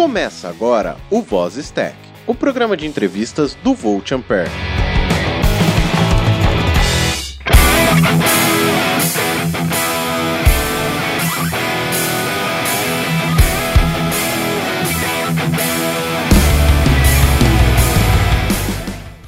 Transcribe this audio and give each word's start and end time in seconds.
Começa 0.00 0.48
agora 0.48 0.96
o 1.10 1.20
Voz 1.20 1.56
Stack, 1.56 1.94
o 2.26 2.34
programa 2.34 2.74
de 2.74 2.86
entrevistas 2.86 3.54
do 3.56 3.74
Volt 3.74 4.10
Ampere. 4.12 4.48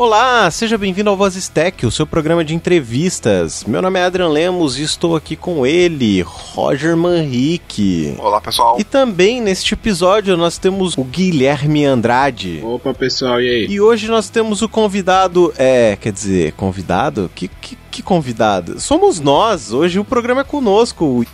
Olá, 0.04 0.50
seja 0.50 0.76
bem-vindo 0.76 1.08
ao 1.10 1.16
Voz 1.16 1.36
Stack, 1.36 1.86
o 1.86 1.90
seu 1.92 2.04
programa 2.04 2.44
de 2.44 2.56
entrevistas. 2.56 3.62
Meu 3.62 3.80
nome 3.80 4.00
é 4.00 4.02
Adrian 4.02 4.30
Lemos 4.30 4.76
e 4.76 4.82
estou 4.82 5.14
aqui 5.14 5.36
com 5.36 5.64
ele, 5.64 6.22
Roger 6.22 6.96
Manrique. 6.96 8.16
Olá, 8.18 8.40
pessoal. 8.40 8.80
E 8.80 8.82
também 8.82 9.40
neste 9.40 9.74
episódio 9.74 10.36
nós 10.36 10.58
temos 10.58 10.98
o 10.98 11.04
Guilherme 11.04 11.84
Andrade. 11.84 12.60
Opa, 12.64 12.92
pessoal, 12.92 13.40
e 13.40 13.48
aí? 13.48 13.66
E 13.70 13.80
hoje 13.80 14.08
nós 14.08 14.28
temos 14.28 14.60
o 14.60 14.68
convidado, 14.68 15.54
é, 15.56 15.94
quer 15.94 16.10
dizer, 16.10 16.50
convidado? 16.54 17.30
Que, 17.32 17.46
que, 17.46 17.78
que 17.92 18.02
convidado? 18.02 18.80
Somos 18.80 19.20
nós, 19.20 19.72
hoje 19.72 20.00
o 20.00 20.04
programa 20.04 20.40
é 20.40 20.44
conosco. 20.44 21.24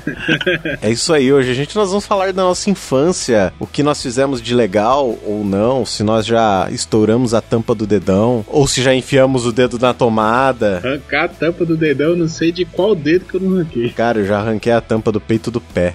é 0.80 0.90
isso 0.90 1.12
aí, 1.12 1.30
hoje 1.30 1.50
a 1.50 1.54
gente 1.54 1.74
nós 1.76 1.90
vamos 1.90 2.06
falar 2.06 2.32
da 2.32 2.42
nossa 2.42 2.70
infância, 2.70 3.52
o 3.58 3.66
que 3.66 3.82
nós 3.82 4.00
fizemos 4.00 4.40
de 4.40 4.54
legal 4.54 5.18
ou 5.26 5.44
não, 5.44 5.84
se 5.84 6.04
nós 6.04 6.24
já 6.24 6.68
estouramos 6.70 7.34
a 7.34 7.40
tampa 7.40 7.74
do 7.74 7.86
dedão, 7.98 8.44
ou 8.46 8.66
se 8.66 8.82
já 8.82 8.94
enfiamos 8.94 9.46
o 9.46 9.52
dedo 9.52 9.78
na 9.78 9.92
tomada. 9.92 10.80
Arrancar 10.84 11.24
a 11.24 11.28
tampa 11.28 11.64
do 11.64 11.76
dedão, 11.76 12.16
não 12.16 12.28
sei 12.28 12.52
de 12.52 12.64
qual 12.64 12.94
dedo 12.94 13.24
que 13.24 13.34
eu 13.34 13.40
não 13.40 13.56
arranquei. 13.56 13.90
Cara, 13.90 14.20
eu 14.20 14.26
já 14.26 14.38
arranquei 14.38 14.72
a 14.72 14.80
tampa 14.80 15.12
do 15.12 15.20
peito 15.20 15.50
do 15.50 15.60
pé. 15.60 15.94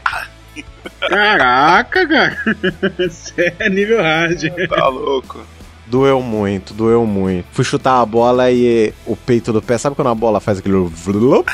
Caraca, 0.99 2.07
cara. 2.07 2.37
Você 2.97 3.53
é 3.59 3.69
nível 3.69 4.01
hard. 4.01 4.43
Tá 4.69 4.87
louco. 4.87 5.45
Doeu 5.85 6.21
muito, 6.21 6.73
doeu 6.73 7.05
muito. 7.05 7.45
Fui 7.51 7.63
chutar 7.63 8.01
a 8.01 8.05
bola 8.05 8.49
e 8.51 8.93
o 9.05 9.15
peito 9.15 9.51
do 9.53 9.61
pé, 9.61 9.77
sabe 9.77 9.95
quando 9.95 10.09
a 10.09 10.15
bola 10.15 10.39
faz 10.39 10.59
aquele 10.59 10.75
vlup? 10.75 11.47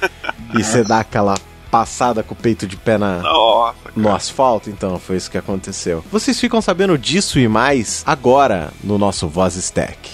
e 0.58 0.62
você 0.62 0.82
dá 0.82 1.00
aquela 1.00 1.34
passada 1.74 2.22
com 2.22 2.34
o 2.34 2.36
peito 2.36 2.68
de 2.68 2.76
pé 2.76 2.96
na, 2.96 3.18
Nossa, 3.18 3.74
no 3.96 4.14
asfalto? 4.14 4.70
Então, 4.70 4.96
foi 5.00 5.16
isso 5.16 5.28
que 5.28 5.36
aconteceu. 5.36 6.04
Vocês 6.08 6.38
ficam 6.38 6.62
sabendo 6.62 6.96
disso 6.96 7.36
e 7.36 7.48
mais 7.48 8.04
agora 8.06 8.72
no 8.84 8.96
nosso 8.96 9.26
Voz 9.26 9.56
Stack. 9.56 10.12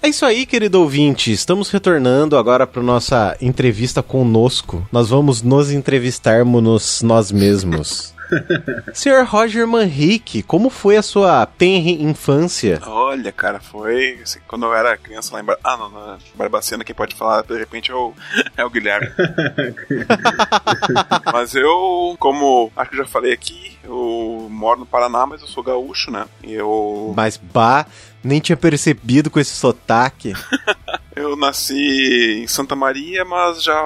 É 0.00 0.08
isso 0.08 0.24
aí, 0.24 0.46
querido 0.46 0.80
ouvinte. 0.80 1.32
Estamos 1.32 1.68
retornando 1.68 2.36
agora 2.36 2.64
para 2.64 2.80
nossa 2.80 3.36
entrevista 3.40 4.04
conosco. 4.04 4.86
Nós 4.92 5.08
vamos 5.08 5.42
nos 5.42 5.72
entrevistarmos 5.72 7.02
nós 7.02 7.32
mesmos. 7.32 8.14
Sr. 8.92 9.24
Roger 9.24 9.66
Manrique, 9.66 10.42
como 10.42 10.70
foi 10.70 10.96
a 10.96 11.02
sua 11.02 11.46
tenre 11.46 12.02
infância? 12.02 12.80
Olha, 12.86 13.32
cara, 13.32 13.60
foi. 13.60 14.20
assim, 14.22 14.40
quando 14.46 14.66
eu 14.66 14.74
era 14.74 14.96
criança 14.96 15.34
lá 15.34 15.40
em 15.40 15.44
Bar... 15.44 15.58
Ah, 15.62 15.76
não, 15.76 15.90
na 15.90 16.18
Barbacena, 16.34 16.84
quem 16.84 16.94
pode 16.94 17.14
falar 17.14 17.42
de 17.42 17.56
repente 17.56 17.90
é 17.90 17.94
o, 17.94 18.12
é 18.56 18.64
o 18.64 18.70
Guilherme. 18.70 19.08
mas 21.32 21.54
eu, 21.54 22.16
como 22.18 22.70
acho 22.76 22.90
que 22.90 22.96
já 22.96 23.04
falei 23.04 23.32
aqui, 23.32 23.76
eu 23.84 24.48
moro 24.50 24.80
no 24.80 24.86
Paraná, 24.86 25.26
mas 25.26 25.40
eu 25.40 25.48
sou 25.48 25.62
gaúcho, 25.62 26.10
né? 26.10 26.26
E 26.42 26.52
eu. 26.52 27.12
Mas 27.16 27.36
bah, 27.36 27.86
nem 28.22 28.40
tinha 28.40 28.56
percebido 28.56 29.30
com 29.30 29.40
esse 29.40 29.52
sotaque. 29.52 30.32
Eu 31.16 31.34
nasci 31.34 32.42
em 32.42 32.46
Santa 32.46 32.76
Maria, 32.76 33.24
mas 33.24 33.62
já 33.62 33.80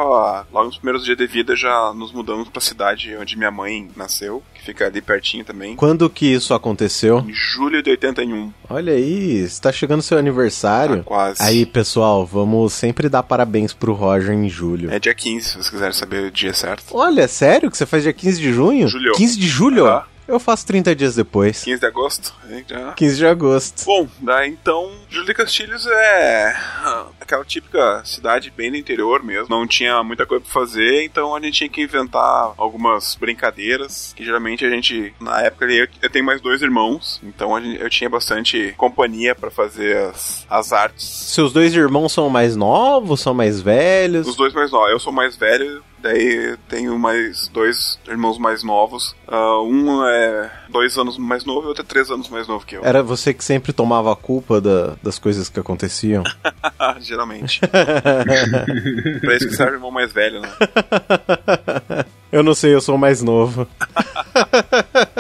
logo 0.53 0.67
nos 0.67 0.79
primeiros 0.79 1.05
dias 1.05 1.17
de 1.17 1.29
vida 1.29 1.55
já 1.55 1.93
nos 1.95 2.13
mudamos 2.13 2.49
pra 2.49 2.61
cidade 2.61 3.17
onde 3.17 3.39
minha 3.39 3.53
mãe 3.53 3.89
nasceu, 3.95 4.43
que 4.53 4.65
fica 4.65 4.87
ali 4.87 5.01
pertinho 5.01 5.45
também. 5.45 5.77
Quando 5.77 6.11
que 6.11 6.27
isso 6.27 6.53
aconteceu? 6.53 7.21
Em 7.21 7.33
julho 7.33 7.85
de 7.85 7.91
81. 7.91 8.53
Olha 8.69 8.95
aí, 8.95 9.37
está 9.45 9.71
chegando 9.71 10.03
seu 10.03 10.19
aniversário. 10.19 10.99
Tá 10.99 11.03
quase. 11.05 11.41
Aí, 11.41 11.65
pessoal, 11.65 12.27
vamos 12.27 12.73
sempre 12.73 13.09
dar 13.09 13.23
parabéns 13.23 13.73
pro 13.73 13.93
Roger 13.93 14.35
em 14.35 14.49
julho. 14.49 14.91
É 14.91 14.99
dia 14.99 15.15
15, 15.15 15.47
se 15.47 15.53
vocês 15.53 15.71
quiserem 15.71 15.93
saber 15.93 16.25
o 16.25 16.31
dia 16.33 16.53
certo. 16.53 16.83
Olha, 16.91 17.29
sério 17.29 17.71
que 17.71 17.77
você 17.77 17.87
faz 17.87 18.03
dia 18.03 18.13
15 18.13 18.41
de 18.41 18.53
junho? 18.53 18.89
Julho. 18.89 19.13
15 19.13 19.39
de 19.39 19.47
julho? 19.47 19.87
Aham. 19.87 20.10
Eu 20.31 20.39
faço 20.41 20.67
30 20.67 20.95
dias 20.95 21.15
depois. 21.17 21.65
15 21.65 21.81
de 21.81 21.87
agosto. 21.87 22.35
aí 22.49 22.65
Já 22.69 22.93
15 22.93 23.17
de 23.17 23.27
agosto. 23.27 23.85
Bom, 23.85 24.09
daí 24.21 24.49
então, 24.51 24.91
Júlio 25.09 25.27
de 25.27 25.35
Castilhos 25.35 25.87
é 25.87 26.55
ah, 26.83 27.07
aquela 27.21 27.45
típica 27.45 28.03
cidade 28.05 28.53
bem 28.57 28.71
do 28.71 28.77
interior 28.77 29.23
mesmo. 29.23 29.49
Não 29.51 29.67
tinha 29.67 30.03
muita 30.03 30.25
coisa 30.27 30.45
pra 30.45 30.53
fazer, 30.53 31.05
então 31.05 31.35
a 31.35 31.41
gente 31.41 31.55
tinha 31.59 31.69
que 31.69 31.83
inventar 31.83 32.53
algumas 32.57 33.15
brincadeiras. 33.17 34.13
Que 34.17 34.25
geralmente 34.25 34.65
a 34.65 34.71
gente, 34.71 35.13
na 35.21 35.41
época, 35.43 35.65
eu, 35.67 35.89
eu 36.03 36.11
tenho 36.11 36.25
mais 36.25 36.41
dois 36.41 36.63
irmãos, 36.63 37.21
então 37.23 37.61
gente- 37.61 37.81
eu 37.81 37.91
tinha 37.91 38.09
bastante 38.09 38.73
companhia 38.77 39.35
pra 39.35 39.51
fazer 39.51 39.97
as, 39.97 40.47
as 40.49 40.73
artes. 40.73 41.05
Seus 41.07 41.53
dois 41.53 41.75
irmãos 41.75 42.13
são 42.13 42.29
mais 42.29 42.55
novos, 42.57 43.21
são 43.21 43.35
mais 43.35 43.61
velhos? 43.61 44.27
Os 44.27 44.37
dois 44.37 44.53
mais 44.55 44.71
novos. 44.71 44.91
Eu 44.91 45.01
sou 45.01 45.13
mais 45.13 45.37
velho, 45.37 45.83
daí 46.03 46.57
tenho 46.69 46.99
mais 46.99 47.49
dois 47.49 47.99
irmãos 48.09 48.39
mais 48.39 48.63
novos. 48.63 49.15
Ah, 49.27 49.61
um 49.63 50.05
é 50.07 50.51
dois 50.69 50.97
anos 50.99 51.17
mais 51.19 51.45
novo 51.45 51.67
e 51.67 51.69
outro 51.69 51.83
é 51.83 51.87
três 51.87 52.11
anos 52.11 52.29
mais 52.29 52.47
novo 52.49 52.65
que 52.67 52.77
eu. 52.77 52.85
Era 52.85 53.03
você 53.03 53.33
que 53.35 53.45
sempre 53.45 53.73
tomava 53.73 54.13
a 54.13 54.17
culpa 54.17 54.61
da- 54.61 54.95
das 55.03 55.19
coisas 55.19 55.49
que 55.49 55.61
aconteciam? 55.61 56.23
Geralmente. 57.01 57.61
pra 59.21 59.37
isso 59.37 59.49
que 59.49 59.57
serve 59.57 59.73
o 59.73 59.77
irmão 59.77 59.91
mais 59.91 60.13
velho, 60.13 60.41
né? 60.41 60.49
eu 62.33 62.43
não 62.43 62.55
sei, 62.55 62.75
eu 62.75 62.81
sou 62.81 62.95
o 62.95 62.99
mais 62.99 63.23
novo. 63.23 63.67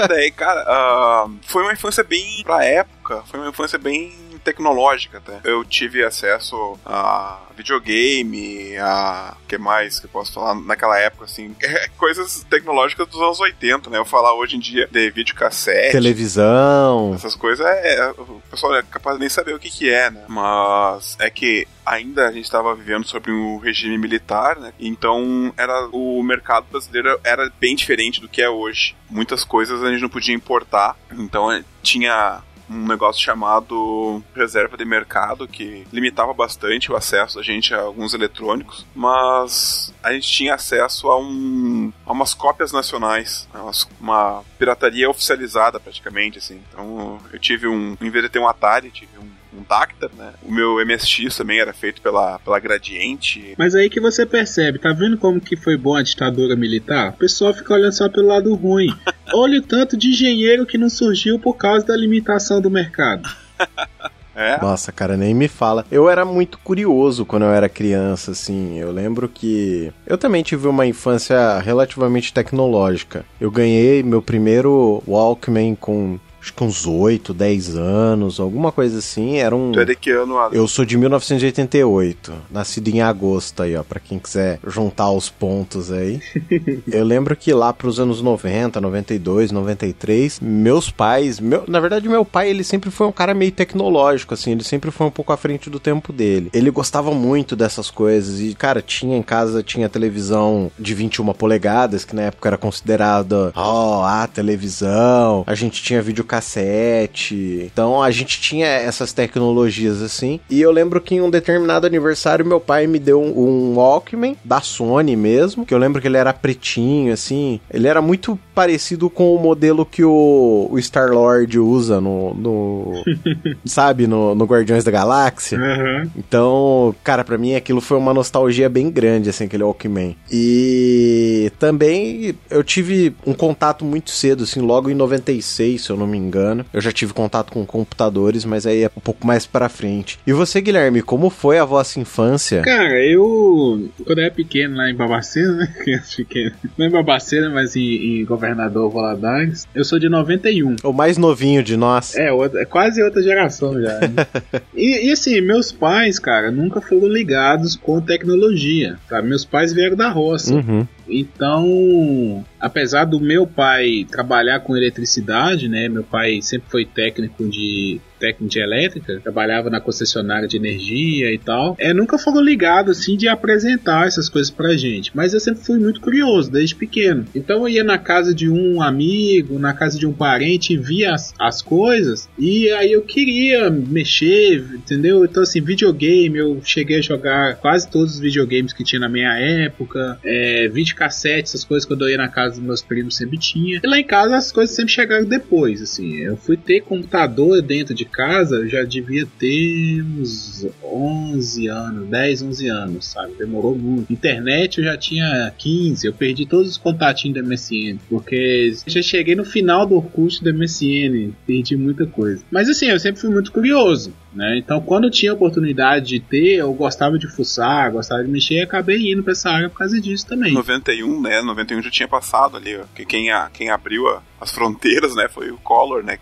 Daí, 0.08 0.30
cara, 0.30 0.64
ah, 0.66 1.26
foi 1.42 1.62
uma 1.62 1.72
infância 1.72 2.02
bem 2.04 2.42
pra 2.44 2.64
época, 2.64 3.22
foi 3.26 3.40
uma 3.40 3.48
infância 3.50 3.78
bem 3.78 4.12
tecnológica 4.40 5.18
até. 5.18 5.40
Eu 5.44 5.64
tive 5.64 6.04
acesso 6.04 6.78
a 6.84 7.40
videogame, 7.56 8.76
a 8.78 9.36
o 9.42 9.46
que 9.46 9.58
mais 9.58 10.00
que 10.00 10.06
eu 10.06 10.10
posso 10.10 10.32
falar 10.32 10.54
naquela 10.54 10.98
época 10.98 11.24
assim, 11.24 11.54
coisas 11.98 12.44
tecnológicas 12.48 13.06
dos 13.08 13.20
anos 13.20 13.40
80, 13.40 13.90
né? 13.90 13.98
Eu 13.98 14.04
falar 14.04 14.34
hoje 14.34 14.56
em 14.56 14.60
dia 14.60 14.88
de 14.90 15.10
videocassete, 15.10 15.92
Televisão. 15.92 17.12
essas 17.14 17.34
coisas 17.34 17.64
é, 17.66 18.12
o 18.16 18.40
pessoal 18.50 18.76
é 18.76 18.82
capaz 18.82 19.16
de 19.16 19.20
nem 19.20 19.28
saber 19.28 19.54
o 19.54 19.58
que 19.58 19.70
que 19.70 19.90
é, 19.90 20.10
né? 20.10 20.24
Mas 20.28 21.16
é 21.20 21.28
que 21.28 21.66
ainda 21.84 22.28
a 22.28 22.32
gente 22.32 22.44
estava 22.44 22.74
vivendo 22.74 23.06
sobre 23.06 23.32
um 23.32 23.58
regime 23.58 23.98
militar, 23.98 24.56
né? 24.56 24.72
Então 24.78 25.52
era 25.56 25.88
o 25.92 26.22
mercado 26.22 26.66
brasileiro 26.70 27.18
era 27.24 27.50
bem 27.60 27.74
diferente 27.74 28.20
do 28.20 28.28
que 28.28 28.40
é 28.40 28.48
hoje. 28.48 28.96
Muitas 29.08 29.44
coisas 29.44 29.82
a 29.82 29.90
gente 29.90 30.02
não 30.02 30.08
podia 30.08 30.34
importar, 30.34 30.96
então 31.12 31.62
tinha 31.82 32.42
um 32.70 32.86
negócio 32.86 33.20
chamado 33.20 34.22
reserva 34.34 34.76
de 34.76 34.84
mercado 34.84 35.48
que 35.48 35.84
limitava 35.92 36.32
bastante 36.32 36.90
o 36.92 36.96
acesso 36.96 37.36
da 37.36 37.42
gente 37.42 37.74
a 37.74 37.80
alguns 37.80 38.14
eletrônicos, 38.14 38.86
mas 38.94 39.92
a 40.02 40.12
gente 40.12 40.30
tinha 40.30 40.54
acesso 40.54 41.10
a, 41.10 41.18
um, 41.18 41.92
a 42.06 42.12
umas 42.12 42.32
cópias 42.32 42.72
nacionais, 42.72 43.48
né, 43.52 43.60
uma 44.00 44.42
pirataria 44.58 45.10
oficializada 45.10 45.80
praticamente, 45.80 46.38
assim. 46.38 46.62
Então 46.70 47.18
eu 47.32 47.38
tive 47.38 47.66
um, 47.66 47.96
em 48.00 48.10
vez 48.10 48.24
de 48.24 48.30
ter 48.30 48.38
um 48.38 48.48
Atari, 48.48 48.90
tive 48.90 49.18
um, 49.18 49.28
um 49.56 49.62
Dactar, 49.68 50.10
né? 50.16 50.32
O 50.42 50.52
meu 50.52 50.84
MSX 50.84 51.36
também 51.36 51.60
era 51.60 51.72
feito 51.72 52.00
pela, 52.00 52.38
pela 52.38 52.58
Gradiente. 52.58 53.54
Mas 53.58 53.74
aí 53.74 53.90
que 53.90 54.00
você 54.00 54.24
percebe, 54.24 54.78
tá 54.78 54.92
vendo 54.92 55.18
como 55.18 55.40
que 55.40 55.56
foi 55.56 55.76
bom 55.76 55.96
a 55.96 56.02
ditadura 56.02 56.56
militar? 56.56 57.10
O 57.10 57.18
pessoal 57.18 57.52
fica 57.52 57.74
olhando 57.74 57.92
só 57.92 58.08
pelo 58.08 58.28
lado 58.28 58.54
ruim. 58.54 58.94
Olha 59.32 59.58
o 59.58 59.62
tanto 59.62 59.96
de 59.96 60.08
engenheiro 60.08 60.66
que 60.66 60.78
não 60.78 60.88
surgiu 60.88 61.38
por 61.38 61.54
causa 61.54 61.86
da 61.86 61.96
limitação 61.96 62.60
do 62.60 62.70
mercado. 62.70 63.28
É, 64.32 64.58
Nossa, 64.58 64.90
cara, 64.90 65.18
nem 65.18 65.34
me 65.34 65.48
fala. 65.48 65.84
Eu 65.90 66.08
era 66.08 66.24
muito 66.24 66.58
curioso 66.60 67.26
quando 67.26 67.42
eu 67.42 67.52
era 67.52 67.68
criança, 67.68 68.30
assim. 68.30 68.78
Eu 68.78 68.90
lembro 68.90 69.28
que 69.28 69.92
eu 70.06 70.16
também 70.16 70.42
tive 70.42 70.66
uma 70.66 70.86
infância 70.86 71.58
relativamente 71.58 72.32
tecnológica. 72.32 73.22
Eu 73.38 73.50
ganhei 73.50 74.02
meu 74.02 74.22
primeiro 74.22 75.02
Walkman 75.06 75.74
com 75.74 76.18
acho 76.40 76.54
que 76.54 76.64
uns 76.64 76.86
8, 76.86 77.34
10 77.34 77.76
anos, 77.76 78.40
alguma 78.40 78.72
coisa 78.72 78.98
assim. 78.98 79.38
Era 79.38 79.54
um. 79.54 79.72
tu 79.72 79.80
é 79.80 79.84
de 79.84 79.94
que 79.94 80.10
ano? 80.10 80.38
Adam? 80.38 80.58
Eu 80.58 80.66
sou 80.66 80.84
de 80.84 80.96
1988, 80.96 82.32
nascido 82.50 82.88
em 82.88 83.02
agosto 83.02 83.62
aí, 83.62 83.76
ó, 83.76 83.82
pra 83.82 84.00
quem 84.00 84.18
quiser 84.18 84.58
juntar 84.66 85.10
os 85.10 85.28
pontos 85.28 85.92
aí. 85.92 86.20
eu 86.90 87.04
lembro 87.04 87.36
que 87.36 87.52
lá 87.52 87.72
pros 87.72 88.00
anos 88.00 88.22
90, 88.22 88.80
92, 88.80 89.52
93, 89.52 90.40
meus 90.40 90.90
pais, 90.90 91.38
meu, 91.38 91.64
na 91.68 91.80
verdade 91.80 92.08
meu 92.08 92.24
pai, 92.24 92.50
ele 92.50 92.64
sempre 92.64 92.90
foi 92.90 93.06
um 93.06 93.12
cara 93.12 93.34
meio 93.34 93.52
tecnológico, 93.52 94.34
assim, 94.34 94.52
ele 94.52 94.64
sempre 94.64 94.90
foi 94.90 95.06
um 95.06 95.10
pouco 95.10 95.32
à 95.32 95.36
frente 95.36 95.68
do 95.68 95.78
tempo 95.78 96.12
dele. 96.12 96.50
Ele 96.52 96.70
gostava 96.70 97.12
muito 97.12 97.54
dessas 97.54 97.90
coisas 97.90 98.40
e, 98.40 98.54
cara, 98.54 98.80
tinha 98.80 99.16
em 99.16 99.22
casa, 99.22 99.62
tinha 99.62 99.88
televisão 99.88 100.70
de 100.78 100.94
21 100.94 101.32
polegadas, 101.32 102.04
que 102.04 102.14
na 102.14 102.22
época 102.22 102.48
era 102.48 102.58
considerada, 102.58 103.52
ó, 103.54 104.04
a 104.04 104.26
televisão. 104.26 105.44
A 105.46 105.54
gente 105.54 105.82
tinha 105.82 106.00
videocassete 106.00 106.29
videocassete. 106.30 107.68
Então 107.72 108.02
a 108.02 108.10
gente 108.10 108.40
tinha 108.40 108.66
essas 108.66 109.12
tecnologias 109.12 110.00
assim. 110.00 110.38
E 110.48 110.60
eu 110.60 110.70
lembro 110.70 111.00
que 111.00 111.16
em 111.16 111.20
um 111.20 111.30
determinado 111.30 111.86
aniversário 111.86 112.46
meu 112.46 112.60
pai 112.60 112.86
me 112.86 112.98
deu 112.98 113.20
um, 113.20 113.72
um 113.72 113.74
Walkman 113.76 114.36
da 114.44 114.60
Sony 114.60 115.16
mesmo, 115.16 115.66
que 115.66 115.74
eu 115.74 115.78
lembro 115.78 116.00
que 116.00 116.06
ele 116.06 116.16
era 116.16 116.32
pretinho 116.32 117.12
assim. 117.12 117.60
Ele 117.70 117.88
era 117.88 118.00
muito 118.00 118.38
parecido 118.60 119.08
com 119.08 119.34
o 119.34 119.38
modelo 119.38 119.86
que 119.86 120.04
o, 120.04 120.68
o 120.70 120.78
Star-Lord 120.78 121.58
usa 121.58 121.98
no, 121.98 122.34
no 122.34 122.92
sabe, 123.64 124.06
no, 124.06 124.34
no 124.34 124.44
Guardiões 124.44 124.84
da 124.84 124.90
Galáxia. 124.90 125.58
Uhum. 125.58 126.10
Então, 126.14 126.94
cara, 127.02 127.24
para 127.24 127.38
mim 127.38 127.54
aquilo 127.54 127.80
foi 127.80 127.96
uma 127.96 128.12
nostalgia 128.12 128.68
bem 128.68 128.90
grande 128.90 129.30
assim, 129.30 129.44
aquele 129.44 129.62
Walkman. 129.62 130.14
E 130.30 131.50
também 131.58 132.34
eu 132.50 132.62
tive 132.62 133.14
um 133.26 133.32
contato 133.32 133.82
muito 133.82 134.10
cedo 134.10 134.44
assim, 134.44 134.60
logo 134.60 134.90
em 134.90 134.94
96, 134.94 135.80
se 135.80 135.88
eu 135.88 135.96
não 135.96 136.06
me 136.06 136.18
engano. 136.18 136.66
Eu 136.70 136.82
já 136.82 136.92
tive 136.92 137.14
contato 137.14 137.50
com 137.50 137.64
computadores, 137.64 138.44
mas 138.44 138.66
aí 138.66 138.82
é 138.82 138.90
um 138.94 139.00
pouco 139.00 139.26
mais 139.26 139.46
para 139.46 139.70
frente. 139.70 140.18
E 140.26 140.34
você, 140.34 140.60
Guilherme, 140.60 141.00
como 141.00 141.30
foi 141.30 141.58
a 141.58 141.64
vossa 141.64 141.98
infância? 141.98 142.60
Cara, 142.60 143.02
eu. 143.02 143.88
Quando 144.04 144.18
eu 144.18 144.24
era 144.26 144.34
pequeno 144.34 144.76
lá 144.76 144.90
em 144.90 144.94
Babacena, 144.94 145.54
né? 145.54 145.74
Criança 145.80 146.16
pequena. 146.18 146.52
Não 146.76 146.84
em 146.84 146.90
Babacena, 146.90 147.48
mas 147.48 147.74
em, 147.74 148.20
em 148.20 148.24
Governador 148.26 148.49
Valadares. 148.54 149.66
Eu 149.74 149.84
sou 149.84 149.98
de 149.98 150.08
91. 150.08 150.76
O 150.82 150.92
mais 150.92 151.16
novinho 151.16 151.62
de 151.62 151.76
nós. 151.76 152.14
É, 152.16 152.32
outra, 152.32 152.62
é 152.62 152.64
quase 152.64 153.02
outra 153.02 153.22
geração 153.22 153.80
já. 153.80 154.00
Né? 154.00 154.26
e, 154.74 155.08
e, 155.08 155.12
assim, 155.12 155.40
meus 155.40 155.72
pais, 155.72 156.18
cara, 156.18 156.50
nunca 156.50 156.80
foram 156.80 157.08
ligados 157.08 157.76
com 157.76 158.00
tecnologia. 158.00 158.96
Tá? 159.08 159.22
Meus 159.22 159.44
pais 159.44 159.72
vieram 159.72 159.96
da 159.96 160.08
roça. 160.08 160.54
Uhum. 160.54 160.86
Então, 161.10 162.44
apesar 162.60 163.04
do 163.04 163.20
meu 163.20 163.46
pai 163.46 164.06
trabalhar 164.10 164.60
com 164.60 164.76
eletricidade, 164.76 165.68
né? 165.68 165.88
Meu 165.88 166.04
pai 166.04 166.40
sempre 166.42 166.70
foi 166.70 166.84
técnico 166.84 167.48
de 167.48 168.00
técnico 168.20 168.52
de 168.52 168.60
elétrica, 168.60 169.18
trabalhava 169.20 169.70
na 169.70 169.80
concessionária 169.80 170.46
de 170.46 170.56
energia 170.56 171.32
e 171.32 171.38
tal. 171.38 171.74
É, 171.78 171.94
nunca 171.94 172.18
foram 172.18 172.42
ligados 172.42 172.98
assim 172.98 173.16
de 173.16 173.26
apresentar 173.26 174.06
essas 174.06 174.28
coisas 174.28 174.50
pra 174.50 174.76
gente, 174.76 175.10
mas 175.14 175.32
eu 175.32 175.40
sempre 175.40 175.64
fui 175.64 175.78
muito 175.78 176.00
curioso 176.00 176.50
desde 176.50 176.74
pequeno. 176.74 177.24
Então 177.34 177.62
eu 177.62 177.68
ia 177.68 177.82
na 177.82 177.96
casa 177.96 178.34
de 178.34 178.48
um 178.48 178.82
amigo, 178.82 179.58
na 179.58 179.72
casa 179.72 179.98
de 179.98 180.06
um 180.06 180.12
parente, 180.12 180.76
via 180.76 181.14
as, 181.14 181.32
as 181.38 181.62
coisas 181.62 182.28
e 182.38 182.70
aí 182.72 182.92
eu 182.92 183.02
queria 183.02 183.70
mexer, 183.70 184.58
entendeu? 184.74 185.24
Então 185.24 185.42
assim, 185.42 185.62
videogame, 185.62 186.38
eu 186.38 186.60
cheguei 186.62 186.98
a 186.98 187.02
jogar 187.02 187.56
quase 187.56 187.88
todos 187.90 188.14
os 188.14 188.20
videogames 188.20 188.74
que 188.74 188.84
tinha 188.84 189.00
na 189.00 189.08
minha 189.08 189.32
época, 189.38 190.18
é, 190.22 190.68
videocassete, 191.00 191.48
essas 191.48 191.64
coisas 191.64 191.86
quando 191.86 192.02
eu 192.02 192.10
ia 192.10 192.18
na 192.18 192.28
casa 192.28 192.56
dos 192.56 192.64
meus 192.64 192.82
primos 192.82 193.16
sempre 193.16 193.38
tinha. 193.38 193.80
E 193.82 193.86
lá 193.86 193.98
em 193.98 194.04
casa 194.04 194.36
as 194.36 194.52
coisas 194.52 194.76
sempre 194.76 194.92
chegaram 194.92 195.24
depois, 195.24 195.80
assim. 195.80 196.16
Eu 196.16 196.36
fui 196.36 196.56
ter 196.56 196.82
computador 196.82 197.62
dentro 197.62 197.94
de 197.94 198.04
casa, 198.04 198.56
eu 198.56 198.68
já 198.68 198.82
devia 198.82 199.26
ter 199.38 200.02
uns 200.02 200.66
11 200.82 201.68
anos, 201.68 202.08
10, 202.08 202.42
11 202.42 202.68
anos, 202.68 203.06
sabe? 203.06 203.34
Demorou 203.38 203.76
muito. 203.76 204.12
Internet 204.12 204.78
eu 204.78 204.84
já 204.84 204.96
tinha 204.96 205.52
15, 205.56 206.06
eu 206.06 206.12
perdi 206.12 206.46
todos 206.46 206.70
os 206.70 206.76
contatinhos 206.76 207.34
da 207.34 207.42
MSN, 207.42 207.98
porque 208.08 208.74
já 208.86 209.02
cheguei 209.02 209.34
no 209.34 209.44
final 209.44 209.86
do 209.86 210.00
curso 210.02 210.44
da 210.44 210.52
MSN, 210.52 211.32
perdi 211.46 211.76
muita 211.76 212.06
coisa. 212.06 212.42
Mas 212.50 212.68
assim, 212.68 212.86
eu 212.86 213.00
sempre 213.00 213.20
fui 213.20 213.30
muito 213.30 213.52
curioso. 213.52 214.12
Né? 214.32 214.58
Então, 214.58 214.80
quando 214.80 215.10
tinha 215.10 215.32
oportunidade 215.32 216.06
de 216.06 216.20
ter, 216.20 216.56
eu 216.56 216.72
gostava 216.72 217.18
de 217.18 217.26
fuçar, 217.26 217.90
gostava 217.90 218.22
de 218.22 218.30
mexer, 218.30 218.54
e 218.54 218.60
acabei 218.60 219.12
indo 219.12 219.22
para 219.24 219.32
essa 219.32 219.50
área 219.50 219.68
por 219.68 219.78
causa 219.78 220.00
disso 220.00 220.26
também. 220.26 220.54
91, 220.80 221.20
né? 221.20 221.42
91 221.42 221.82
já 221.82 221.90
tinha 221.90 222.08
passado 222.08 222.56
ali, 222.56 222.76
ó. 222.76 222.84
Que 222.94 223.04
quem, 223.04 223.30
a, 223.30 223.48
quem 223.52 223.70
abriu 223.70 224.08
a, 224.08 224.22
as 224.40 224.50
fronteiras, 224.50 225.14
né, 225.14 225.28
foi 225.28 225.50
o 225.50 225.58
Collor, 225.58 226.02
né? 226.02 226.18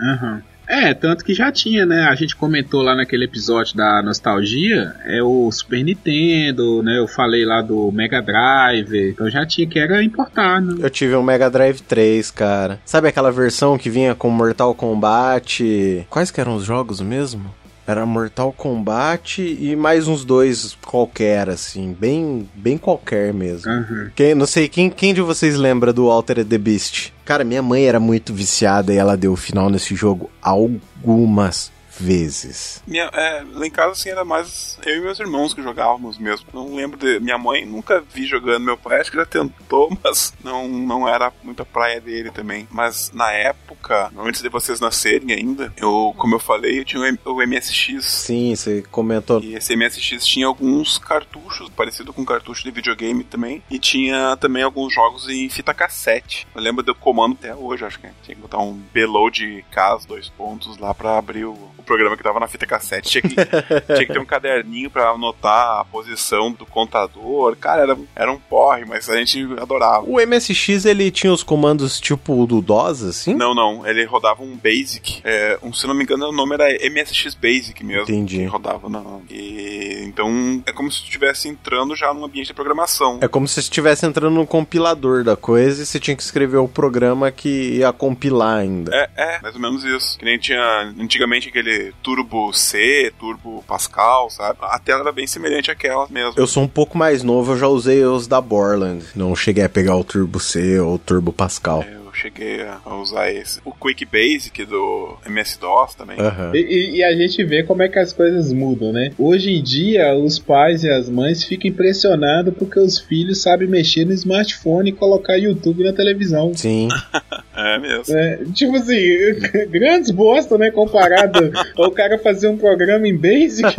Aham. 0.00 0.34
Uhum. 0.34 0.54
É, 0.66 0.94
tanto 0.94 1.24
que 1.24 1.34
já 1.34 1.52
tinha, 1.52 1.84
né? 1.84 2.04
A 2.04 2.14
gente 2.14 2.34
comentou 2.34 2.82
lá 2.82 2.94
naquele 2.94 3.24
episódio 3.24 3.76
da 3.76 4.02
nostalgia, 4.02 4.94
é 5.04 5.22
o 5.22 5.50
Super 5.52 5.84
Nintendo, 5.84 6.82
né? 6.82 6.98
Eu 6.98 7.06
falei 7.06 7.44
lá 7.44 7.60
do 7.60 7.92
Mega 7.92 8.22
Drive, 8.22 9.10
então 9.10 9.28
já 9.28 9.44
tinha 9.44 9.66
que 9.66 9.78
era 9.78 10.02
importado. 10.02 10.80
Eu 10.80 10.88
tive 10.88 11.14
um 11.16 11.22
Mega 11.22 11.50
Drive 11.50 11.82
3, 11.82 12.30
cara. 12.30 12.80
Sabe 12.84 13.08
aquela 13.08 13.30
versão 13.30 13.76
que 13.76 13.90
vinha 13.90 14.14
com 14.14 14.30
Mortal 14.30 14.74
Kombat? 14.74 16.06
Quais 16.08 16.30
que 16.30 16.40
eram 16.40 16.56
os 16.56 16.64
jogos 16.64 17.00
mesmo? 17.00 17.54
Era 17.86 18.06
Mortal 18.06 18.52
Kombat 18.52 19.42
e 19.42 19.76
mais 19.76 20.08
uns 20.08 20.24
dois 20.24 20.76
qualquer, 20.86 21.50
assim, 21.50 21.94
bem 21.98 22.48
bem 22.54 22.78
qualquer 22.78 23.34
mesmo. 23.34 23.70
Uhum. 23.70 24.10
Quem, 24.14 24.34
não 24.34 24.46
sei, 24.46 24.68
quem, 24.68 24.88
quem 24.88 25.12
de 25.12 25.20
vocês 25.20 25.56
lembra 25.56 25.92
do 25.92 26.10
Altered 26.10 26.48
the 26.48 26.56
Beast? 26.56 27.12
Cara, 27.24 27.44
minha 27.44 27.62
mãe 27.62 27.84
era 27.84 28.00
muito 28.00 28.32
viciada 28.32 28.92
e 28.92 28.96
ela 28.96 29.16
deu 29.16 29.32
o 29.32 29.36
final 29.36 29.68
nesse 29.68 29.94
jogo 29.94 30.30
algumas 30.40 31.73
vezes. 31.98 32.82
Minha, 32.86 33.04
é, 33.12 33.44
lá 33.52 33.66
em 33.66 33.70
casa, 33.70 33.92
assim, 33.92 34.10
era 34.10 34.24
mais 34.24 34.78
eu 34.84 34.96
e 34.96 35.00
meus 35.00 35.18
irmãos 35.20 35.54
que 35.54 35.62
jogávamos 35.62 36.18
mesmo. 36.18 36.46
Não 36.52 36.74
lembro 36.74 36.98
de. 36.98 37.20
Minha 37.20 37.38
mãe 37.38 37.64
nunca 37.64 38.00
vi 38.00 38.24
jogando. 38.24 38.64
Meu 38.64 38.76
pai 38.76 39.00
acho 39.00 39.10
que 39.10 39.16
já 39.16 39.26
tentou, 39.26 39.96
mas 40.02 40.32
não, 40.42 40.68
não 40.68 41.08
era 41.08 41.32
muita 41.42 41.64
praia 41.64 42.00
dele 42.00 42.30
também. 42.30 42.66
Mas 42.70 43.10
na 43.12 43.30
época, 43.32 44.10
antes 44.16 44.42
de 44.42 44.48
vocês 44.48 44.80
nascerem 44.80 45.32
ainda, 45.32 45.72
eu, 45.76 46.14
como 46.16 46.34
eu 46.34 46.40
falei, 46.40 46.80
eu 46.80 46.84
tinha 46.84 47.18
o 47.24 47.46
MSX. 47.46 48.04
Sim, 48.04 48.54
você 48.54 48.82
comentou. 48.90 49.40
E 49.40 49.54
esse 49.54 49.76
MSX 49.76 50.26
tinha 50.26 50.46
alguns 50.46 50.98
cartuchos, 50.98 51.68
parecido 51.70 52.12
com 52.12 52.24
cartucho 52.24 52.64
de 52.64 52.70
videogame 52.70 53.24
também. 53.24 53.62
E 53.70 53.78
tinha 53.78 54.36
também 54.36 54.62
alguns 54.62 54.92
jogos 54.92 55.28
em 55.28 55.48
fita 55.48 55.74
cassete. 55.74 56.46
Eu 56.54 56.60
lembro 56.60 56.82
do 56.82 56.94
comando 56.94 57.36
até 57.38 57.54
hoje, 57.54 57.84
acho 57.84 57.98
que 57.98 58.08
tinha 58.22 58.34
que 58.34 58.40
botar 58.40 58.58
um 58.58 58.72
below 58.92 59.30
de 59.30 59.64
K, 59.70 59.98
dois 60.06 60.28
pontos 60.28 60.78
lá 60.78 60.94
pra 60.94 61.18
abrir 61.18 61.44
o 61.44 61.56
programa 61.84 62.16
que 62.16 62.22
tava 62.22 62.40
na 62.40 62.48
fita 62.48 62.66
cassete. 62.66 63.20
Tinha 63.20 63.22
que, 63.22 63.34
tinha 63.94 64.06
que 64.06 64.12
ter 64.12 64.18
um 64.18 64.24
caderninho 64.24 64.90
para 64.90 65.10
anotar 65.10 65.80
a 65.80 65.84
posição 65.84 66.52
do 66.52 66.66
contador. 66.66 67.56
Cara, 67.56 67.82
era, 67.82 67.98
era 68.14 68.32
um 68.32 68.38
porre, 68.38 68.84
mas 68.84 69.08
a 69.08 69.16
gente 69.16 69.46
adorava. 69.60 70.04
O 70.06 70.16
MSX, 70.24 70.84
ele 70.84 71.10
tinha 71.10 71.32
os 71.32 71.42
comandos 71.42 72.00
tipo 72.00 72.46
do 72.46 72.60
DOS, 72.60 73.02
assim? 73.02 73.34
Não, 73.34 73.54
não. 73.54 73.86
Ele 73.86 74.04
rodava 74.04 74.42
um 74.42 74.56
Basic. 74.56 75.20
É, 75.24 75.58
um, 75.62 75.72
se 75.72 75.86
não 75.86 75.94
me 75.94 76.04
engano, 76.04 76.28
o 76.28 76.32
nome 76.32 76.54
era 76.54 76.68
MSX 76.90 77.34
Basic 77.34 77.84
mesmo. 77.84 78.02
Entendi. 78.02 78.38
Que 78.38 78.46
rodava, 78.46 78.88
não. 78.88 79.22
E, 79.30 80.02
então, 80.04 80.62
é 80.66 80.72
como 80.72 80.90
se 80.90 81.00
tu 81.00 81.04
estivesse 81.04 81.48
entrando 81.48 81.94
já 81.96 82.12
num 82.12 82.24
ambiente 82.24 82.48
de 82.48 82.54
programação. 82.54 83.18
É 83.20 83.28
como 83.28 83.46
se 83.46 83.60
estivesse 83.60 84.06
entrando 84.06 84.34
no 84.34 84.46
compilador 84.46 85.24
da 85.24 85.36
coisa 85.36 85.82
e 85.82 85.86
você 85.86 85.98
tinha 85.98 86.16
que 86.16 86.22
escrever 86.22 86.58
o 86.58 86.68
programa 86.68 87.30
que 87.30 87.78
ia 87.78 87.92
compilar 87.92 88.58
ainda. 88.58 88.94
É, 88.94 89.10
é, 89.16 89.40
mais 89.40 89.54
ou 89.54 89.60
menos 89.60 89.84
isso. 89.84 90.18
Que 90.18 90.24
nem 90.24 90.38
tinha 90.38 90.92
antigamente 90.98 91.48
aquele 91.48 91.73
Turbo 92.02 92.52
C, 92.52 93.12
Turbo 93.18 93.62
Pascal, 93.66 94.30
sabe? 94.30 94.58
A 94.62 94.78
tela 94.78 95.00
era 95.00 95.12
bem 95.12 95.26
semelhante 95.26 95.70
àquela 95.70 96.06
mesmo. 96.08 96.34
Eu 96.36 96.46
sou 96.46 96.62
um 96.62 96.68
pouco 96.68 96.96
mais 96.96 97.22
novo, 97.22 97.52
eu 97.52 97.58
já 97.58 97.68
usei 97.68 98.04
os 98.04 98.26
da 98.26 98.40
Borland. 98.40 99.04
Não 99.14 99.34
cheguei 99.34 99.64
a 99.64 99.68
pegar 99.68 99.96
o 99.96 100.04
Turbo 100.04 100.40
C 100.40 100.78
ou 100.78 100.94
o 100.94 100.98
Turbo 100.98 101.32
Pascal. 101.32 101.82
É, 101.82 102.04
cheguei 102.14 102.62
a 102.62 102.94
usar 102.94 103.30
esse. 103.30 103.60
O 103.64 103.72
Quick 103.72 104.04
Basic 104.06 104.64
do 104.64 105.18
MS-DOS 105.26 105.94
também. 105.94 106.18
Uhum. 106.18 106.54
E, 106.54 106.98
e, 106.98 107.04
a 107.04 107.12
gente 107.12 107.44
vê 107.44 107.62
como 107.62 107.82
é 107.82 107.88
que 107.88 107.98
as 107.98 108.12
coisas 108.12 108.52
mudam, 108.52 108.92
né? 108.92 109.12
Hoje 109.18 109.50
em 109.50 109.62
dia, 109.62 110.14
os 110.14 110.38
pais 110.38 110.84
e 110.84 110.90
as 110.90 111.08
mães 111.08 111.44
ficam 111.44 111.70
impressionados 111.70 112.54
porque 112.56 112.78
os 112.78 112.98
filhos 112.98 113.42
sabem 113.42 113.68
mexer 113.68 114.04
no 114.04 114.12
smartphone 114.12 114.90
e 114.90 114.92
colocar 114.92 115.36
YouTube 115.36 115.84
na 115.84 115.92
televisão. 115.92 116.54
Sim. 116.54 116.88
é 117.54 117.78
mesmo. 117.78 118.16
É, 118.16 118.38
tipo 118.52 118.76
assim, 118.76 119.00
grandes 119.70 120.10
bosta, 120.10 120.58
né? 120.58 120.70
Comparado 120.70 121.52
ao 121.76 121.90
cara 121.90 122.18
fazer 122.18 122.48
um 122.48 122.56
programa 122.56 123.06
em 123.06 123.16
Basic. 123.16 123.64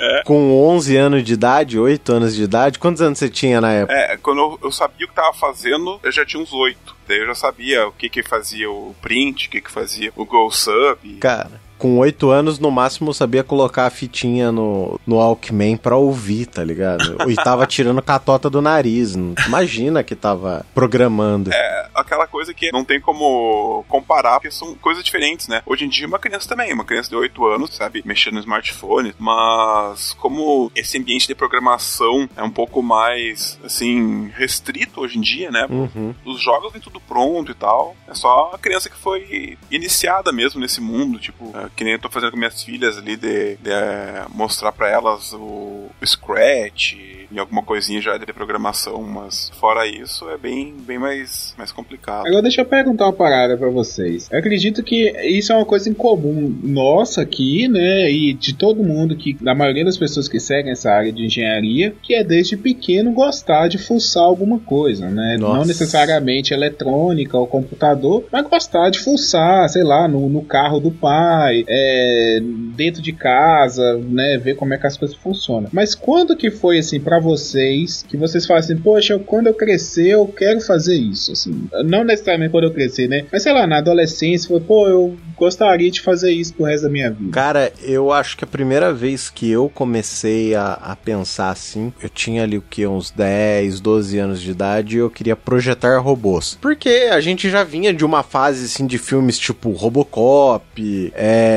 é. 0.00 0.22
Com 0.24 0.52
11 0.68 0.96
anos 0.96 1.24
de 1.24 1.34
idade, 1.34 1.78
8 1.78 2.12
anos 2.12 2.34
de 2.34 2.42
idade, 2.42 2.78
quantos 2.78 3.00
anos 3.02 3.18
você 3.18 3.28
tinha 3.28 3.60
na 3.60 3.72
época? 3.72 3.94
É, 3.94 4.16
quando 4.16 4.38
eu, 4.38 4.58
eu 4.64 4.72
sabia 4.72 5.06
o 5.06 5.08
que 5.08 5.14
tava 5.14 5.32
fazendo, 5.34 6.00
eu 6.02 6.12
já 6.12 6.24
tinha 6.24 6.42
uns 6.42 6.52
8. 6.52 6.96
Daí 7.06 7.18
eu 7.18 7.26
já 7.26 7.34
sabia 7.34 7.86
o 7.86 7.92
que 7.92 8.08
que 8.08 8.22
fazia 8.22 8.70
o 8.70 8.94
print, 9.00 9.48
o 9.48 9.50
que 9.50 9.60
que 9.60 9.70
fazia 9.70 10.12
o 10.14 10.24
go 10.24 10.50
sub. 10.50 11.16
Cara, 11.20 11.60
com 11.78 11.98
oito 11.98 12.30
anos, 12.30 12.58
no 12.58 12.70
máximo, 12.70 13.14
sabia 13.14 13.44
colocar 13.44 13.86
a 13.86 13.90
fitinha 13.90 14.50
no, 14.50 15.00
no 15.06 15.16
Walkman 15.16 15.76
pra 15.76 15.96
ouvir, 15.96 16.46
tá 16.46 16.64
ligado? 16.64 17.16
E 17.28 17.34
tava 17.36 17.66
tirando 17.66 18.02
catota 18.02 18.50
do 18.50 18.60
nariz. 18.60 19.14
Imagina 19.46 20.02
que 20.02 20.14
tava 20.14 20.66
programando. 20.74 21.50
É, 21.52 21.88
aquela 21.94 22.26
coisa 22.26 22.52
que 22.52 22.72
não 22.72 22.84
tem 22.84 23.00
como 23.00 23.84
comparar, 23.88 24.34
porque 24.34 24.50
são 24.50 24.74
coisas 24.74 25.04
diferentes, 25.04 25.48
né? 25.48 25.62
Hoje 25.64 25.84
em 25.84 25.88
dia, 25.88 26.06
uma 26.06 26.18
criança 26.18 26.48
também, 26.48 26.72
uma 26.72 26.84
criança 26.84 27.08
de 27.08 27.16
oito 27.16 27.46
anos, 27.46 27.74
sabe, 27.74 28.02
mexendo 28.04 28.34
no 28.34 28.40
smartphone, 28.40 29.14
mas 29.18 30.12
como 30.14 30.70
esse 30.74 30.98
ambiente 30.98 31.26
de 31.26 31.34
programação 31.34 32.28
é 32.36 32.42
um 32.42 32.50
pouco 32.50 32.82
mais, 32.82 33.58
assim, 33.64 34.30
restrito 34.36 35.00
hoje 35.00 35.18
em 35.18 35.20
dia, 35.20 35.50
né? 35.50 35.66
Uhum. 35.68 36.14
Os 36.24 36.40
jogos 36.40 36.72
vêm 36.72 36.80
tudo 36.80 37.00
pronto 37.00 37.52
e 37.52 37.54
tal. 37.54 37.96
É 38.08 38.14
só 38.14 38.52
a 38.54 38.58
criança 38.58 38.90
que 38.90 38.96
foi 38.96 39.56
iniciada 39.70 40.32
mesmo 40.32 40.60
nesse 40.60 40.80
mundo, 40.80 41.18
tipo, 41.18 41.52
que 41.76 41.84
nem 41.84 41.94
eu 41.94 41.98
tô 41.98 42.08
fazendo 42.08 42.30
com 42.30 42.36
minhas 42.36 42.62
filhas 42.62 42.98
ali, 42.98 43.16
de, 43.16 43.56
de 43.56 43.70
é, 43.70 44.24
mostrar 44.30 44.72
para 44.72 44.88
elas 44.88 45.32
o, 45.32 45.88
o 46.00 46.06
Scratch 46.06 46.94
e 47.30 47.38
alguma 47.38 47.62
coisinha 47.62 48.00
já 48.00 48.16
de 48.16 48.32
programação, 48.32 49.02
mas 49.02 49.50
fora 49.60 49.86
isso 49.86 50.28
é 50.30 50.38
bem, 50.38 50.74
bem 50.86 50.98
mais, 50.98 51.54
mais 51.58 51.70
complicado. 51.70 52.26
Agora 52.26 52.42
deixa 52.42 52.62
eu 52.62 52.64
perguntar 52.64 53.04
uma 53.04 53.12
parada 53.12 53.56
para 53.56 53.68
vocês. 53.68 54.28
Eu 54.30 54.38
acredito 54.38 54.82
que 54.82 55.10
isso 55.26 55.52
é 55.52 55.56
uma 55.56 55.66
coisa 55.66 55.88
em 55.90 55.94
comum 55.94 56.58
nossa 56.62 57.22
aqui, 57.22 57.68
né, 57.68 58.10
e 58.10 58.32
de 58.32 58.54
todo 58.54 58.82
mundo 58.82 59.16
que, 59.16 59.34
da 59.34 59.54
maioria 59.54 59.84
das 59.84 59.96
pessoas 59.96 60.28
que 60.28 60.40
seguem 60.40 60.72
essa 60.72 60.90
área 60.90 61.12
de 61.12 61.24
engenharia, 61.24 61.94
que 62.02 62.14
é 62.14 62.24
desde 62.24 62.56
pequeno 62.56 63.12
gostar 63.12 63.68
de 63.68 63.78
fuçar 63.78 64.24
alguma 64.24 64.58
coisa, 64.58 65.08
né? 65.08 65.36
Nossa. 65.38 65.58
Não 65.58 65.64
necessariamente 65.64 66.54
eletrônica 66.54 67.36
ou 67.36 67.46
computador, 67.46 68.24
mas 68.32 68.46
gostar 68.46 68.90
de 68.90 68.98
fuçar, 68.98 69.68
sei 69.68 69.82
lá, 69.82 70.08
no, 70.08 70.28
no 70.28 70.42
carro 70.42 70.80
do 70.80 70.90
pai, 70.90 71.57
é, 71.68 72.40
dentro 72.76 73.02
de 73.02 73.12
casa, 73.12 73.98
né, 73.98 74.38
ver 74.38 74.54
como 74.54 74.74
é 74.74 74.78
que 74.78 74.86
as 74.86 74.96
coisas 74.96 75.16
funcionam. 75.16 75.68
Mas 75.72 75.94
quando 75.94 76.36
que 76.36 76.50
foi 76.50 76.78
assim 76.78 77.00
para 77.00 77.18
vocês 77.18 78.04
que 78.08 78.16
vocês 78.16 78.46
falam 78.46 78.60
assim, 78.60 78.76
poxa, 78.76 79.18
quando 79.18 79.48
eu 79.48 79.54
crescer 79.54 80.08
eu 80.08 80.26
quero 80.26 80.60
fazer 80.60 80.96
isso, 80.96 81.32
assim, 81.32 81.68
não 81.84 82.04
necessariamente 82.04 82.50
quando 82.50 82.64
eu 82.64 82.72
crescer, 82.72 83.08
né? 83.08 83.24
Mas 83.30 83.42
sei 83.42 83.52
lá, 83.52 83.66
na 83.66 83.78
adolescência, 83.78 84.48
foi, 84.48 84.60
pô, 84.60 84.88
eu 84.88 85.16
gostaria 85.36 85.90
de 85.90 86.00
fazer 86.00 86.32
isso 86.32 86.54
pro 86.54 86.64
resto 86.64 86.84
da 86.84 86.90
minha 86.90 87.10
vida. 87.10 87.30
Cara, 87.32 87.72
eu 87.82 88.12
acho 88.12 88.36
que 88.36 88.44
a 88.44 88.46
primeira 88.46 88.92
vez 88.92 89.30
que 89.30 89.50
eu 89.50 89.70
comecei 89.72 90.54
a, 90.54 90.72
a 90.74 90.96
pensar 90.96 91.50
assim, 91.50 91.92
eu 92.02 92.08
tinha 92.08 92.42
ali 92.42 92.58
o 92.58 92.62
que 92.62 92.86
uns 92.86 93.10
10, 93.10 93.80
12 93.80 94.18
anos 94.18 94.40
de 94.40 94.50
idade 94.50 94.96
e 94.96 95.00
eu 95.00 95.10
queria 95.10 95.36
projetar 95.36 95.98
robôs. 95.98 96.58
Porque 96.60 97.08
a 97.10 97.20
gente 97.20 97.48
já 97.48 97.62
vinha 97.62 97.92
de 97.92 98.04
uma 98.04 98.22
fase 98.22 98.64
assim 98.64 98.86
de 98.86 98.98
filmes 98.98 99.38
tipo 99.38 99.70
Robocop, 99.70 101.12
é 101.14 101.47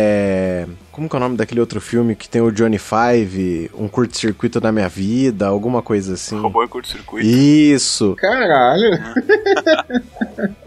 como 0.91 1.09
que 1.09 1.15
é 1.15 1.17
o 1.17 1.19
nome 1.19 1.37
daquele 1.37 1.59
outro 1.59 1.79
filme 1.79 2.15
que 2.15 2.27
tem 2.27 2.41
o 2.41 2.51
Johnny 2.51 2.77
Five, 2.77 3.71
um 3.73 3.87
curto-circuito 3.87 4.59
da 4.59 4.71
minha 4.71 4.89
vida, 4.89 5.47
alguma 5.47 5.81
coisa 5.81 6.13
assim? 6.13 6.39
Robô 6.39 6.63
em 6.63 6.67
curto-circuito. 6.67 7.27
Isso. 7.27 8.15
Caralho. 8.17 8.91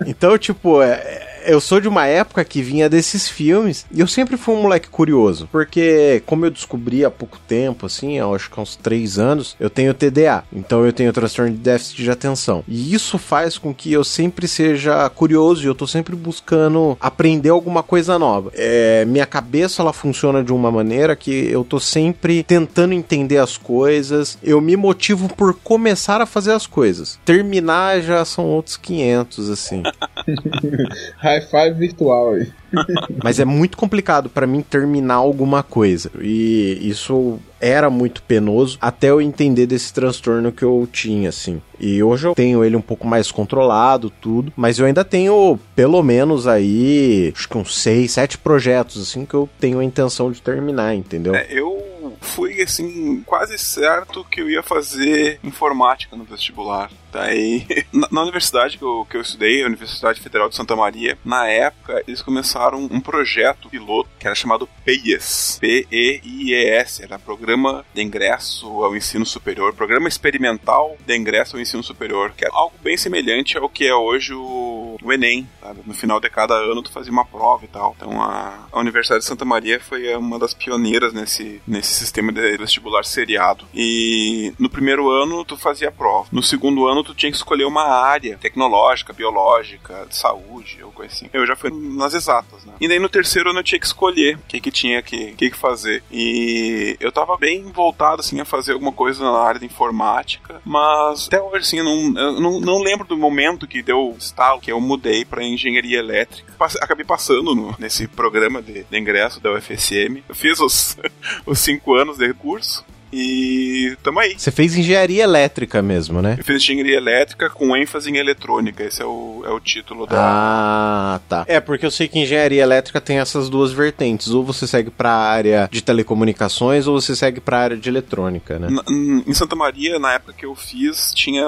então, 0.06 0.36
tipo, 0.38 0.80
é, 0.82 1.33
eu 1.46 1.60
sou 1.60 1.80
de 1.80 1.88
uma 1.88 2.06
época 2.06 2.44
que 2.44 2.62
vinha 2.62 2.88
desses 2.88 3.28
filmes 3.28 3.86
e 3.92 4.00
eu 4.00 4.06
sempre 4.06 4.36
fui 4.36 4.54
um 4.54 4.62
moleque 4.62 4.88
curioso, 4.88 5.48
porque 5.50 6.22
como 6.26 6.46
eu 6.46 6.50
descobri 6.50 7.04
há 7.04 7.10
pouco 7.10 7.38
tempo, 7.46 7.86
assim, 7.86 8.18
eu 8.18 8.34
acho 8.34 8.50
que 8.50 8.58
há 8.58 8.62
uns 8.62 8.76
três 8.76 9.18
anos, 9.18 9.56
eu 9.58 9.70
tenho 9.70 9.94
TDA, 9.94 10.44
então 10.52 10.84
eu 10.84 10.92
tenho 10.92 11.12
transtorno 11.12 11.52
de 11.52 11.58
déficit 11.58 12.02
de 12.02 12.10
atenção. 12.10 12.64
E 12.66 12.94
isso 12.94 13.18
faz 13.18 13.58
com 13.58 13.74
que 13.74 13.92
eu 13.92 14.04
sempre 14.04 14.48
seja 14.48 15.08
curioso 15.10 15.64
e 15.64 15.66
eu 15.66 15.74
tô 15.74 15.86
sempre 15.86 16.16
buscando 16.16 16.96
aprender 17.00 17.50
alguma 17.50 17.82
coisa 17.82 18.18
nova. 18.18 18.50
É, 18.54 19.04
minha 19.04 19.26
cabeça 19.26 19.82
ela 19.82 19.92
funciona 19.92 20.42
de 20.42 20.52
uma 20.52 20.70
maneira 20.70 21.16
que 21.16 21.50
eu 21.50 21.64
tô 21.64 21.78
sempre 21.78 22.42
tentando 22.42 22.94
entender 22.94 23.38
as 23.38 23.56
coisas, 23.56 24.38
eu 24.42 24.60
me 24.60 24.76
motivo 24.76 25.28
por 25.28 25.54
começar 25.54 26.20
a 26.20 26.26
fazer 26.26 26.52
as 26.52 26.66
coisas. 26.66 27.18
Terminar 27.24 28.00
já 28.00 28.24
são 28.24 28.46
outros 28.46 28.76
500, 28.76 29.50
assim. 29.50 29.82
five 31.40 31.72
virtual 31.72 32.34
aí. 32.34 32.52
Mas 33.22 33.38
é 33.38 33.44
muito 33.44 33.76
complicado 33.76 34.28
para 34.28 34.46
mim 34.46 34.62
terminar 34.62 35.14
alguma 35.14 35.62
coisa. 35.62 36.10
E 36.20 36.78
isso 36.82 37.38
era 37.60 37.88
muito 37.88 38.22
penoso 38.22 38.76
até 38.80 39.10
eu 39.10 39.20
entender 39.20 39.66
desse 39.66 39.92
transtorno 39.92 40.52
que 40.52 40.64
eu 40.64 40.86
tinha, 40.90 41.28
assim. 41.28 41.62
E 41.78 42.02
hoje 42.02 42.26
eu 42.26 42.34
tenho 42.34 42.64
ele 42.64 42.76
um 42.76 42.80
pouco 42.80 43.06
mais 43.06 43.30
controlado, 43.30 44.10
tudo, 44.10 44.52
mas 44.56 44.78
eu 44.78 44.86
ainda 44.86 45.04
tenho 45.04 45.58
pelo 45.74 46.02
menos 46.02 46.46
aí, 46.46 47.32
acho 47.34 47.48
que 47.48 47.58
uns 47.58 47.76
seis, 47.76 48.12
sete 48.12 48.36
projetos, 48.36 49.00
assim, 49.00 49.24
que 49.24 49.34
eu 49.34 49.48
tenho 49.58 49.78
a 49.78 49.84
intenção 49.84 50.30
de 50.30 50.42
terminar, 50.42 50.94
entendeu? 50.94 51.34
É, 51.34 51.46
eu 51.50 52.14
fui 52.20 52.60
assim, 52.62 53.22
quase 53.24 53.56
certo 53.58 54.24
que 54.24 54.40
eu 54.40 54.50
ia 54.50 54.62
fazer 54.62 55.38
informática 55.42 56.16
no 56.16 56.24
vestibular. 56.24 56.90
Daí, 57.14 57.64
na, 57.94 58.08
na 58.10 58.22
universidade 58.22 58.76
que 58.76 58.84
eu, 58.84 59.06
que 59.08 59.16
eu 59.16 59.20
estudei, 59.20 59.62
a 59.62 59.66
Universidade 59.66 60.20
Federal 60.20 60.48
de 60.48 60.56
Santa 60.56 60.74
Maria, 60.74 61.16
na 61.24 61.46
época 61.46 62.02
eles 62.08 62.20
começaram 62.20 62.88
um 62.90 63.00
projeto 63.00 63.68
piloto 63.68 64.10
que 64.18 64.26
era 64.26 64.34
chamado 64.34 64.68
PEIES, 64.84 65.58
P-E-I-E-S, 65.60 67.04
era 67.04 67.16
Programa 67.16 67.84
de 67.94 68.02
Ingresso 68.02 68.66
ao 68.82 68.96
Ensino 68.96 69.24
Superior, 69.24 69.72
Programa 69.74 70.08
Experimental 70.08 70.96
de 71.06 71.16
Ingresso 71.16 71.54
ao 71.54 71.62
Ensino 71.62 71.84
Superior, 71.84 72.32
que 72.36 72.44
é 72.44 72.48
algo 72.52 72.74
bem 72.82 72.96
semelhante 72.96 73.56
ao 73.56 73.68
que 73.68 73.86
é 73.86 73.94
hoje 73.94 74.34
o, 74.34 74.96
o 75.00 75.12
Enem, 75.12 75.48
sabe? 75.60 75.80
No 75.86 75.94
final 75.94 76.18
de 76.18 76.28
cada 76.28 76.54
ano 76.54 76.82
tu 76.82 76.90
fazia 76.90 77.12
uma 77.12 77.24
prova 77.24 77.64
e 77.64 77.68
tal. 77.68 77.94
Então 77.96 78.20
a, 78.20 78.66
a 78.72 78.80
Universidade 78.80 79.20
de 79.20 79.26
Santa 79.26 79.44
Maria 79.44 79.78
foi 79.78 80.12
uma 80.16 80.38
das 80.38 80.52
pioneiras 80.52 81.12
nesse, 81.12 81.62
nesse 81.64 81.94
sistema 81.94 82.32
de 82.32 82.56
vestibular 82.56 83.04
seriado. 83.04 83.66
E 83.72 84.52
no 84.58 84.68
primeiro 84.68 85.08
ano 85.10 85.44
tu 85.44 85.56
fazia 85.56 85.90
a 85.90 85.92
prova. 85.92 86.26
No 86.32 86.42
segundo 86.42 86.88
ano 86.88 87.03
tu 87.04 87.14
tinha 87.14 87.30
que 87.30 87.36
escolher 87.36 87.64
uma 87.64 87.84
área 87.84 88.38
tecnológica, 88.38 89.12
biológica, 89.12 90.06
de 90.08 90.16
saúde, 90.16 90.82
ou 90.82 90.92
coisa 90.92 91.12
assim. 91.12 91.28
Eu 91.32 91.46
já 91.46 91.54
fui 91.56 91.70
nas 91.70 92.14
exatas, 92.14 92.64
né? 92.64 92.74
E 92.80 92.88
daí 92.88 92.98
no 92.98 93.08
terceiro 93.08 93.50
ano 93.50 93.60
eu 93.60 93.64
tinha 93.64 93.78
que 93.78 93.86
escolher 93.86 94.36
o 94.36 94.40
que 94.48 94.60
que 94.60 94.70
tinha 94.70 95.02
que, 95.02 95.32
que, 95.32 95.50
que 95.50 95.56
fazer. 95.56 96.02
E 96.10 96.96
eu 97.00 97.12
tava 97.12 97.36
bem 97.36 97.62
voltado, 97.70 98.20
assim, 98.20 98.40
a 98.40 98.44
fazer 98.44 98.72
alguma 98.72 98.92
coisa 98.92 99.22
na 99.22 99.38
área 99.38 99.60
de 99.60 99.66
informática, 99.66 100.60
mas 100.64 101.26
até 101.26 101.40
hoje, 101.40 101.58
assim, 101.58 101.78
eu 101.78 101.84
não, 101.84 102.20
eu 102.20 102.40
não, 102.40 102.60
não 102.60 102.78
lembro 102.78 103.06
do 103.06 103.16
momento 103.16 103.66
que 103.66 103.82
deu 103.82 104.14
estalo, 104.18 104.60
que 104.60 104.72
eu 104.72 104.80
mudei 104.80 105.24
para 105.24 105.44
engenharia 105.44 105.98
elétrica. 105.98 106.52
Passe, 106.58 106.78
acabei 106.80 107.04
passando 107.04 107.54
no, 107.54 107.74
nesse 107.78 108.06
programa 108.08 108.62
de, 108.62 108.84
de 108.84 108.98
ingresso 108.98 109.40
da 109.40 109.52
UFSM. 109.52 110.22
Eu 110.28 110.34
fiz 110.34 110.60
os, 110.60 110.96
os 111.46 111.58
cinco 111.58 111.94
anos 111.94 112.18
de 112.18 112.32
curso. 112.34 112.84
E 113.16 113.96
tamo 114.02 114.18
aí. 114.18 114.34
Você 114.36 114.50
fez 114.50 114.76
engenharia 114.76 115.22
elétrica 115.22 115.80
mesmo, 115.80 116.20
né? 116.20 116.34
Eu 116.36 116.44
fiz 116.44 116.56
engenharia 116.56 116.96
elétrica 116.96 117.48
com 117.48 117.76
ênfase 117.76 118.10
em 118.10 118.16
eletrônica. 118.16 118.82
Esse 118.82 119.02
é 119.02 119.06
o, 119.06 119.44
é 119.46 119.50
o 119.50 119.60
título 119.60 120.04
da. 120.04 120.16
Ah, 120.18 121.20
tá. 121.28 121.44
É, 121.46 121.60
porque 121.60 121.86
eu 121.86 121.92
sei 121.92 122.08
que 122.08 122.18
engenharia 122.18 122.62
elétrica 122.62 123.00
tem 123.00 123.18
essas 123.18 123.48
duas 123.48 123.72
vertentes. 123.72 124.30
Ou 124.30 124.44
você 124.44 124.66
segue 124.66 124.90
pra 124.90 125.12
área 125.12 125.68
de 125.70 125.80
telecomunicações, 125.80 126.88
ou 126.88 127.00
você 127.00 127.14
segue 127.14 127.40
pra 127.40 127.60
área 127.60 127.76
de 127.76 127.88
eletrônica, 127.88 128.58
né? 128.58 128.68
Na, 128.68 128.82
em 128.88 129.32
Santa 129.32 129.54
Maria, 129.54 129.98
na 130.00 130.14
época 130.14 130.32
que 130.32 130.44
eu 130.44 130.54
fiz, 130.56 131.12
tinha. 131.14 131.44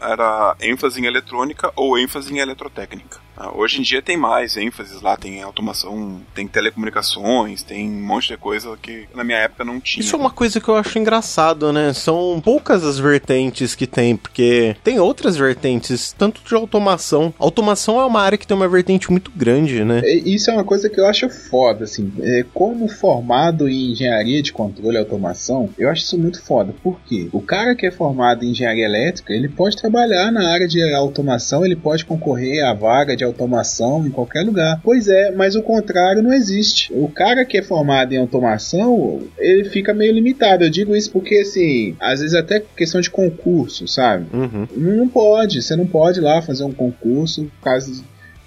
Era 0.00 0.54
ênfase 0.60 1.00
em 1.00 1.06
eletrônica 1.06 1.72
ou 1.74 1.98
ênfase 1.98 2.32
em 2.32 2.38
eletrotécnica. 2.38 3.18
Ah, 3.42 3.52
hoje 3.56 3.78
em 3.80 3.82
dia 3.82 4.02
tem 4.02 4.18
mais 4.18 4.54
ênfases 4.58 5.00
lá, 5.00 5.16
tem 5.16 5.42
automação, 5.42 6.20
tem 6.34 6.46
telecomunicações, 6.46 7.62
tem 7.62 7.88
um 7.88 8.06
monte 8.06 8.28
de 8.28 8.36
coisa 8.36 8.76
que 8.76 9.08
na 9.14 9.24
minha 9.24 9.38
época 9.38 9.64
não 9.64 9.80
tinha. 9.80 10.04
Isso 10.04 10.14
é 10.14 10.18
uma 10.18 10.30
coisa 10.30 10.60
que 10.60 10.68
eu 10.68 10.76
acho 10.76 10.98
engraçado, 10.98 11.72
né? 11.72 11.94
São 11.94 12.38
poucas 12.44 12.84
as 12.84 12.98
vertentes 12.98 13.74
que 13.74 13.86
tem, 13.86 14.14
porque 14.14 14.76
tem 14.84 15.00
outras 15.00 15.38
vertentes, 15.38 16.12
tanto 16.12 16.42
de 16.46 16.54
automação. 16.54 17.32
Automação 17.38 17.98
é 17.98 18.04
uma 18.04 18.20
área 18.20 18.36
que 18.36 18.46
tem 18.46 18.54
uma 18.54 18.68
vertente 18.68 19.10
muito 19.10 19.32
grande, 19.34 19.86
né? 19.86 20.02
Isso 20.06 20.50
é 20.50 20.52
uma 20.52 20.64
coisa 20.64 20.90
que 20.90 21.00
eu 21.00 21.06
acho 21.06 21.30
foda, 21.30 21.84
assim. 21.84 22.12
É, 22.20 22.44
como 22.52 22.88
formado 22.88 23.66
em 23.70 23.92
engenharia 23.92 24.42
de 24.42 24.52
controle 24.52 24.96
e 24.96 24.98
automação, 24.98 25.70
eu 25.78 25.88
acho 25.88 26.02
isso 26.02 26.18
muito 26.18 26.42
foda. 26.42 26.74
Por 26.82 27.00
quê? 27.06 27.30
O 27.32 27.40
cara 27.40 27.74
que 27.74 27.86
é 27.86 27.90
formado 27.90 28.44
em 28.44 28.50
engenharia 28.50 28.84
elétrica, 28.84 29.32
ele 29.32 29.48
pode 29.48 29.78
trabalhar 29.78 30.30
na 30.30 30.52
área 30.52 30.68
de 30.68 30.82
automação, 30.92 31.64
ele 31.64 31.76
pode 31.76 32.04
concorrer 32.04 32.62
à 32.66 32.74
vaga 32.74 33.16
de 33.16 33.29
automação 33.30 34.06
em 34.06 34.10
qualquer 34.10 34.42
lugar. 34.42 34.80
Pois 34.82 35.08
é, 35.08 35.30
mas 35.30 35.54
o 35.56 35.62
contrário 35.62 36.22
não 36.22 36.32
existe. 36.32 36.92
O 36.92 37.08
cara 37.08 37.44
que 37.44 37.58
é 37.58 37.62
formado 37.62 38.12
em 38.12 38.18
automação, 38.18 39.22
ele 39.38 39.64
fica 39.64 39.94
meio 39.94 40.12
limitado. 40.12 40.64
Eu 40.64 40.70
digo 40.70 40.94
isso 40.94 41.10
porque, 41.10 41.36
assim, 41.36 41.96
às 42.00 42.20
vezes 42.20 42.34
até 42.34 42.62
questão 42.76 43.00
de 43.00 43.10
concurso, 43.10 43.86
sabe? 43.88 44.26
Uhum. 44.32 44.68
Não 44.76 45.08
pode, 45.08 45.62
você 45.62 45.74
não 45.74 45.86
pode 45.86 46.20
ir 46.20 46.22
lá 46.22 46.42
fazer 46.42 46.64
um 46.64 46.72
concurso 46.72 47.44
por 47.44 47.64
causa 47.64 48.02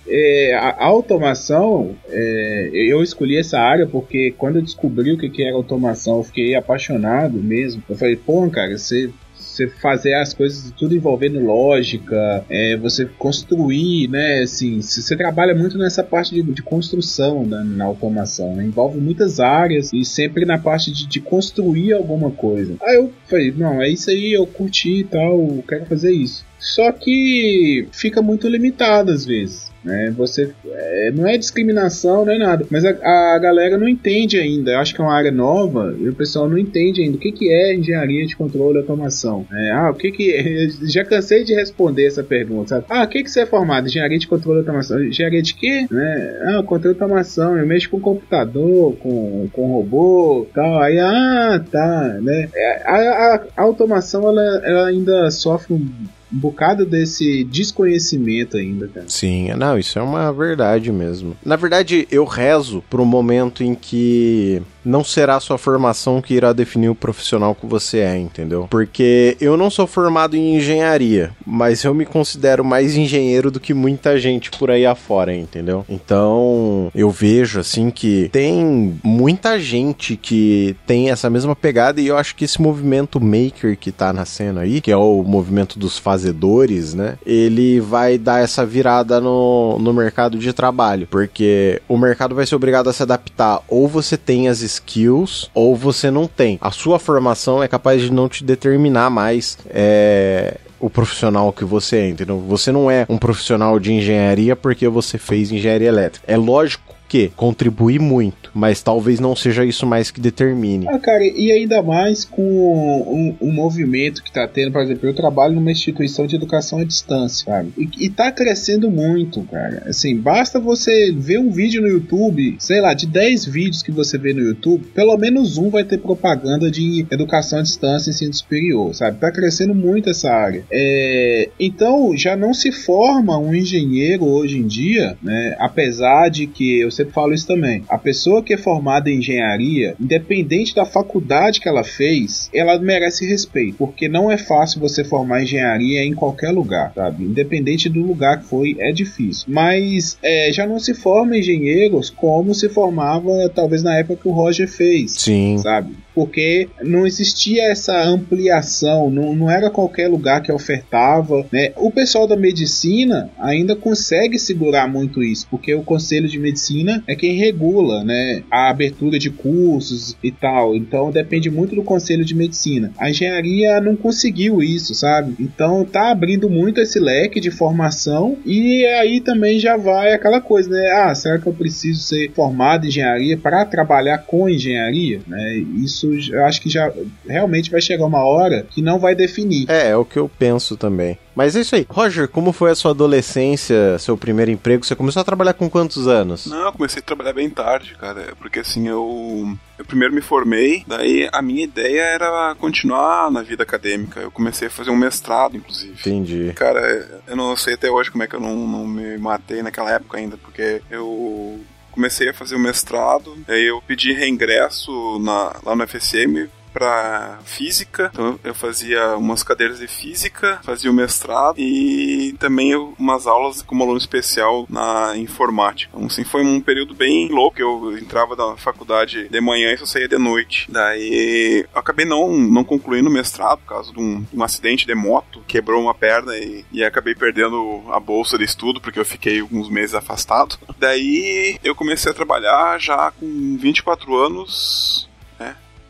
é, 0.08 0.54
a 0.54 0.84
automação, 0.84 1.96
é, 2.10 2.70
eu 2.74 3.02
escolhi 3.02 3.38
essa 3.38 3.58
área 3.58 3.88
porque 3.88 4.34
quando 4.38 4.58
eu 4.58 4.62
descobri 4.62 5.14
o 5.14 5.18
que, 5.18 5.30
que 5.30 5.44
era 5.44 5.56
automação, 5.56 6.18
eu 6.18 6.24
fiquei 6.24 6.56
apaixonado 6.56 7.38
mesmo. 7.38 7.82
Eu 7.90 7.96
falei, 7.96 8.16
pô, 8.16 8.50
cara, 8.50 8.78
você 8.78 9.10
você 9.54 9.68
fazer 9.68 10.16
as 10.16 10.34
coisas 10.34 10.72
tudo 10.72 10.96
envolvendo 10.96 11.40
lógica, 11.40 12.44
é, 12.50 12.76
você 12.76 13.06
construir, 13.06 14.10
né? 14.10 14.42
Assim, 14.42 14.82
você 14.82 15.16
trabalha 15.16 15.54
muito 15.54 15.78
nessa 15.78 16.04
parte 16.04 16.34
de, 16.34 16.42
de 16.42 16.64
construção 16.64 17.46
né, 17.46 17.64
na 17.64 17.86
automação, 17.86 18.56
né? 18.56 18.66
envolve 18.66 19.00
muitas 19.00 19.40
áreas 19.40 19.94
e 19.94 20.04
sempre 20.04 20.46
na 20.46 20.58
parte 20.58 20.92
de, 20.92 21.08
de, 21.08 21.22
construir 21.22 21.94
alguma 21.94 22.32
coisa. 22.32 22.76
Aí 22.82 22.96
eu 22.96 23.12
falei, 23.26 23.54
não, 23.56 23.82
é 23.82 23.90
isso 23.90 24.10
aí, 24.10 24.34
eu 24.34 24.48
curti 24.48 25.00
e 25.00 25.04
tal, 25.04 25.64
quero 25.68 25.86
fazer 25.86 26.12
isso. 26.12 26.44
Só 26.60 26.92
que 26.92 27.88
fica 27.92 28.22
muito 28.22 28.48
limitado 28.48 29.12
às 29.12 29.26
vezes. 29.26 29.73
Né? 29.84 30.14
Você 30.18 30.52
é, 30.66 31.12
não 31.12 31.28
é 31.28 31.38
discriminação, 31.38 32.26
não 32.26 32.34
é 32.34 32.38
nada, 32.38 32.66
mas 32.70 32.86
a, 32.86 32.90
a 33.36 33.40
galera 33.40 33.78
não 33.78 33.88
entende 33.88 34.38
ainda. 34.38 34.72
Eu 34.72 34.80
acho 34.80 34.96
que 34.96 35.02
é 35.02 35.04
uma 35.04 35.14
área 35.14 35.32
nova 35.32 35.96
e 36.00 36.08
o 36.08 36.16
pessoal 36.16 36.50
não 36.50 36.58
entende 36.58 37.02
ainda 37.02 37.18
o 37.18 37.20
que, 37.20 37.32
que 37.32 37.52
é 37.52 37.76
engenharia 37.76 38.26
de 38.26 38.36
controle 38.36 38.78
e 38.78 38.82
automação. 38.82 39.46
É, 39.52 39.72
ah, 39.72 39.92
o 39.92 39.96
que 39.96 40.12
que 40.12 40.70
já 40.88 41.04
cansei 41.04 41.44
de 41.44 41.54
responder 41.54 42.06
essa 42.06 42.24
pergunta. 42.24 42.70
Sabe? 42.70 42.86
Ah, 42.90 43.04
o 43.04 43.08
que 43.08 43.24
que 43.24 43.30
você 43.30 43.42
é 43.42 43.46
formado? 43.46 43.88
Engenharia 43.88 44.18
de 44.18 44.28
controle 44.28 44.60
e 44.60 44.62
automação. 44.62 45.04
Engenharia 45.04 45.42
de 45.42 45.54
quê? 45.54 45.86
Né? 45.92 46.40
Ah, 46.44 46.64
controle 46.64 46.96
e 46.96 47.02
automação. 47.02 47.58
Eu 47.58 47.68
mexo 47.68 47.90
com 47.90 48.00
computador, 48.00 48.96
com, 48.98 49.50
com 49.52 49.72
robô, 49.74 50.48
tal. 50.54 50.80
Aí, 50.80 51.00
ah, 51.00 51.64
tá, 51.72 52.18
né? 52.22 52.50
É, 52.56 52.82
a, 52.86 52.96
a, 52.96 53.44
a 53.58 53.62
automação 53.64 54.28
ela, 54.28 54.62
ela 54.64 54.88
ainda 54.88 55.30
sofre 55.32 55.74
um 55.74 55.88
um 56.34 56.40
bocado 56.40 56.86
desse 56.86 57.44
desconhecimento 57.44 58.58
ainda, 58.58 58.88
cara. 58.88 59.06
Sim, 59.08 59.54
não, 59.54 59.78
isso 59.78 60.00
é 60.00 60.02
uma 60.02 60.32
verdade 60.34 60.92
mesmo. 60.92 61.38
Na 61.46 61.56
verdade, 61.56 62.08
eu 62.10 62.26
rezo 62.26 62.84
pro 62.90 63.06
momento 63.06 63.64
em 63.64 63.76
que 63.76 64.62
não 64.84 65.04
será 65.04 65.36
a 65.36 65.40
sua 65.40 65.58
formação 65.58 66.22
que 66.22 66.34
irá 66.34 66.54
definir 66.54 66.90
o 66.90 66.96
profissional 66.96 67.56
que 67.56 67.66
você 67.66 68.00
é, 68.00 68.18
entendeu? 68.18 68.68
Porque 68.70 69.38
eu 69.40 69.58
não 69.58 69.70
sou 69.70 69.88
formado 69.88 70.36
em 70.36 70.58
engenharia, 70.58 71.32
mas 71.46 71.84
eu 71.84 71.94
me 71.94 72.06
considero 72.06 72.64
mais 72.64 72.96
engenheiro 72.96 73.50
do 73.50 73.60
que 73.60 73.74
muita 73.74 74.18
gente 74.20 74.52
por 74.52 74.72
aí 74.72 74.86
afora, 74.86 75.36
entendeu? 75.36 75.86
Então, 75.90 76.92
eu 76.94 77.10
vejo 77.10 77.60
assim 77.60 77.90
que 77.90 78.30
tem 78.32 79.00
muita 79.04 79.60
gente 79.60 80.16
que 80.16 80.76
tem 80.86 81.10
essa 81.10 81.30
mesma 81.30 81.56
pegada 81.56 82.02
e 82.02 82.08
eu 82.08 82.18
acho 82.18 82.36
que 82.36 82.46
esse 82.46 82.62
movimento 82.62 83.20
maker 83.20 83.78
que 83.78 83.92
tá 83.92 84.12
nascendo 84.12 84.60
aí, 84.60 84.82
que 84.82 84.92
é 84.92 84.98
o 84.98 85.24
movimento 85.24 85.80
dos 85.80 85.98
fazedores, 85.98 86.94
né? 86.94 87.18
Ele 87.26 87.80
vai 87.80 88.18
dar 88.18 88.42
essa 88.42 88.66
virada 88.66 89.20
no, 89.20 89.78
no 89.80 89.94
mercado 89.94 90.38
de 90.38 90.52
trabalho, 90.54 91.08
porque 91.10 91.82
o 91.88 91.98
mercado 91.98 92.36
vai 92.36 92.46
ser 92.46 92.56
obrigado 92.56 92.90
a 92.90 92.94
se 92.94 93.04
adaptar. 93.04 93.62
Ou 93.68 93.88
você 93.88 94.18
tem 94.18 94.48
as 94.48 94.62
skills 94.74 95.50
ou 95.54 95.76
você 95.76 96.10
não 96.10 96.28
tem. 96.28 96.58
A 96.62 96.72
sua 96.72 97.00
formação 97.00 97.62
é 97.62 97.68
capaz 97.68 98.02
de 98.02 98.12
não 98.12 98.30
te 98.30 98.44
determinar 98.44 99.10
mais 99.10 99.58
é, 99.70 100.58
o 100.80 100.90
profissional 100.90 101.52
que 101.54 101.64
você 101.64 101.98
é, 101.98 102.10
entendeu? 102.10 102.40
Você 102.48 102.72
não 102.72 102.92
é 102.92 103.06
um 103.08 103.18
profissional 103.18 103.80
de 103.80 103.94
engenharia 103.94 104.56
porque 104.56 104.88
você 104.88 105.18
fez 105.18 105.52
engenharia 105.52 105.88
elétrica. 105.88 106.26
É 106.28 106.36
lógico 106.36 106.93
que 107.14 107.32
contribui 107.36 108.00
muito, 108.00 108.50
mas 108.56 108.82
talvez 108.82 109.20
não 109.20 109.36
seja 109.36 109.64
isso 109.64 109.86
mais 109.86 110.10
que 110.10 110.20
determine. 110.20 110.88
Ah, 110.88 110.98
cara, 110.98 111.24
e 111.24 111.52
ainda 111.52 111.84
mais 111.84 112.26
com 112.26 112.42
um, 112.42 113.36
um 113.40 113.52
movimento 113.52 114.24
que 114.24 114.32
tá 114.32 114.48
tendo, 114.48 114.72
por 114.72 114.82
exemplo, 114.82 115.08
eu 115.08 115.14
trabalho 115.14 115.54
numa 115.54 115.72
instituição 115.72 116.26
de 116.26 116.36
educação 116.36 116.80
à 116.80 116.84
distância, 116.84 117.46
sabe? 117.46 117.72
E, 117.78 118.06
e 118.06 118.10
tá 118.10 118.32
crescendo 118.32 118.90
muito, 118.90 119.44
cara. 119.44 119.84
Assim, 119.86 120.18
basta 120.18 120.60
você 120.60 121.12
ver 121.16 121.38
um 121.38 121.52
vídeo 121.52 121.84
no 121.84 121.88
YouTube, 121.88 122.56
sei 122.58 122.82
lá, 122.82 122.96
de 122.96 123.06
10 123.06 123.46
vídeos 123.46 123.84
que 123.84 123.92
você 123.92 124.18
vê 124.18 124.34
no 124.34 124.42
YouTube, 124.42 124.88
pelo 124.96 125.16
menos 125.16 125.60
um 125.60 125.70
vai 125.70 125.84
ter 125.84 126.00
propaganda 126.00 126.72
de 126.72 127.06
educação 127.12 127.60
à 127.60 127.62
distância 127.62 128.10
em 128.10 128.14
ensino 128.14 128.34
superior, 128.34 128.96
sabe? 128.96 129.20
Tá 129.20 129.32
crescendo 129.32 129.76
muito 129.76 130.10
essa 130.10 130.32
área. 130.32 130.66
É, 130.72 131.50
então, 131.60 132.18
já 132.18 132.36
não 132.36 132.56
se 132.56 132.72
forma 132.72 133.38
um 133.38 133.54
engenheiro 133.54 134.26
hoje 134.26 134.58
em 134.58 134.66
dia, 134.66 135.16
né? 135.22 135.56
Apesar 135.60 136.30
de 136.30 136.48
que 136.48 136.80
eu 136.80 136.90
sempre 137.04 137.14
falo 137.14 137.34
isso 137.34 137.48
também. 137.48 137.84
A 137.90 137.98
pessoa 137.98 138.42
que 138.42 138.54
é 138.54 138.58
formada 138.58 139.10
em 139.10 139.20
engenharia, 139.20 139.96
independente 140.00 140.74
da 140.74 140.86
faculdade 140.86 141.60
que 141.60 141.68
ela 141.68 141.84
fez, 141.84 142.50
ela 142.54 142.80
merece 142.80 143.28
respeito, 143.28 143.76
porque 143.78 144.08
não 144.08 144.32
é 144.32 144.38
fácil 144.38 144.80
você 144.80 145.04
formar 145.04 145.44
engenharia 145.44 146.04
em 146.04 146.14
qualquer 146.14 146.52
lugar, 146.52 146.92
sabe? 146.96 147.24
Independente 147.24 147.90
do 147.90 148.02
lugar 148.02 148.40
que 148.40 148.46
foi, 148.46 148.76
é 148.80 148.92
difícil. 148.92 149.46
Mas 149.48 150.18
é, 150.24 150.52
já 150.52 150.66
não 150.66 150.80
se 150.80 150.94
forma 150.94 151.38
engenheiros 151.38 152.10
como 152.10 152.54
se 152.54 152.70
formava 152.70 153.50
talvez 153.54 153.84
na 153.84 153.98
época 153.98 154.22
que 154.24 154.28
o 154.28 154.32
Roger 154.32 154.68
fez, 154.68 155.12
Sim. 155.12 155.58
sabe? 155.58 155.94
Porque 156.14 156.68
não 156.82 157.06
existia 157.06 157.64
essa 157.72 158.04
ampliação, 158.04 159.10
não, 159.10 159.36
não 159.36 159.50
era 159.50 159.70
qualquer 159.70 160.08
lugar 160.08 160.42
que 160.42 160.52
ofertava. 160.52 161.46
Né? 161.52 161.72
O 161.78 161.92
pessoal 161.92 162.28
da 162.28 162.36
medicina 162.36 163.30
ainda 163.40 163.76
consegue 163.76 164.38
segurar 164.40 164.88
muito 164.88 165.24
isso, 165.24 165.48
porque 165.50 165.74
o 165.74 165.84
Conselho 165.84 166.28
de 166.28 166.40
Medicina 166.40 167.04
é 167.08 167.16
quem 167.16 167.38
regula 167.38 168.04
né, 168.04 168.44
a 168.50 168.70
abertura 168.70 169.18
de 169.18 169.30
cursos 169.30 170.16
e 170.24 170.32
tal, 170.32 170.76
então 170.76 171.12
depende 171.12 171.50
muito 171.50 171.76
do 171.76 171.84
Conselho 171.84 172.26
de 172.26 172.36
Medicina. 172.36 172.92
A 172.98 173.10
engenharia 173.10 173.80
não 173.82 173.96
conseguiu 173.96 174.62
isso, 174.62 174.94
sabe? 174.94 175.36
Então 175.40 175.86
tá 175.86 176.12
abrindo 176.12 176.50
muito 176.50 176.82
esse 176.82 177.00
leque 177.00 177.40
de 177.40 177.52
formação 177.52 178.38
e 178.46 178.86
aí 178.86 179.20
também 179.20 179.60
já 179.60 179.78
vai 179.78 180.14
aquela 180.14 180.42
coisa, 180.42 180.70
né? 180.70 180.92
Ah, 180.92 181.16
será 181.16 181.40
que 181.40 181.48
eu 181.48 181.54
preciso 181.54 182.02
ser 182.02 182.32
formado 182.32 182.86
em 182.86 182.90
engenharia 182.90 183.38
para 183.38 183.66
trabalhar 183.66 184.20
com 184.20 184.50
engenharia? 184.50 185.22
Né? 185.28 185.58
Isso 185.84 186.03
isso 186.12 186.34
eu 186.34 186.44
acho 186.46 186.62
que 186.62 186.70
já 186.70 186.92
realmente 187.28 187.70
vai 187.70 187.82
chegar 187.82 188.06
uma 188.06 188.24
hora 188.24 188.66
que 188.70 188.82
não 188.82 189.00
vai 189.00 189.16
definir. 189.16 189.70
É, 189.70 189.90
é 189.90 189.96
o 189.96 190.06
que 190.06 190.18
eu 190.18 190.30
penso 190.30 190.76
também. 190.76 191.18
Mas 191.36 191.56
é 191.56 191.62
isso 191.62 191.76
aí. 191.76 191.86
Roger, 191.90 192.28
como 192.28 192.52
foi 192.52 192.72
a 192.72 192.76
sua 192.76 192.92
adolescência, 192.92 193.98
seu 193.98 194.18
primeiro 194.18 194.52
emprego? 194.52 194.86
Você 194.86 194.96
começou 194.96 195.22
a 195.22 195.26
trabalhar 195.26 195.54
com 195.54 195.70
quantos 195.70 196.08
anos? 196.08 196.46
Não, 196.46 196.66
eu 196.66 196.72
comecei 196.72 197.00
a 197.00 197.06
trabalhar 197.06 197.34
bem 197.34 197.50
tarde, 197.50 197.96
cara. 198.00 198.34
Porque 198.38 198.60
assim, 198.60 198.88
eu. 198.88 199.58
Eu 199.76 199.86
primeiro 199.86 200.14
me 200.14 200.22
formei, 200.22 200.84
daí 200.88 201.28
a 201.34 201.42
minha 201.42 201.64
ideia 201.64 202.02
era 202.02 202.56
continuar 202.60 203.32
na 203.32 203.42
vida 203.42 203.64
acadêmica. 203.64 204.20
Eu 204.20 204.30
comecei 204.30 204.68
a 204.68 204.72
fazer 204.72 204.92
um 204.92 204.96
mestrado, 204.96 205.58
inclusive. 205.58 205.94
Entendi. 206.00 206.54
Cara, 206.56 207.22
eu 207.28 207.36
não 207.36 207.58
sei 207.58 207.74
até 207.74 207.90
hoje 207.90 208.12
como 208.12 208.24
é 208.24 208.28
que 208.28 208.36
eu 208.36 208.40
não, 208.40 208.56
não 208.68 208.86
me 208.86 209.18
matei 209.18 209.64
naquela 209.64 209.92
época 209.92 210.20
ainda, 210.20 210.38
porque 210.38 210.80
eu 210.92 211.60
comecei 211.94 212.30
a 212.30 212.34
fazer 212.34 212.56
o 212.56 212.60
mestrado, 212.60 213.38
aí 213.48 213.66
eu 213.66 213.82
pedi 213.82 214.12
reingresso 214.12 215.20
na, 215.20 215.56
lá 215.64 215.76
no 215.76 215.88
FSM 215.88 216.50
para 216.74 217.40
física, 217.46 218.10
então 218.12 218.40
eu 218.44 218.56
fazia 218.56 219.16
umas 219.16 219.44
cadeiras 219.44 219.80
de 219.80 219.88
física, 219.88 220.60
fazia 220.64 220.90
o 220.90 220.94
mestrado 220.94 221.60
e 221.60 222.36
também 222.40 222.76
umas 222.76 223.28
aulas 223.28 223.62
como 223.62 223.84
aluno 223.84 223.98
especial 223.98 224.66
na 224.70 225.16
informática. 225.16 225.92
Então, 225.94 226.08
assim, 226.08 226.24
foi 226.24 226.44
um 226.44 226.60
período 226.60 226.96
bem 226.96 227.30
louco. 227.30 227.62
Eu 227.62 227.98
entrava 227.98 228.36
na 228.36 228.58
faculdade 228.58 229.30
de 229.30 229.42
manhã 229.42 229.72
e 229.72 229.78
só 229.78 229.86
saía 229.86 230.08
de 230.08 230.18
noite. 230.18 230.66
Daí 230.70 231.66
acabei 231.74 232.06
não, 232.06 232.36
não 232.36 232.64
concluindo 232.64 233.10
o 233.10 233.14
mestrado 233.14 233.60
por 233.60 233.68
causa 233.68 233.94
de 233.94 234.00
um, 234.00 234.26
um 234.34 234.44
acidente 234.44 234.88
de 234.88 234.96
moto, 234.96 235.44
quebrou 235.48 235.82
uma 235.82 235.94
perna 235.94 236.36
e, 236.36 236.66
e 236.72 236.84
acabei 236.84 237.14
perdendo 237.14 237.84
a 237.92 238.00
bolsa 238.00 238.38
de 238.38 238.44
estudo 238.44 238.82
porque 238.82 239.00
eu 239.00 239.06
fiquei 239.06 239.40
alguns 239.40 239.70
meses 239.70 239.94
afastado. 239.94 240.58
Daí 240.80 241.60
eu 241.64 241.76
comecei 241.76 242.12
a 242.12 242.16
trabalhar 242.16 242.80
já 242.80 243.12
com 243.12 243.58
24 243.60 244.16
anos 244.16 245.08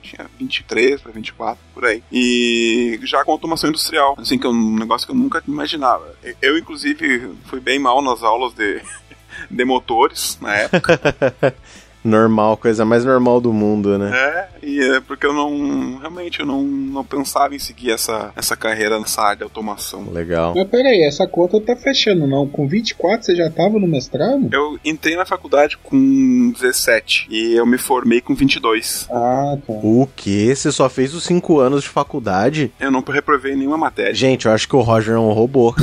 tinha 0.03 0.29
23 0.37 1.01
para 1.01 1.11
24, 1.11 1.57
por 1.73 1.85
aí. 1.85 2.03
E 2.11 2.99
já 3.03 3.23
com 3.23 3.31
automação 3.31 3.69
industrial, 3.69 4.15
assim, 4.17 4.37
que 4.37 4.45
é 4.45 4.49
um 4.49 4.75
negócio 4.75 5.07
que 5.07 5.11
eu 5.13 5.17
nunca 5.17 5.41
imaginava. 5.47 6.15
Eu, 6.41 6.57
inclusive, 6.57 7.33
fui 7.45 7.59
bem 7.59 7.79
mal 7.79 8.01
nas 8.01 8.21
aulas 8.23 8.53
de, 8.53 8.81
de 9.49 9.65
motores 9.65 10.37
na 10.41 10.55
época. 10.55 11.55
normal, 12.03 12.57
coisa 12.57 12.83
mais 12.83 13.05
normal 13.05 13.39
do 13.39 13.53
mundo, 13.53 13.97
né? 13.97 14.11
É, 14.13 14.65
e 14.65 14.79
é 14.79 14.99
porque 15.01 15.25
eu 15.25 15.33
não. 15.33 15.97
Realmente, 15.99 16.39
eu 16.39 16.45
não, 16.45 16.61
não 16.61 17.03
pensava 17.03 17.55
em 17.55 17.59
seguir 17.59 17.91
essa, 17.91 18.31
essa 18.35 18.55
carreira 18.55 18.99
nessa 18.99 19.21
área 19.21 19.37
de 19.37 19.43
automação. 19.43 20.09
Legal. 20.11 20.53
Mas 20.55 20.67
peraí, 20.67 21.03
essa 21.03 21.27
conta 21.27 21.59
tá 21.59 21.75
fechando, 21.75 22.27
não? 22.27 22.47
Com 22.47 22.67
24 22.67 23.25
você 23.25 23.35
já 23.35 23.49
tava 23.49 23.79
no 23.79 23.87
mestrado? 23.87 24.49
Eu 24.51 24.77
entrei 24.83 25.15
na 25.15 25.25
faculdade 25.25 25.77
com 25.77 26.51
17 26.51 27.27
e 27.29 27.53
eu 27.53 27.65
me 27.65 27.77
formei 27.77 28.21
com 28.21 28.35
22. 28.35 29.07
Ah, 29.11 29.57
tá. 29.65 29.73
O 29.73 30.07
quê? 30.15 30.53
Você 30.55 30.71
só 30.71 30.89
fez 30.89 31.13
os 31.13 31.23
5 31.23 31.59
anos 31.59 31.83
de 31.83 31.89
faculdade? 31.89 32.71
Eu 32.79 32.91
não 32.91 33.01
reprovei 33.01 33.55
nenhuma 33.55 33.77
matéria. 33.77 34.13
Gente, 34.13 34.45
eu 34.45 34.51
acho 34.51 34.67
que 34.67 34.75
o 34.75 34.81
Roger 34.81 35.15
é 35.15 35.19
um 35.19 35.31
robô. 35.31 35.75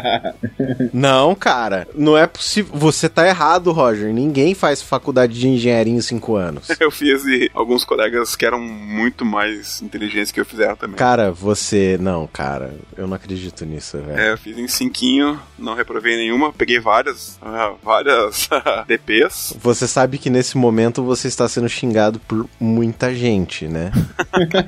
não, 0.92 1.34
cara, 1.34 1.86
não 1.94 2.16
é 2.16 2.26
possível. 2.26 2.72
Você 2.74 3.08
tá 3.08 3.26
errado, 3.26 3.72
Roger. 3.72 4.12
Ninguém 4.12 4.54
faz 4.54 4.82
faculdade 4.82 5.19
faculdade 5.20 5.38
de 5.38 5.48
engenharia 5.48 5.92
em 5.92 6.00
cinco 6.00 6.36
anos. 6.36 6.68
eu 6.80 6.90
fiz 6.90 7.24
e 7.24 7.50
alguns 7.52 7.84
colegas 7.84 8.34
que 8.36 8.46
eram 8.46 8.60
muito 8.60 9.24
mais 9.24 9.82
inteligentes 9.82 10.32
que 10.32 10.40
eu 10.40 10.44
fizeram 10.44 10.76
também. 10.76 10.96
Cara, 10.96 11.30
você. 11.30 11.98
Não, 12.00 12.26
cara, 12.26 12.74
eu 12.96 13.06
não 13.06 13.14
acredito 13.14 13.64
nisso, 13.64 13.98
velho. 13.98 14.18
É, 14.18 14.32
eu 14.32 14.38
fiz 14.38 14.56
em 14.56 14.68
cinquinho, 14.68 15.40
não 15.58 15.74
reprovei 15.74 16.16
nenhuma, 16.16 16.52
peguei 16.52 16.80
várias, 16.80 17.38
uh, 17.42 17.76
várias 17.82 18.48
DPs. 18.86 19.54
Você 19.60 19.86
sabe 19.86 20.18
que 20.18 20.30
nesse 20.30 20.56
momento 20.56 21.02
você 21.02 21.28
está 21.28 21.48
sendo 21.48 21.68
xingado 21.68 22.18
por 22.20 22.48
muita 22.58 23.14
gente, 23.14 23.66
né? 23.66 23.90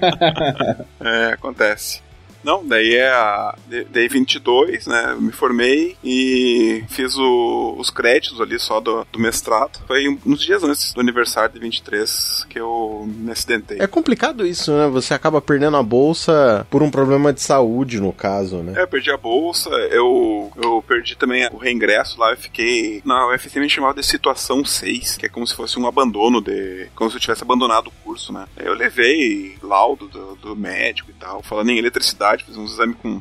é, 1.00 1.32
acontece. 1.32 2.00
Não, 2.44 2.66
daí 2.66 2.94
é 2.94 3.08
a. 3.08 3.54
Daí 3.90 4.08
22, 4.08 4.86
né? 4.86 5.16
Me 5.18 5.32
formei 5.32 5.96
e 6.02 6.84
fiz 6.88 7.16
o, 7.16 7.76
os 7.78 7.90
créditos 7.90 8.40
ali 8.40 8.58
só 8.58 8.80
do, 8.80 9.06
do 9.10 9.18
mestrado. 9.18 9.80
Foi 9.86 10.08
uns 10.26 10.40
dias 10.40 10.62
antes 10.62 10.92
do 10.92 11.00
aniversário 11.00 11.54
de 11.54 11.60
23 11.60 12.46
que 12.48 12.58
eu 12.58 13.04
me 13.06 13.30
acidentei. 13.30 13.78
É 13.80 13.86
complicado 13.86 14.46
isso, 14.46 14.72
né? 14.72 14.88
Você 14.88 15.14
acaba 15.14 15.40
perdendo 15.40 15.76
a 15.76 15.82
bolsa 15.82 16.66
por 16.70 16.82
um 16.82 16.90
problema 16.90 17.32
de 17.32 17.40
saúde, 17.40 18.00
no 18.00 18.12
caso, 18.12 18.58
né? 18.58 18.74
É, 18.76 18.82
eu 18.82 18.88
perdi 18.88 19.10
a 19.10 19.16
bolsa, 19.16 19.70
eu, 19.90 20.50
eu 20.56 20.84
perdi 20.86 21.16
também 21.16 21.48
o 21.52 21.56
reingresso 21.56 22.18
lá, 22.18 22.30
eu 22.30 22.36
fiquei 22.36 23.02
na 23.04 23.28
UFC 23.28 23.60
me 23.60 23.68
chamava 23.68 23.94
de 23.94 24.02
situação 24.04 24.64
6, 24.64 25.16
que 25.16 25.26
é 25.26 25.28
como 25.28 25.46
se 25.46 25.54
fosse 25.54 25.78
um 25.78 25.86
abandono 25.86 26.40
de. 26.40 26.88
como 26.94 27.10
se 27.10 27.16
eu 27.16 27.20
tivesse 27.20 27.42
abandonado 27.42 27.88
o 27.88 27.92
curso, 28.04 28.32
né? 28.32 28.46
Eu 28.56 28.74
levei 28.74 29.56
laudo 29.62 30.08
do, 30.08 30.34
do 30.36 30.56
médico 30.56 31.10
e 31.10 31.14
tal, 31.14 31.42
falando 31.42 31.70
em 31.70 31.78
eletricidade, 31.78 32.31
fiz 32.40 32.56
uns 32.56 32.72
exames 32.72 32.96
com 33.02 33.20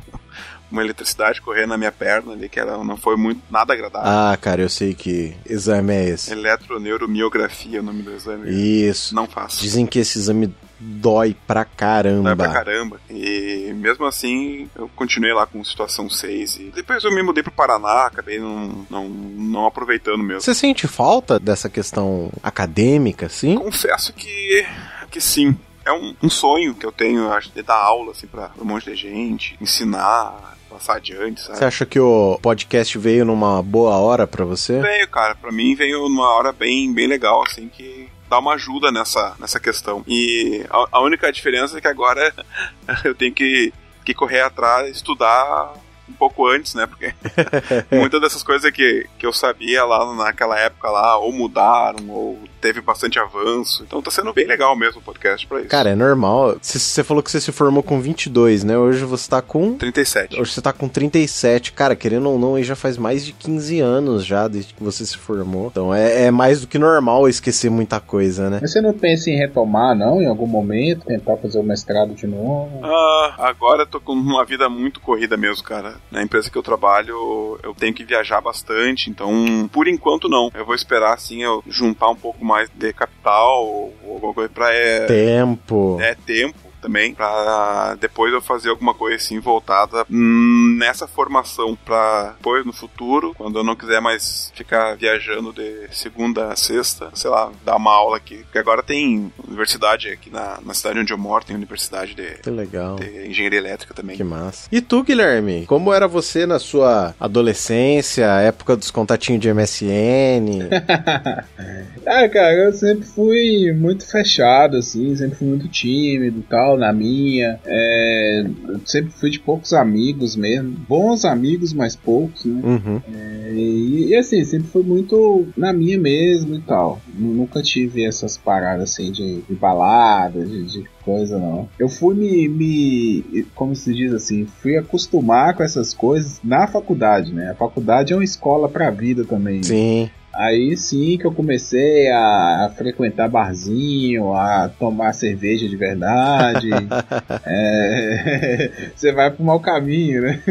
uma 0.70 0.82
eletricidade 0.82 1.40
correndo 1.40 1.68
na 1.68 1.78
minha 1.78 1.92
perna 1.92 2.32
ali, 2.32 2.48
que 2.48 2.58
ela 2.58 2.82
não 2.82 2.96
foi 2.96 3.16
muito 3.16 3.42
nada 3.50 3.74
agradável. 3.74 4.10
Ah, 4.10 4.36
cara, 4.40 4.62
eu 4.62 4.68
sei 4.68 4.94
que 4.94 5.36
exame 5.44 5.92
é 5.92 6.08
esse. 6.08 6.32
Eletroneuromiografia 6.32 7.78
é 7.78 7.80
o 7.80 7.84
nome 7.84 8.02
do 8.02 8.12
exame. 8.12 8.50
Isso. 8.50 9.14
Não 9.14 9.26
faço. 9.26 9.60
Dizem 9.60 9.86
que 9.86 9.98
esse 9.98 10.18
exame 10.18 10.54
dói 10.80 11.36
pra 11.46 11.64
caramba. 11.64 12.34
Dói 12.34 12.46
pra 12.46 12.54
caramba. 12.54 13.00
E 13.10 13.72
mesmo 13.76 14.06
assim, 14.06 14.68
eu 14.74 14.90
continuei 14.96 15.32
lá 15.32 15.46
com 15.46 15.62
situação 15.62 16.08
6. 16.08 16.56
E 16.56 16.72
depois 16.74 17.04
eu 17.04 17.14
me 17.14 17.22
mudei 17.22 17.42
pro 17.42 17.52
Paraná, 17.52 18.06
acabei 18.06 18.40
não, 18.40 18.86
não, 18.90 19.08
não 19.08 19.66
aproveitando 19.66 20.22
mesmo. 20.22 20.40
Você 20.40 20.54
sente 20.54 20.88
falta 20.88 21.38
dessa 21.38 21.68
questão 21.68 22.32
acadêmica, 22.42 23.26
assim? 23.26 23.56
Confesso 23.56 24.12
que, 24.12 24.66
que 25.10 25.20
sim. 25.20 25.56
É 25.84 25.92
um, 25.92 26.14
um 26.22 26.30
sonho 26.30 26.74
que 26.74 26.86
eu 26.86 26.92
tenho, 26.92 27.30
acho, 27.32 27.50
de 27.50 27.62
dar 27.62 27.76
aula, 27.76 28.12
assim, 28.12 28.26
pra 28.26 28.50
um 28.60 28.64
monte 28.64 28.84
de 28.84 28.96
gente, 28.96 29.56
ensinar, 29.60 30.56
passar 30.70 30.96
adiante, 30.96 31.40
sabe? 31.40 31.58
Você 31.58 31.64
acha 31.64 31.86
que 31.86 32.00
o 32.00 32.38
podcast 32.40 32.96
veio 32.98 33.24
numa 33.24 33.62
boa 33.62 33.96
hora 33.98 34.26
para 34.26 34.44
você? 34.44 34.80
Veio, 34.80 35.08
cara. 35.08 35.34
Para 35.34 35.52
mim 35.52 35.74
veio 35.74 36.08
numa 36.08 36.30
hora 36.30 36.52
bem, 36.52 36.92
bem 36.92 37.06
legal, 37.06 37.42
assim, 37.42 37.68
que 37.68 38.08
dá 38.28 38.38
uma 38.38 38.54
ajuda 38.54 38.90
nessa, 38.90 39.34
nessa 39.38 39.60
questão. 39.60 40.02
E 40.06 40.64
a, 40.70 40.86
a 40.92 41.00
única 41.02 41.30
diferença 41.32 41.76
é 41.76 41.80
que 41.80 41.88
agora 41.88 42.32
eu 43.04 43.14
tenho 43.14 43.32
que, 43.32 43.72
que 44.04 44.14
correr 44.14 44.40
atrás, 44.40 44.96
estudar 44.96 45.74
um 46.12 46.16
pouco 46.16 46.46
antes, 46.46 46.74
né? 46.74 46.86
Porque 46.86 47.12
muitas 47.90 48.20
dessas 48.20 48.42
coisas 48.42 48.70
que, 48.70 49.06
que 49.18 49.26
eu 49.26 49.32
sabia 49.32 49.84
lá 49.84 50.14
naquela 50.14 50.58
época 50.58 50.90
lá, 50.90 51.16
ou 51.16 51.32
mudaram, 51.32 52.08
ou 52.08 52.38
teve 52.60 52.80
bastante 52.80 53.18
avanço. 53.18 53.82
Então 53.82 54.00
tá 54.00 54.10
sendo 54.10 54.32
bem 54.32 54.46
legal 54.46 54.76
mesmo 54.76 55.00
o 55.00 55.02
podcast 55.02 55.46
pra 55.46 55.60
isso. 55.60 55.68
Cara, 55.68 55.90
é 55.90 55.94
normal. 55.94 56.56
Você 56.62 57.02
falou 57.02 57.22
que 57.22 57.30
você 57.30 57.40
se 57.40 57.50
formou 57.50 57.82
com 57.82 58.00
22, 58.00 58.62
né? 58.62 58.78
Hoje 58.78 59.04
você 59.04 59.28
tá 59.28 59.42
com... 59.42 59.76
37. 59.76 60.40
Hoje 60.40 60.52
você 60.52 60.62
tá 60.62 60.72
com 60.72 60.88
37. 60.88 61.72
Cara, 61.72 61.96
querendo 61.96 62.30
ou 62.30 62.38
não, 62.38 62.54
aí 62.54 62.62
já 62.62 62.76
faz 62.76 62.96
mais 62.96 63.24
de 63.24 63.32
15 63.32 63.80
anos 63.80 64.24
já 64.24 64.46
desde 64.46 64.72
que 64.72 64.82
você 64.82 65.04
se 65.04 65.18
formou. 65.18 65.66
Então 65.66 65.92
é, 65.92 66.26
é 66.26 66.30
mais 66.30 66.60
do 66.60 66.68
que 66.68 66.78
normal 66.78 67.28
esquecer 67.28 67.70
muita 67.70 67.98
coisa, 67.98 68.48
né? 68.48 68.58
Mas 68.62 68.72
você 68.72 68.80
não 68.80 68.92
pensa 68.92 69.30
em 69.30 69.36
retomar, 69.36 69.96
não? 69.96 70.22
Em 70.22 70.26
algum 70.26 70.46
momento? 70.46 71.06
Tentar 71.06 71.36
fazer 71.38 71.58
o 71.58 71.64
mestrado 71.64 72.14
de 72.14 72.26
novo? 72.26 72.80
Ah, 72.84 73.34
agora 73.38 73.82
eu 73.82 73.86
tô 73.86 74.00
com 74.00 74.12
uma 74.12 74.44
vida 74.44 74.68
muito 74.68 75.00
corrida 75.00 75.36
mesmo, 75.36 75.64
cara. 75.64 75.96
Na 76.10 76.22
empresa 76.22 76.50
que 76.50 76.58
eu 76.58 76.62
trabalho, 76.62 77.58
eu 77.62 77.74
tenho 77.74 77.94
que 77.94 78.04
viajar 78.04 78.40
bastante. 78.40 79.08
Então, 79.08 79.68
por 79.72 79.88
enquanto, 79.88 80.28
não. 80.28 80.50
Eu 80.54 80.66
vou 80.66 80.74
esperar, 80.74 81.14
assim, 81.14 81.42
eu 81.42 81.62
juntar 81.66 82.10
um 82.10 82.16
pouco 82.16 82.44
mais 82.44 82.68
de 82.68 82.92
capital 82.92 83.64
ou 83.64 83.94
alguma 84.06 84.34
coisa 84.34 84.50
pra. 84.50 84.72
É, 84.74 85.06
tempo. 85.06 85.98
É, 86.00 86.14
tempo 86.14 86.71
também, 86.82 87.14
para 87.14 87.96
depois 88.00 88.32
eu 88.32 88.42
fazer 88.42 88.68
alguma 88.70 88.92
coisa 88.92 89.16
assim 89.16 89.38
voltada 89.38 90.04
nessa 90.10 91.06
formação 91.06 91.78
para 91.84 92.34
depois 92.36 92.66
no 92.66 92.72
futuro, 92.72 93.32
quando 93.38 93.58
eu 93.58 93.64
não 93.64 93.76
quiser 93.76 94.00
mais 94.00 94.52
ficar 94.54 94.96
viajando 94.96 95.52
de 95.52 95.86
segunda 95.92 96.52
a 96.52 96.56
sexta, 96.56 97.10
sei 97.14 97.30
lá, 97.30 97.52
dar 97.64 97.76
uma 97.76 97.92
aula 97.92 98.16
aqui. 98.16 98.38
Porque 98.38 98.58
agora 98.58 98.82
tem 98.82 99.32
universidade 99.46 100.08
aqui 100.08 100.28
na, 100.28 100.58
na 100.64 100.74
cidade 100.74 100.98
onde 100.98 101.12
eu 101.12 101.18
moro, 101.18 101.44
tem 101.44 101.54
universidade 101.54 102.14
de, 102.14 102.38
que 102.42 102.50
legal. 102.50 102.96
de 102.96 103.28
engenharia 103.28 103.58
elétrica 103.58 103.94
também. 103.94 104.16
Que 104.16 104.24
massa. 104.24 104.68
E 104.72 104.80
tu, 104.80 105.04
Guilherme, 105.04 105.64
como 105.66 105.92
era 105.92 106.08
você 106.08 106.46
na 106.46 106.58
sua 106.58 107.14
adolescência, 107.20 108.26
época 108.40 108.76
dos 108.76 108.90
contatinhos 108.90 109.40
de 109.40 109.52
MSN? 109.52 110.68
ah, 112.04 112.28
cara, 112.28 112.54
eu 112.54 112.72
sempre 112.72 113.06
fui 113.06 113.72
muito 113.72 114.10
fechado, 114.10 114.76
assim, 114.76 115.14
sempre 115.14 115.38
fui 115.38 115.46
muito 115.46 115.68
tímido 115.68 116.40
e 116.40 116.42
tal 116.42 116.71
na 116.76 116.92
minha. 116.92 117.60
É, 117.64 118.44
sempre 118.84 119.12
fui 119.12 119.30
de 119.30 119.38
poucos 119.38 119.72
amigos 119.72 120.36
mesmo. 120.36 120.70
Bons 120.88 121.24
amigos, 121.24 121.72
mas 121.72 121.96
poucos, 121.96 122.44
né? 122.44 122.60
Uhum. 122.64 123.00
É, 123.12 123.52
e, 123.54 124.08
e, 124.08 124.16
assim, 124.16 124.44
sempre 124.44 124.68
fui 124.68 124.82
muito 124.82 125.46
na 125.56 125.72
minha 125.72 125.98
mesmo 125.98 126.54
e 126.54 126.60
tal. 126.60 127.00
Nunca 127.14 127.62
tive 127.62 128.04
essas 128.04 128.36
paradas 128.36 128.92
assim 128.92 129.12
de, 129.12 129.42
de 129.42 129.54
balada, 129.54 130.44
de, 130.44 130.64
de 130.64 130.84
coisa, 131.04 131.38
não. 131.38 131.68
Eu 131.78 131.88
fui 131.88 132.14
me, 132.14 132.48
me, 132.48 133.46
como 133.54 133.74
se 133.74 133.92
diz 133.92 134.12
assim, 134.12 134.46
fui 134.46 134.76
acostumar 134.76 135.54
com 135.54 135.62
essas 135.62 135.92
coisas 135.92 136.40
na 136.42 136.66
faculdade, 136.66 137.32
né? 137.32 137.50
A 137.50 137.54
faculdade 137.54 138.12
é 138.12 138.16
uma 138.16 138.24
escola 138.24 138.68
pra 138.68 138.90
vida 138.90 139.24
também. 139.24 139.62
Sim. 139.62 140.10
Aí 140.34 140.76
sim 140.76 141.18
que 141.18 141.26
eu 141.26 141.32
comecei 141.32 142.08
a, 142.08 142.66
a 142.66 142.70
frequentar 142.74 143.28
barzinho, 143.28 144.32
a 144.32 144.70
tomar 144.78 145.12
cerveja 145.12 145.68
de 145.68 145.76
verdade. 145.76 146.70
é, 147.44 148.70
você 148.96 149.12
vai 149.12 149.30
pro 149.30 149.44
mau 149.44 149.60
caminho, 149.60 150.22
né? 150.22 150.42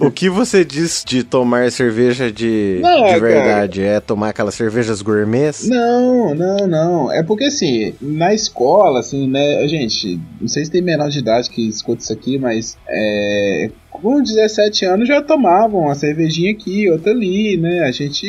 o 0.00 0.10
que 0.10 0.28
você 0.28 0.64
diz 0.64 1.04
de 1.04 1.24
tomar 1.24 1.70
cerveja 1.72 2.30
de, 2.30 2.78
não, 2.80 3.06
de 3.06 3.20
verdade? 3.20 3.80
Cara. 3.80 3.94
É 3.94 4.00
tomar 4.00 4.28
aquelas 4.28 4.54
cervejas 4.54 5.02
gourmets? 5.02 5.68
Não, 5.68 6.34
não, 6.34 6.66
não. 6.66 7.12
É 7.12 7.22
porque 7.22 7.44
assim, 7.44 7.94
na 8.00 8.32
escola, 8.32 9.00
assim, 9.00 9.28
né, 9.28 9.66
gente, 9.66 10.20
não 10.40 10.48
sei 10.48 10.64
se 10.64 10.70
tem 10.70 10.82
menor 10.82 11.08
de 11.08 11.18
idade 11.18 11.50
que 11.50 11.68
escuta 11.68 12.02
isso 12.02 12.12
aqui, 12.12 12.38
mas 12.38 12.76
é, 12.88 13.70
com 13.90 14.22
17 14.22 14.84
anos 14.84 15.08
já 15.08 15.22
tomavam 15.22 15.82
uma 15.82 15.94
cervejinha 15.94 16.52
aqui, 16.52 16.90
outra 16.90 17.12
ali, 17.12 17.56
né? 17.56 17.80
A 17.84 17.90
gente 17.90 18.26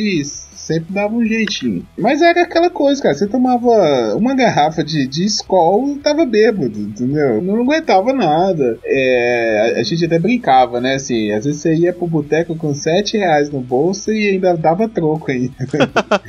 sempre 0.65 0.93
dava 0.93 1.13
um 1.13 1.23
jeitinho. 1.23 1.85
Mas 1.97 2.21
era 2.21 2.41
aquela 2.41 2.69
coisa, 2.69 3.01
cara. 3.01 3.15
Você 3.15 3.27
tomava 3.27 4.15
uma 4.15 4.35
garrafa 4.35 4.83
de, 4.83 5.07
de 5.07 5.25
Skol 5.25 5.89
e 5.89 5.99
tava 5.99 6.25
bêbado, 6.25 6.79
entendeu? 6.79 7.41
Não 7.41 7.61
aguentava 7.61 8.11
nada. 8.11 8.77
É, 8.83 9.75
a, 9.75 9.79
a, 9.79 9.83
gente 9.83 10.05
até 10.05 10.17
brincava, 10.17 10.81
né? 10.81 10.95
Assim, 10.95 11.31
às 11.31 11.45
vezes 11.45 11.61
você 11.61 11.75
ia 11.75 11.93
pro 11.93 12.07
boteco 12.07 12.55
com 12.55 12.73
7 12.73 13.17
reais 13.17 13.49
no 13.49 13.61
bolso 13.61 14.11
e 14.11 14.29
ainda 14.29 14.57
dava 14.57 14.89
troco 14.89 15.31
ainda. 15.31 15.55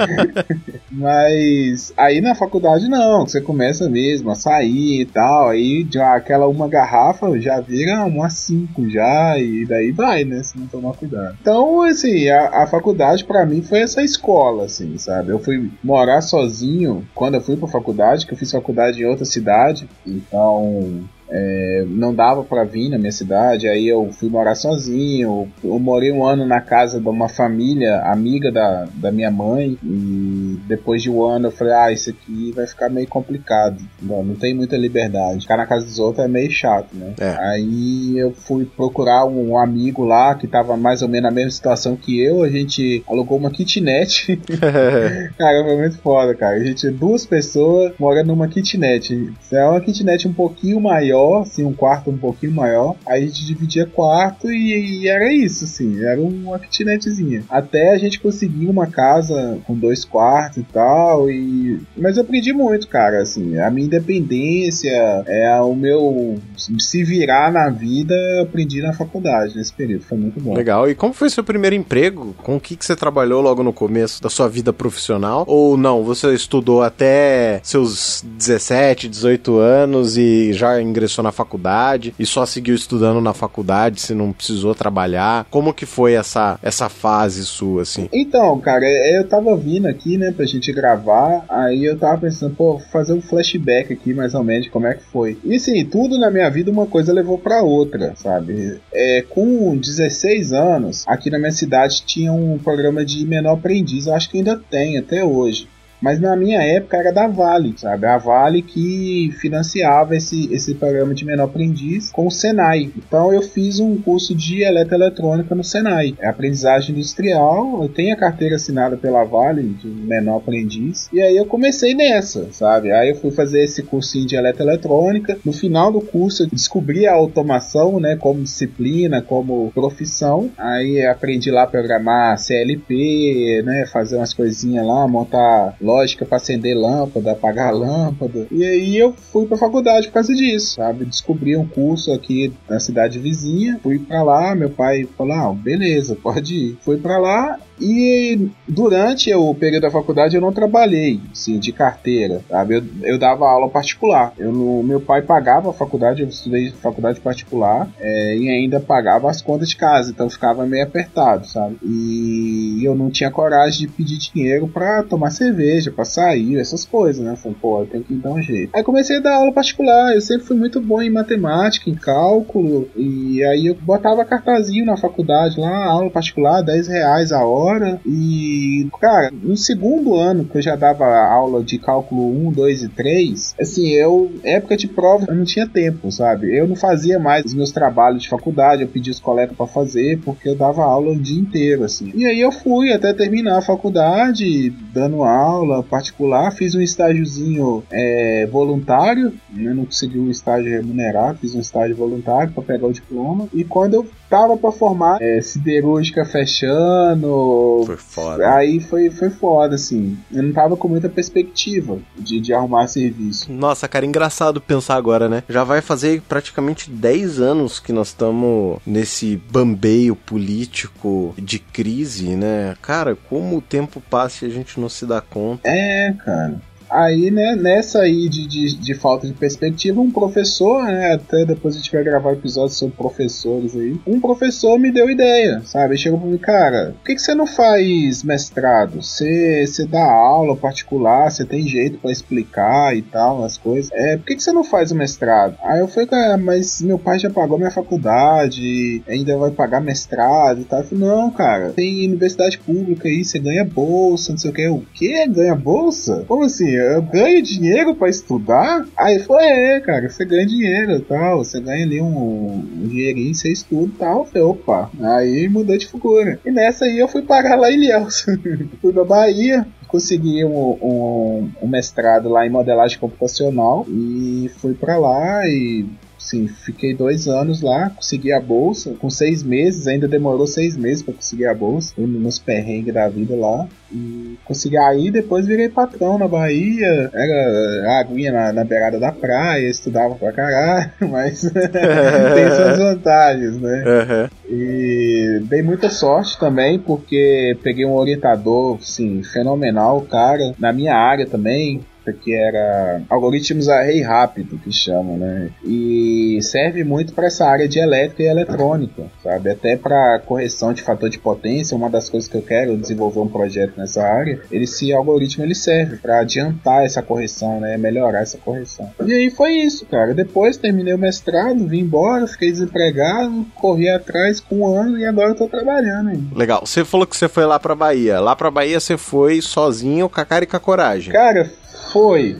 Mas 0.92 1.92
aí 1.96 2.20
na 2.20 2.34
faculdade 2.34 2.88
não, 2.88 3.26
você 3.26 3.40
começa 3.40 3.88
mesmo 3.88 4.30
a 4.30 4.34
sair 4.34 5.00
e 5.00 5.06
tal. 5.06 5.48
Aí 5.48 5.86
já 5.90 6.14
aquela 6.14 6.46
uma 6.46 6.68
garrafa 6.68 7.38
já 7.40 7.60
vira 7.60 8.04
uma 8.04 8.28
cinco 8.28 8.88
já, 8.88 9.38
e 9.38 9.64
daí 9.66 9.92
vai, 9.92 10.24
né? 10.24 10.42
Se 10.42 10.58
não 10.58 10.66
tomar 10.66 10.92
cuidado. 10.92 11.36
Então, 11.40 11.82
assim, 11.82 12.28
a, 12.28 12.62
a 12.62 12.66
faculdade 12.66 13.24
para 13.24 13.46
mim 13.46 13.62
foi 13.62 13.80
essa 13.80 14.02
escola 14.02 14.25
escola, 14.26 14.64
assim, 14.64 14.98
sabe? 14.98 15.30
Eu 15.30 15.38
fui 15.38 15.70
morar 15.82 16.20
sozinho 16.20 17.06
quando 17.14 17.34
eu 17.34 17.40
fui 17.40 17.56
pra 17.56 17.68
faculdade, 17.68 18.26
que 18.26 18.34
eu 18.34 18.38
fiz 18.38 18.50
faculdade 18.50 19.00
em 19.00 19.06
outra 19.06 19.24
cidade, 19.24 19.88
então 20.04 21.08
é, 21.28 21.84
não 21.88 22.14
dava 22.14 22.44
para 22.44 22.64
vir 22.64 22.88
na 22.88 22.98
minha 22.98 23.12
cidade, 23.12 23.68
aí 23.68 23.86
eu 23.88 24.10
fui 24.12 24.28
morar 24.28 24.54
sozinho. 24.54 25.48
Eu 25.62 25.78
morei 25.78 26.12
um 26.12 26.24
ano 26.24 26.46
na 26.46 26.60
casa 26.60 27.00
de 27.00 27.08
uma 27.08 27.28
família 27.28 28.00
amiga 28.02 28.52
da, 28.52 28.86
da 28.94 29.10
minha 29.10 29.30
mãe, 29.30 29.76
e 29.82 30.58
depois 30.66 31.02
de 31.02 31.10
um 31.10 31.24
ano 31.24 31.48
eu 31.48 31.52
falei: 31.52 31.74
Ah, 31.74 31.92
isso 31.92 32.10
aqui 32.10 32.52
vai 32.54 32.66
ficar 32.66 32.88
meio 32.88 33.08
complicado, 33.08 33.82
não, 34.00 34.22
não 34.22 34.34
tem 34.34 34.54
muita 34.54 34.76
liberdade. 34.76 35.40
Ficar 35.40 35.56
na 35.56 35.66
casa 35.66 35.84
dos 35.84 35.98
outros 35.98 36.24
é 36.24 36.28
meio 36.28 36.50
chato, 36.50 36.94
né? 36.94 37.14
É. 37.18 37.36
Aí 37.50 38.16
eu 38.16 38.32
fui 38.32 38.64
procurar 38.64 39.24
um, 39.24 39.56
amigo 39.56 40.04
lá 40.04 40.34
que 40.34 40.46
tava 40.46 40.76
mais 40.76 41.02
ou 41.02 41.08
menos 41.08 41.30
na 41.30 41.34
mesma 41.34 41.50
situação 41.50 41.96
que 41.96 42.20
eu, 42.20 42.42
a 42.42 42.48
gente 42.48 43.02
alugou 43.08 43.38
uma 43.38 43.50
kitnet. 43.50 44.36
cara, 45.38 45.64
foi 45.64 45.76
muito 45.76 45.98
foda, 45.98 46.34
cara. 46.34 46.56
A 46.56 46.64
gente, 46.64 46.88
duas 46.90 47.24
pessoas 47.24 47.92
morando 47.98 48.28
numa 48.28 48.48
kitnet. 48.48 49.32
É 49.50 49.64
uma 49.64 49.80
kitnet 49.80 50.28
um 50.28 50.32
pouquinho 50.32 50.80
maior 50.80 51.15
maior, 51.16 51.42
assim, 51.42 51.64
um 51.64 51.72
quarto 51.72 52.10
um 52.10 52.18
pouquinho 52.18 52.52
maior. 52.52 52.96
Aí 53.06 53.24
a 53.24 53.26
gente 53.26 53.46
dividia 53.46 53.86
quarto 53.86 54.50
e, 54.50 55.02
e 55.02 55.08
era 55.08 55.32
isso, 55.32 55.64
assim, 55.64 56.02
era 56.04 56.20
uma 56.20 56.58
kitnetzinha. 56.58 57.44
Até 57.48 57.92
a 57.92 57.98
gente 57.98 58.20
conseguir 58.20 58.66
uma 58.66 58.86
casa 58.86 59.58
com 59.66 59.74
dois 59.74 60.04
quartos 60.04 60.26
quarto 60.26 60.60
e 60.60 60.62
tal. 60.64 61.30
E... 61.30 61.80
Mas 61.96 62.16
eu 62.16 62.22
aprendi 62.22 62.52
muito, 62.52 62.88
cara, 62.88 63.20
assim, 63.20 63.58
a 63.58 63.70
minha 63.70 63.86
independência, 63.86 64.90
é 65.26 65.60
o 65.60 65.74
meu 65.74 66.38
se 66.78 67.04
virar 67.04 67.52
na 67.52 67.68
vida, 67.68 68.14
eu 68.14 68.42
aprendi 68.42 68.80
na 68.82 68.92
faculdade 68.92 69.56
nesse 69.56 69.72
período. 69.72 70.04
Foi 70.04 70.18
muito 70.18 70.40
bom. 70.40 70.54
Legal. 70.54 70.88
E 70.88 70.94
como 70.94 71.12
foi 71.12 71.28
seu 71.30 71.44
primeiro 71.44 71.76
emprego? 71.76 72.34
Com 72.42 72.56
o 72.56 72.60
que, 72.60 72.76
que 72.76 72.84
você 72.84 72.96
trabalhou 72.96 73.40
logo 73.40 73.62
no 73.62 73.72
começo 73.72 74.22
da 74.22 74.28
sua 74.28 74.48
vida 74.48 74.72
profissional? 74.72 75.44
Ou 75.46 75.76
não? 75.76 76.02
Você 76.02 76.32
estudou 76.34 76.82
até 76.82 77.60
seus 77.62 78.24
17, 78.24 79.08
18 79.08 79.58
anos 79.58 80.16
e 80.16 80.52
já 80.52 80.80
ingressou 80.80 81.05
na 81.22 81.32
faculdade 81.32 82.14
e 82.18 82.26
só 82.26 82.46
seguiu 82.46 82.74
estudando 82.74 83.20
na 83.20 83.32
faculdade, 83.32 84.00
se 84.00 84.14
não 84.14 84.32
precisou 84.32 84.74
trabalhar? 84.74 85.46
Como 85.50 85.74
que 85.74 85.86
foi 85.86 86.14
essa, 86.14 86.58
essa 86.62 86.88
fase 86.88 87.44
sua, 87.44 87.82
assim? 87.82 88.08
Então, 88.12 88.58
cara, 88.60 88.84
é, 88.84 89.18
eu 89.18 89.28
tava 89.28 89.56
vindo 89.56 89.86
aqui, 89.86 90.16
né, 90.16 90.32
pra 90.32 90.44
gente 90.44 90.72
gravar, 90.72 91.44
aí 91.48 91.84
eu 91.84 91.98
tava 91.98 92.22
pensando, 92.22 92.54
pô, 92.54 92.78
fazer 92.92 93.12
um 93.12 93.22
flashback 93.22 93.92
aqui, 93.92 94.14
mais 94.14 94.34
ou 94.34 94.44
menos, 94.44 94.68
como 94.68 94.86
é 94.86 94.94
que 94.94 95.04
foi. 95.04 95.38
E 95.44 95.56
assim, 95.56 95.84
tudo 95.84 96.18
na 96.18 96.30
minha 96.30 96.50
vida, 96.50 96.70
uma 96.70 96.86
coisa 96.86 97.12
levou 97.12 97.38
pra 97.38 97.62
outra, 97.62 98.14
sabe? 98.16 98.80
É, 98.92 99.22
com 99.22 99.76
16 99.76 100.52
anos, 100.52 101.04
aqui 101.06 101.30
na 101.30 101.38
minha 101.38 101.52
cidade 101.52 102.02
tinha 102.04 102.32
um 102.32 102.58
programa 102.58 103.04
de 103.04 103.24
menor 103.26 103.54
aprendiz, 103.54 104.06
eu 104.06 104.14
acho 104.14 104.30
que 104.30 104.38
ainda 104.38 104.60
tem 104.70 104.98
até 104.98 105.24
hoje. 105.24 105.68
Mas 106.00 106.20
na 106.20 106.36
minha 106.36 106.60
época 106.62 106.96
era 106.96 107.12
da 107.12 107.26
Vale, 107.26 107.74
sabe? 107.76 108.06
A 108.06 108.18
Vale 108.18 108.62
que 108.62 109.30
financiava 109.40 110.16
esse, 110.16 110.52
esse 110.52 110.74
programa 110.74 111.14
de 111.14 111.24
menor 111.24 111.44
aprendiz 111.44 112.10
com 112.10 112.26
o 112.26 112.30
Senai. 112.30 112.90
Então 112.96 113.32
eu 113.32 113.42
fiz 113.42 113.80
um 113.80 113.96
curso 113.96 114.34
de 114.34 114.62
eletroeletrônica 114.62 115.54
no 115.54 115.64
Senai. 115.64 116.14
É 116.18 116.28
aprendizagem 116.28 116.94
industrial. 116.94 117.82
Eu 117.82 117.88
tenho 117.88 118.14
a 118.14 118.18
carteira 118.18 118.56
assinada 118.56 118.96
pela 118.96 119.24
Vale 119.24 119.62
de 119.62 119.88
menor 119.88 120.38
aprendiz. 120.38 121.08
E 121.12 121.20
aí 121.20 121.36
eu 121.36 121.46
comecei 121.46 121.94
nessa, 121.94 122.48
sabe? 122.52 122.92
Aí 122.92 123.10
eu 123.10 123.16
fui 123.16 123.30
fazer 123.30 123.62
esse 123.62 123.82
cursinho 123.82 124.26
de 124.26 124.36
eletroeletrônica. 124.36 125.38
No 125.44 125.52
final 125.52 125.92
do 125.92 126.00
curso 126.00 126.42
eu 126.42 126.46
descobri 126.46 127.06
a 127.06 127.14
automação, 127.14 127.98
né? 127.98 128.16
Como 128.16 128.42
disciplina, 128.42 129.22
como 129.22 129.70
profissão. 129.72 130.50
Aí 130.58 131.04
aprendi 131.04 131.50
lá 131.50 131.62
a 131.62 131.66
programar 131.66 132.38
CLP, 132.38 133.62
né? 133.64 133.86
Fazer 133.86 134.16
umas 134.16 134.34
coisinhas 134.34 134.86
lá, 134.86 135.06
montar 135.06 135.76
lógica 135.86 136.26
para 136.26 136.36
acender 136.36 136.76
lâmpada, 136.76 137.32
apagar 137.32 137.72
lâmpada. 137.72 138.46
E 138.50 138.64
aí 138.64 138.96
eu 138.96 139.12
fui 139.12 139.46
para 139.46 139.56
faculdade 139.56 140.08
por 140.08 140.14
causa 140.14 140.34
disso, 140.34 140.74
sabe? 140.74 141.04
Descobri 141.04 141.56
um 141.56 141.66
curso 141.66 142.12
aqui 142.12 142.52
na 142.68 142.80
cidade 142.80 143.18
vizinha, 143.18 143.78
fui 143.82 143.98
para 143.98 144.22
lá, 144.22 144.54
meu 144.54 144.70
pai 144.70 145.08
falou: 145.16 145.32
"Ah, 145.32 145.52
beleza, 145.52 146.16
pode 146.16 146.54
ir". 146.54 146.78
Fui 146.80 146.96
para 146.96 147.18
lá 147.18 147.58
e 147.80 148.48
durante 148.66 149.32
o 149.34 149.54
período 149.54 149.82
da 149.82 149.90
faculdade 149.90 150.34
eu 150.34 150.40
não 150.40 150.52
trabalhei, 150.52 151.20
assim, 151.32 151.58
de 151.58 151.72
carteira, 151.72 152.40
sabe? 152.48 152.76
Eu, 152.76 152.84
eu 153.02 153.18
dava 153.18 153.48
aula 153.48 153.68
particular. 153.68 154.32
Eu, 154.38 154.52
no, 154.52 154.82
meu 154.82 155.00
pai 155.00 155.22
pagava 155.22 155.70
a 155.70 155.74
faculdade, 155.74 156.22
eu 156.22 156.28
estudei 156.28 156.70
faculdade 156.70 157.20
particular 157.20 157.88
é, 158.00 158.36
e 158.36 158.48
ainda 158.48 158.80
pagava 158.80 159.30
as 159.30 159.42
contas 159.42 159.68
de 159.68 159.76
casa, 159.76 160.10
então 160.10 160.30
ficava 160.30 160.66
meio 160.66 160.84
apertado, 160.84 161.46
sabe? 161.46 161.76
E 161.82 162.80
eu 162.82 162.94
não 162.94 163.10
tinha 163.10 163.30
coragem 163.30 163.86
de 163.86 163.88
pedir 163.88 164.18
dinheiro 164.18 164.68
para 164.68 165.02
tomar 165.02 165.30
cerveja, 165.30 165.92
para 165.92 166.04
sair, 166.04 166.58
essas 166.58 166.84
coisas, 166.84 167.22
né? 167.22 167.36
Falei, 167.36 167.56
pô, 167.60 167.80
eu 167.80 167.86
tenho 167.86 168.04
que 168.04 168.14
dar 168.14 168.30
um 168.30 168.42
jeito. 168.42 168.74
Aí 168.74 168.82
comecei 168.82 169.18
a 169.18 169.20
dar 169.20 169.34
aula 169.36 169.52
particular, 169.52 170.14
eu 170.14 170.20
sempre 170.20 170.46
fui 170.46 170.56
muito 170.56 170.80
bom 170.80 171.02
em 171.02 171.10
matemática, 171.10 171.90
em 171.90 171.94
cálculo, 171.94 172.88
e 172.96 173.44
aí 173.44 173.66
eu 173.66 173.74
botava 173.74 174.24
cartazinho 174.24 174.86
na 174.86 174.96
faculdade 174.96 175.60
lá, 175.60 175.84
aula 175.84 176.10
particular, 176.10 176.62
10 176.62 176.88
reais 176.88 177.32
a 177.32 177.44
hora 177.44 177.65
hora. 177.66 178.00
E, 178.06 178.88
cara, 179.00 179.30
no 179.32 179.56
segundo 179.56 180.14
ano 180.14 180.44
que 180.44 180.56
eu 180.56 180.62
já 180.62 180.76
dava 180.76 181.04
aula 181.04 181.62
de 181.62 181.78
cálculo 181.78 182.48
1, 182.48 182.52
2 182.52 182.82
e 182.82 182.88
3, 182.88 183.54
assim, 183.60 183.88
eu, 183.88 184.30
época 184.44 184.76
de 184.76 184.88
prova, 184.88 185.26
eu 185.28 185.34
não 185.34 185.44
tinha 185.44 185.66
tempo, 185.66 186.10
sabe? 186.10 186.56
Eu 186.56 186.66
não 186.68 186.76
fazia 186.76 187.18
mais 187.18 187.44
os 187.44 187.54
meus 187.54 187.72
trabalhos 187.72 188.22
de 188.22 188.28
faculdade, 188.28 188.82
eu 188.82 188.88
pedia 188.88 189.12
os 189.12 189.20
colegas 189.20 189.56
para 189.56 189.66
fazer, 189.66 190.20
porque 190.20 190.48
eu 190.48 190.54
dava 190.54 190.84
aula 190.84 191.12
o 191.12 191.20
dia 191.20 191.40
inteiro, 191.40 191.84
assim. 191.84 192.12
E 192.14 192.24
aí 192.24 192.40
eu 192.40 192.52
fui 192.52 192.92
até 192.92 193.12
terminar 193.12 193.58
a 193.58 193.62
faculdade, 193.62 194.70
dando 194.92 195.22
aula 195.22 195.82
particular, 195.82 196.52
fiz 196.52 196.74
um 196.74 196.80
estágiozinho 196.80 197.82
é, 197.90 198.46
voluntário, 198.46 199.32
né? 199.50 199.72
não 199.74 199.84
consegui 199.84 200.18
um 200.18 200.30
estágio 200.30 200.70
remunerado, 200.70 201.38
fiz 201.38 201.54
um 201.54 201.60
estágio 201.60 201.96
voluntário 201.96 202.52
para 202.52 202.62
pegar 202.62 202.86
o 202.86 202.92
diploma. 202.92 203.48
E 203.52 203.64
quando 203.64 203.94
eu 203.94 204.06
tava 204.28 204.56
para 204.56 204.72
formar, 204.72 205.20
é, 205.20 205.40
siderúrgica 205.40 206.24
fechando. 206.24 207.82
Foi 207.86 207.96
foda. 207.96 208.54
Aí 208.54 208.80
foi, 208.80 209.10
foi 209.10 209.30
foda, 209.30 209.74
assim. 209.74 210.16
Eu 210.32 210.42
não 210.42 210.52
tava 210.52 210.76
com 210.76 210.88
muita 210.88 211.08
perspectiva 211.08 211.98
de, 212.16 212.40
de 212.40 212.52
arrumar 212.52 212.86
serviço. 212.88 213.52
Nossa, 213.52 213.88
cara, 213.88 214.06
engraçado 214.06 214.60
pensar 214.60 214.96
agora, 214.96 215.28
né? 215.28 215.42
Já 215.48 215.64
vai 215.64 215.80
fazer 215.80 216.22
praticamente 216.22 216.90
10 216.90 217.40
anos 217.40 217.78
que 217.78 217.92
nós 217.92 218.08
estamos 218.08 218.78
nesse 218.86 219.36
bambeio 219.50 220.16
político 220.16 221.34
de 221.38 221.58
crise, 221.58 222.36
né? 222.36 222.76
Cara, 222.82 223.16
como 223.28 223.58
o 223.58 223.62
tempo 223.62 224.00
passa 224.10 224.44
e 224.44 224.48
a 224.48 224.52
gente 224.52 224.80
não 224.80 224.88
se 224.88 225.06
dá 225.06 225.20
conta. 225.20 225.68
É, 225.68 226.12
cara. 226.24 226.60
Aí, 226.88 227.30
né, 227.30 227.56
nessa 227.56 228.00
aí 228.00 228.28
de, 228.28 228.46
de, 228.46 228.76
de, 228.76 228.94
falta 228.94 229.26
de 229.26 229.32
perspectiva, 229.32 230.00
um 230.00 230.10
professor, 230.10 230.84
né, 230.84 231.14
até 231.14 231.44
depois 231.44 231.74
a 231.74 231.78
gente 231.78 231.92
vai 231.92 232.02
gravar 232.02 232.32
episódios 232.32 232.78
sobre 232.78 232.96
professores 232.96 233.76
aí, 233.76 233.98
um 234.06 234.20
professor 234.20 234.78
me 234.78 234.90
deu 234.90 235.10
ideia, 235.10 235.62
sabe? 235.64 235.94
Ele 235.94 235.98
chegou 235.98 236.18
pra 236.18 236.28
mim, 236.28 236.38
cara, 236.38 236.94
por 236.98 237.04
que, 237.06 237.14
que 237.14 237.20
você 237.20 237.34
não 237.34 237.46
faz 237.46 238.22
mestrado? 238.22 239.02
Você, 239.02 239.66
você 239.66 239.86
dá 239.86 240.04
aula 240.04 240.56
particular, 240.56 241.30
você 241.30 241.44
tem 241.44 241.66
jeito 241.66 241.98
para 241.98 242.10
explicar 242.10 242.96
e 242.96 243.02
tal, 243.02 243.44
as 243.44 243.56
coisas. 243.56 243.90
É, 243.92 244.16
por 244.16 244.26
que, 244.26 244.36
que 244.36 244.42
você 244.42 244.52
não 244.52 244.64
faz 244.64 244.90
o 244.90 244.94
mestrado? 244.94 245.56
Aí 245.62 245.80
eu 245.80 245.88
falei, 245.88 246.08
cara, 246.08 246.36
mas 246.36 246.80
meu 246.80 246.98
pai 246.98 247.18
já 247.18 247.30
pagou 247.30 247.58
minha 247.58 247.70
faculdade, 247.70 249.02
ainda 249.08 249.36
vai 249.36 249.50
pagar 249.50 249.80
mestrado 249.80 250.60
e 250.60 250.64
tal. 250.64 250.80
Eu 250.80 250.86
falei, 250.86 251.04
não, 251.04 251.30
cara, 251.30 251.70
tem 251.70 252.06
universidade 252.06 252.58
pública 252.58 253.08
aí, 253.08 253.24
você 253.24 253.38
ganha 253.38 253.64
bolsa, 253.64 254.32
não 254.32 254.38
sei 254.38 254.50
o 254.50 254.54
que. 254.54 254.68
O 254.68 254.82
quê? 254.94 255.26
Ganha 255.28 255.54
bolsa? 255.54 256.24
Como 256.28 256.44
assim? 256.44 256.75
Eu 256.76 257.02
ganho 257.02 257.42
dinheiro 257.42 257.94
para 257.94 258.08
estudar? 258.08 258.86
Aí 258.96 259.18
foi, 259.20 259.44
é, 259.44 259.80
cara, 259.80 260.08
você 260.08 260.24
ganha 260.24 260.46
dinheiro 260.46 261.00
tal, 261.00 261.38
você 261.38 261.60
ganha 261.60 261.84
ali 261.84 262.00
um, 262.00 262.54
um 262.54 262.88
dinheirinho, 262.88 263.34
você 263.34 263.50
estuda 263.50 263.92
e 263.94 263.98
tal. 263.98 264.18
Eu 264.20 264.24
falei, 264.26 264.42
opa, 264.42 264.90
aí 265.00 265.48
mudou 265.48 265.76
de 265.76 265.86
figura. 265.86 266.38
E 266.44 266.50
nessa 266.50 266.84
aí 266.84 266.98
eu 266.98 267.08
fui 267.08 267.22
parar 267.22 267.56
lá 267.56 267.70
em 267.70 267.74
Ilhéus. 267.74 268.26
fui 268.80 268.92
pra 268.92 269.04
Bahia, 269.04 269.66
consegui 269.88 270.44
um, 270.44 270.78
um, 270.82 271.50
um, 271.62 271.68
mestrado 271.68 272.28
lá 272.28 272.46
em 272.46 272.50
modelagem 272.50 272.98
computacional 272.98 273.86
e 273.88 274.50
fui 274.58 274.74
para 274.74 274.98
lá 274.98 275.46
e 275.46 275.86
Sim, 276.26 276.48
fiquei 276.48 276.92
dois 276.92 277.28
anos 277.28 277.62
lá, 277.62 277.88
consegui 277.88 278.32
a 278.32 278.40
bolsa. 278.40 278.94
Com 278.98 279.08
seis 279.08 279.44
meses, 279.44 279.86
ainda 279.86 280.08
demorou 280.08 280.44
seis 280.44 280.76
meses 280.76 281.00
para 281.00 281.14
conseguir 281.14 281.46
a 281.46 281.54
bolsa. 281.54 281.94
Nos 281.96 282.40
perrengues 282.40 282.92
da 282.92 283.08
vida 283.08 283.36
lá. 283.36 283.68
E 283.92 284.36
consegui 284.44 284.76
aí, 284.76 285.08
depois 285.12 285.46
virei 285.46 285.68
patrão 285.68 286.18
na 286.18 286.26
Bahia. 286.26 287.08
Era 287.14 288.00
aguinha 288.00 288.32
na, 288.32 288.52
na 288.52 288.64
beirada 288.64 288.98
da 288.98 289.12
praia, 289.12 289.68
estudava 289.68 290.16
pra 290.16 290.32
caralho, 290.32 290.90
mas 291.08 291.42
tem 291.48 292.50
suas 292.56 292.76
vantagens, 292.76 293.60
né? 293.60 293.84
Uhum. 293.86 294.28
E 294.50 295.42
dei 295.44 295.62
muita 295.62 295.88
sorte 295.88 296.36
também, 296.40 296.76
porque 296.76 297.56
peguei 297.62 297.86
um 297.86 297.94
orientador, 297.94 298.82
sim, 298.82 299.22
fenomenal, 299.22 300.00
cara, 300.00 300.54
na 300.58 300.72
minha 300.72 300.96
área 300.96 301.24
também 301.24 301.82
que 302.12 302.34
era 302.34 303.02
algoritmos 303.08 303.68
array 303.68 304.02
rápido, 304.02 304.58
que 304.58 304.72
chamam, 304.72 305.16
né? 305.16 305.50
E 305.64 306.38
serve 306.42 306.84
muito 306.84 307.12
para 307.12 307.26
essa 307.26 307.46
área 307.46 307.68
de 307.68 307.78
elétrica 307.78 308.22
e 308.22 308.26
eletrônica, 308.26 309.04
sabe? 309.22 309.50
Até 309.50 309.76
para 309.76 310.18
correção 310.20 310.72
de 310.72 310.82
fator 310.82 311.08
de 311.08 311.18
potência, 311.18 311.76
uma 311.76 311.90
das 311.90 312.08
coisas 312.08 312.28
que 312.28 312.36
eu 312.36 312.42
quero 312.42 312.76
desenvolver 312.76 313.20
um 313.20 313.28
projeto 313.28 313.74
nessa 313.76 314.02
área, 314.02 314.40
esse 314.50 314.92
algoritmo 314.92 315.44
ele 315.44 315.54
serve 315.54 315.96
para 315.96 316.20
adiantar 316.20 316.84
essa 316.84 317.02
correção, 317.02 317.60
né? 317.60 317.76
Melhorar 317.76 318.22
essa 318.22 318.38
correção. 318.38 318.90
E 319.04 319.12
aí 319.12 319.30
foi 319.30 319.52
isso, 319.52 319.86
cara. 319.86 320.14
Depois 320.14 320.56
terminei 320.56 320.94
o 320.94 320.98
mestrado, 320.98 321.66
vim 321.66 321.80
embora, 321.80 322.26
fiquei 322.26 322.50
desempregado, 322.50 323.46
corri 323.54 323.88
atrás 323.88 324.40
com 324.40 324.60
um 324.60 324.66
ano 324.66 324.98
e 324.98 325.04
agora 325.04 325.30
eu 325.30 325.34
tô 325.34 325.48
trabalhando 325.48 326.10
ainda. 326.10 326.36
Legal. 326.36 326.64
Você 326.64 326.84
falou 326.84 327.06
que 327.06 327.16
você 327.16 327.28
foi 327.28 327.44
lá 327.44 327.58
pra 327.58 327.74
Bahia. 327.74 328.20
Lá 328.20 328.34
pra 328.34 328.50
Bahia 328.50 328.80
você 328.80 328.96
foi 328.96 329.40
sozinho, 329.40 330.08
com 330.08 330.20
a 330.20 330.24
cara 330.24 330.44
e 330.44 330.46
com 330.46 330.56
a 330.56 330.60
coragem. 330.60 331.12
Cara, 331.12 331.50
foi. 331.96 332.36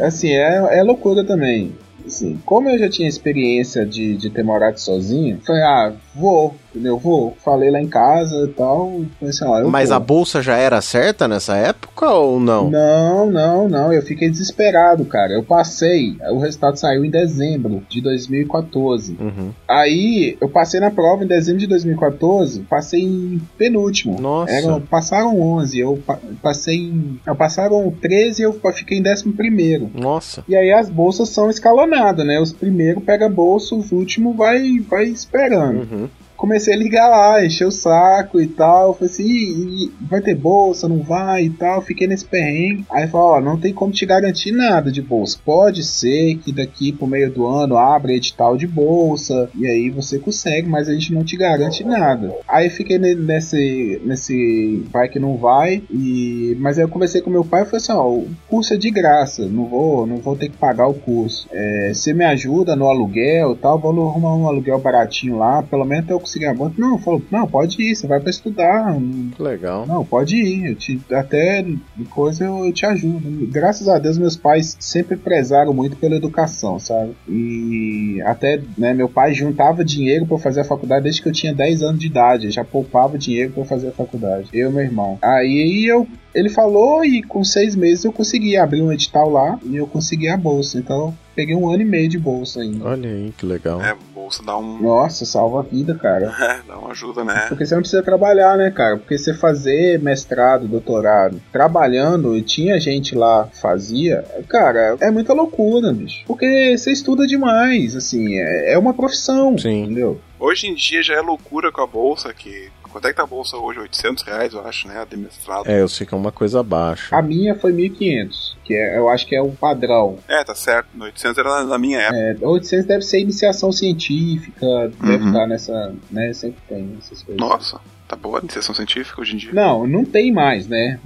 Assim, 0.00 0.30
é, 0.30 0.78
é 0.78 0.82
loucura 0.82 1.24
também. 1.24 1.72
Assim, 2.06 2.40
como 2.44 2.68
eu 2.68 2.78
já 2.78 2.88
tinha 2.88 3.08
experiência 3.08 3.84
de, 3.84 4.16
de 4.16 4.30
ter 4.30 4.44
morado 4.44 4.78
sozinho, 4.78 5.40
foi, 5.44 5.60
ah, 5.60 5.92
vou, 6.14 6.54
entendeu? 6.70 6.98
Vou. 6.98 7.36
Falei 7.44 7.70
lá 7.70 7.80
em 7.80 7.88
casa 7.88 8.44
e 8.44 8.48
tal. 8.48 9.00
Assim, 9.22 9.44
ó, 9.44 9.66
Mas 9.68 9.88
vou. 9.88 9.96
a 9.96 10.00
bolsa 10.00 10.42
já 10.42 10.56
era 10.56 10.80
certa 10.80 11.26
nessa 11.26 11.56
época 11.56 12.10
ou 12.10 12.38
não? 12.40 12.70
Não, 12.70 13.30
não, 13.30 13.68
não. 13.68 13.92
Eu 13.92 14.02
fiquei 14.02 14.28
desesperado, 14.30 15.04
cara. 15.04 15.32
Eu 15.32 15.42
passei. 15.42 16.16
O 16.30 16.38
resultado 16.38 16.76
saiu 16.76 17.04
em 17.04 17.10
dezembro 17.10 17.82
de 17.88 18.00
2014. 18.00 19.16
Uhum. 19.20 19.50
Aí 19.68 20.36
eu 20.40 20.48
passei 20.48 20.80
na 20.80 20.90
prova 20.90 21.24
em 21.24 21.26
dezembro 21.26 21.60
de 21.60 21.66
2014. 21.66 22.60
Passei 22.60 23.00
em 23.02 23.40
penúltimo. 23.56 24.20
Nossa. 24.20 24.52
Eram, 24.52 24.80
passaram 24.80 25.40
11. 25.40 25.78
Eu 25.78 25.98
pa- 26.06 26.18
passei 26.42 26.76
em. 26.76 27.20
Não, 27.26 27.34
passaram 27.36 27.90
13 28.00 28.42
e 28.42 28.44
eu 28.44 28.60
fiquei 28.74 28.98
em 28.98 29.02
décimo 29.02 29.32
primeiro. 29.32 29.90
Nossa. 29.94 30.44
E 30.48 30.54
aí 30.56 30.70
as 30.72 30.88
bolsas 30.90 31.28
são 31.30 31.48
escalonadas, 31.50 32.26
né? 32.26 32.40
Os 32.40 32.52
primeiros 32.52 33.02
pega 33.04 33.28
bolsa, 33.28 33.74
os 33.74 33.92
últimos 33.92 34.36
vai, 34.36 34.78
vai 34.80 35.04
esperando. 35.06 35.80
Uhum. 35.92 36.01
Comecei 36.42 36.74
a 36.74 36.76
ligar 36.76 37.08
lá, 37.08 37.46
encher 37.46 37.68
o 37.68 37.70
saco 37.70 38.40
e 38.40 38.48
tal. 38.48 38.94
Falei 38.94 39.08
assim, 39.12 39.22
"Ih, 39.22 39.84
ih, 39.84 39.92
vai 40.10 40.20
ter 40.20 40.34
bolsa, 40.34 40.88
não 40.88 40.98
vai 40.98 41.44
e 41.44 41.50
tal. 41.50 41.80
Fiquei 41.80 42.08
nesse 42.08 42.24
perrengue. 42.24 42.84
Aí 42.90 43.06
falou, 43.06 43.36
ó, 43.36 43.40
não 43.40 43.56
tem 43.56 43.72
como 43.72 43.92
te 43.92 44.04
garantir 44.04 44.50
nada 44.50 44.90
de 44.90 45.00
bolsa. 45.00 45.38
Pode 45.44 45.84
ser 45.84 46.34
que 46.38 46.50
daqui 46.50 46.90
pro 46.90 47.06
meio 47.06 47.30
do 47.30 47.46
ano 47.46 47.76
abra 47.76 48.12
edital 48.12 48.56
de 48.56 48.66
bolsa 48.66 49.48
e 49.54 49.68
aí 49.68 49.88
você 49.88 50.18
consegue, 50.18 50.68
mas 50.68 50.88
a 50.88 50.92
gente 50.94 51.14
não 51.14 51.22
te 51.22 51.36
garante 51.36 51.84
nada. 51.84 52.34
Aí 52.48 52.68
fiquei 52.70 52.98
ne- 52.98 53.14
nesse, 53.14 54.02
nesse 54.04 54.84
vai 54.90 55.08
que 55.08 55.20
não 55.20 55.36
vai. 55.36 55.80
E 55.88 56.56
mas 56.58 56.76
aí 56.76 56.84
eu 56.84 56.88
conversei 56.88 57.20
com 57.20 57.30
meu 57.30 57.44
pai 57.44 57.62
e 57.62 57.66
falei 57.66 57.76
assim, 57.76 57.92
ó, 57.92 58.08
o 58.08 58.26
curso 58.48 58.74
é 58.74 58.76
de 58.76 58.90
graça, 58.90 59.46
não 59.46 59.66
vou, 59.66 60.08
não 60.08 60.16
vou 60.16 60.34
ter 60.34 60.48
que 60.48 60.56
pagar 60.56 60.88
o 60.88 60.94
curso. 60.94 61.46
É, 61.52 61.92
você 61.94 62.12
me 62.12 62.24
ajuda 62.24 62.74
no 62.74 62.88
aluguel 62.88 63.52
e 63.52 63.56
tal, 63.58 63.78
vamos 63.78 64.10
arrumar 64.10 64.34
um 64.34 64.48
aluguel 64.48 64.80
baratinho 64.80 65.38
lá, 65.38 65.62
pelo 65.62 65.84
menos 65.84 66.10
eu 66.10 66.18
conseguir 66.32 66.46
a 66.46 66.54
bolsa. 66.54 66.74
Não, 66.78 66.98
falou, 66.98 67.22
não, 67.30 67.46
pode 67.46 67.82
ir, 67.82 67.94
você 67.94 68.06
vai 68.06 68.18
pra 68.18 68.30
estudar. 68.30 68.96
Legal. 69.38 69.86
não, 69.86 70.04
pode 70.04 70.36
ir, 70.36 70.70
eu 70.70 70.74
te, 70.74 71.00
até 71.12 71.64
coisa 72.10 72.44
eu, 72.44 72.64
eu 72.64 72.72
te 72.72 72.86
ajudo. 72.86 73.46
Graças 73.50 73.88
a 73.88 73.98
Deus, 73.98 74.16
meus 74.16 74.36
pais 74.36 74.76
sempre 74.80 75.16
prezaram 75.16 75.74
muito 75.74 75.96
pela 75.96 76.16
educação, 76.16 76.78
sabe? 76.78 77.12
E 77.28 78.20
até, 78.24 78.60
né, 78.78 78.94
meu 78.94 79.08
pai 79.08 79.34
juntava 79.34 79.84
dinheiro 79.84 80.26
pra 80.26 80.36
eu 80.36 80.40
fazer 80.40 80.60
a 80.60 80.64
faculdade 80.64 81.04
desde 81.04 81.22
que 81.22 81.28
eu 81.28 81.32
tinha 81.32 81.54
10 81.54 81.82
anos 81.82 82.00
de 82.00 82.06
idade, 82.06 82.50
já 82.50 82.64
poupava 82.64 83.18
dinheiro 83.18 83.52
pra 83.52 83.62
eu 83.62 83.66
fazer 83.66 83.88
a 83.88 83.92
faculdade, 83.92 84.48
eu 84.52 84.70
e 84.70 84.72
meu 84.72 84.82
irmão. 84.82 85.18
Aí 85.22 85.84
eu 85.86 86.06
ele 86.34 86.48
falou 86.48 87.04
e 87.04 87.22
com 87.22 87.44
seis 87.44 87.76
meses 87.76 88.04
eu 88.04 88.12
consegui 88.12 88.56
abrir 88.56 88.82
um 88.82 88.92
edital 88.92 89.28
lá 89.28 89.58
e 89.62 89.76
eu 89.76 89.86
consegui 89.86 90.28
a 90.28 90.36
bolsa. 90.36 90.78
Então 90.78 91.08
eu 91.08 91.14
peguei 91.34 91.54
um 91.54 91.68
ano 91.68 91.82
e 91.82 91.84
meio 91.84 92.08
de 92.08 92.18
bolsa 92.18 92.60
ainda. 92.60 92.84
Olha 92.84 93.10
aí, 93.10 93.32
que 93.36 93.44
legal. 93.44 93.82
É, 93.82 93.94
bolsa 94.22 94.42
dá 94.44 94.56
um. 94.56 94.80
Nossa, 94.80 95.24
salva 95.24 95.60
a 95.60 95.62
vida, 95.62 95.94
cara. 95.94 96.32
É, 96.42 96.60
dá 96.66 96.76
uma 96.76 96.90
ajuda, 96.90 97.24
né? 97.24 97.46
Porque 97.48 97.64
você 97.64 97.74
não 97.74 97.82
precisa 97.82 98.02
trabalhar, 98.02 98.56
né, 98.56 98.70
cara? 98.70 98.96
Porque 98.96 99.16
você 99.16 99.32
fazer 99.32 100.00
mestrado, 100.00 100.66
doutorado, 100.66 101.40
trabalhando, 101.52 102.36
e 102.36 102.42
tinha 102.42 102.80
gente 102.80 103.14
lá 103.14 103.48
fazia, 103.60 104.24
cara, 104.48 104.96
é 105.00 105.10
muita 105.10 105.32
loucura, 105.32 105.92
bicho. 105.92 106.24
Porque 106.26 106.76
você 106.76 106.90
estuda 106.90 107.26
demais, 107.26 107.94
assim, 107.94 108.38
é, 108.38 108.72
é 108.72 108.78
uma 108.78 108.92
profissão, 108.92 109.56
Sim. 109.56 109.84
entendeu? 109.84 110.20
Hoje 110.38 110.66
em 110.66 110.74
dia 110.74 111.02
já 111.02 111.14
é 111.14 111.20
loucura 111.20 111.70
com 111.70 111.80
a 111.80 111.86
bolsa, 111.86 112.34
que. 112.34 112.70
Quanto 112.92 113.06
é 113.06 113.10
que 113.10 113.16
tá 113.16 113.22
a 113.22 113.26
bolsa 113.26 113.56
hoje? 113.56 113.80
800 113.80 114.22
reais, 114.22 114.52
eu 114.52 114.64
acho, 114.66 114.86
né? 114.86 115.00
A 115.00 115.04
de 115.04 115.16
mestrado. 115.16 115.66
É, 115.66 115.80
eu 115.80 115.88
sei 115.88 116.06
que 116.06 116.14
é 116.14 116.16
uma 116.16 116.30
coisa 116.30 116.62
baixa. 116.62 117.16
A 117.16 117.22
minha 117.22 117.54
foi 117.54 117.72
1.500, 117.72 118.54
que 118.64 118.74
é, 118.74 118.98
eu 118.98 119.08
acho 119.08 119.26
que 119.26 119.34
é 119.34 119.40
o 119.42 119.50
padrão. 119.50 120.18
É, 120.28 120.44
tá 120.44 120.54
certo. 120.54 120.88
No 120.94 121.04
800 121.06 121.38
era 121.38 121.48
na- 121.48 121.64
na 121.64 121.78
minha 121.78 121.98
época. 122.00 122.16
É, 122.18 122.36
800 122.46 122.86
deve 122.86 123.02
ser 123.02 123.20
iniciação 123.20 123.72
científica, 123.72 124.66
deve 125.00 125.22
Uhum. 125.24 125.28
estar 125.28 125.46
nessa, 125.46 125.94
né, 126.10 126.32
sempre 126.32 126.58
tem 126.68 126.96
essas 127.00 127.22
coisas. 127.22 127.40
Nossa, 127.40 127.80
tá 128.06 128.14
boa 128.14 128.38
a 128.38 128.42
iniciação 128.42 128.74
científica 128.74 129.20
hoje 129.20 129.34
em 129.34 129.38
dia. 129.38 129.52
Não, 129.54 129.86
não 129.86 130.04
tem 130.04 130.30
mais, 130.32 130.66
né? 130.68 131.00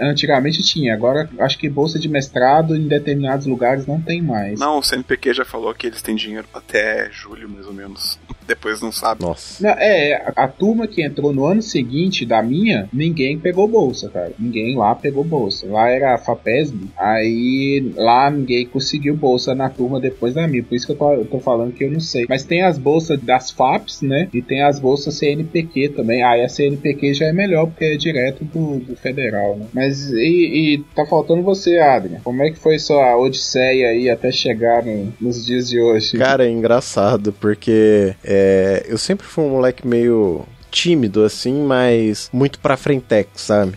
Antigamente 0.00 0.62
tinha, 0.62 0.94
agora 0.94 1.28
acho 1.38 1.58
que 1.58 1.68
bolsa 1.68 1.98
de 1.98 2.08
mestrado 2.08 2.76
em 2.76 2.86
determinados 2.86 3.46
lugares 3.46 3.86
não 3.86 4.00
tem 4.00 4.20
mais. 4.22 4.58
Não, 4.60 4.78
o 4.78 4.82
CNPq 4.82 5.32
já 5.34 5.44
falou 5.44 5.74
que 5.74 5.86
eles 5.86 6.02
têm 6.02 6.14
dinheiro 6.14 6.46
até 6.52 7.08
julho, 7.10 7.48
mais 7.48 7.66
ou 7.66 7.72
menos. 7.72 8.18
Depois 8.50 8.80
não 8.82 8.90
sabe. 8.90 9.22
Nossa. 9.22 9.62
Não, 9.62 9.70
é, 9.78 10.14
a, 10.36 10.44
a 10.44 10.48
turma 10.48 10.86
que 10.88 11.02
entrou 11.04 11.32
no 11.32 11.46
ano 11.46 11.62
seguinte 11.62 12.26
da 12.26 12.42
minha, 12.42 12.88
ninguém 12.92 13.38
pegou 13.38 13.68
bolsa, 13.68 14.08
cara. 14.10 14.32
Ninguém 14.38 14.76
lá 14.76 14.92
pegou 14.94 15.22
bolsa. 15.22 15.66
Lá 15.68 15.88
era 15.88 16.14
a 16.14 16.18
FAPESB, 16.18 16.88
aí 16.96 17.92
lá 17.96 18.30
ninguém 18.30 18.66
conseguiu 18.66 19.14
bolsa 19.16 19.54
na 19.54 19.68
turma 19.68 20.00
depois 20.00 20.34
da 20.34 20.48
minha. 20.48 20.62
Por 20.64 20.74
isso 20.74 20.86
que 20.86 20.92
eu 20.92 20.96
tô, 20.96 21.12
eu 21.12 21.24
tô 21.26 21.38
falando 21.38 21.72
que 21.72 21.84
eu 21.84 21.90
não 21.92 22.00
sei. 22.00 22.26
Mas 22.28 22.42
tem 22.44 22.62
as 22.62 22.76
bolsas 22.76 23.20
das 23.20 23.50
FAPs, 23.52 24.02
né? 24.02 24.28
E 24.34 24.42
tem 24.42 24.62
as 24.62 24.78
bolsas 24.78 25.14
CNPq 25.14 25.90
também. 25.90 26.22
Aí 26.22 26.42
a 26.42 26.48
CNPq 26.48 27.14
já 27.14 27.26
é 27.26 27.32
melhor, 27.32 27.66
porque 27.66 27.84
é 27.84 27.96
direto 27.96 28.44
do, 28.44 28.80
do 28.80 28.96
federal, 28.96 29.56
né? 29.56 29.66
Mas 29.72 30.10
e, 30.10 30.74
e 30.74 30.84
tá 30.94 31.06
faltando 31.06 31.42
você, 31.42 31.78
Adrian. 31.78 32.20
Como 32.24 32.42
é 32.42 32.50
que 32.50 32.58
foi 32.58 32.78
sua 32.78 33.16
odisseia 33.16 33.90
aí 33.90 34.08
até 34.10 34.30
chegar 34.32 34.84
no- 34.84 35.12
nos 35.20 35.44
dias 35.46 35.68
de 35.68 35.80
hoje? 35.80 36.16
Cara, 36.18 36.44
é 36.46 36.50
engraçado, 36.50 37.32
porque 37.32 38.14
é, 38.24 38.39
eu 38.86 38.98
sempre 38.98 39.26
fui 39.26 39.44
um 39.44 39.50
moleque 39.50 39.86
meio 39.86 40.44
tímido, 40.70 41.24
assim, 41.24 41.62
mas 41.62 42.30
muito 42.32 42.58
pra 42.58 42.76
frentex, 42.76 43.42
sabe? 43.42 43.72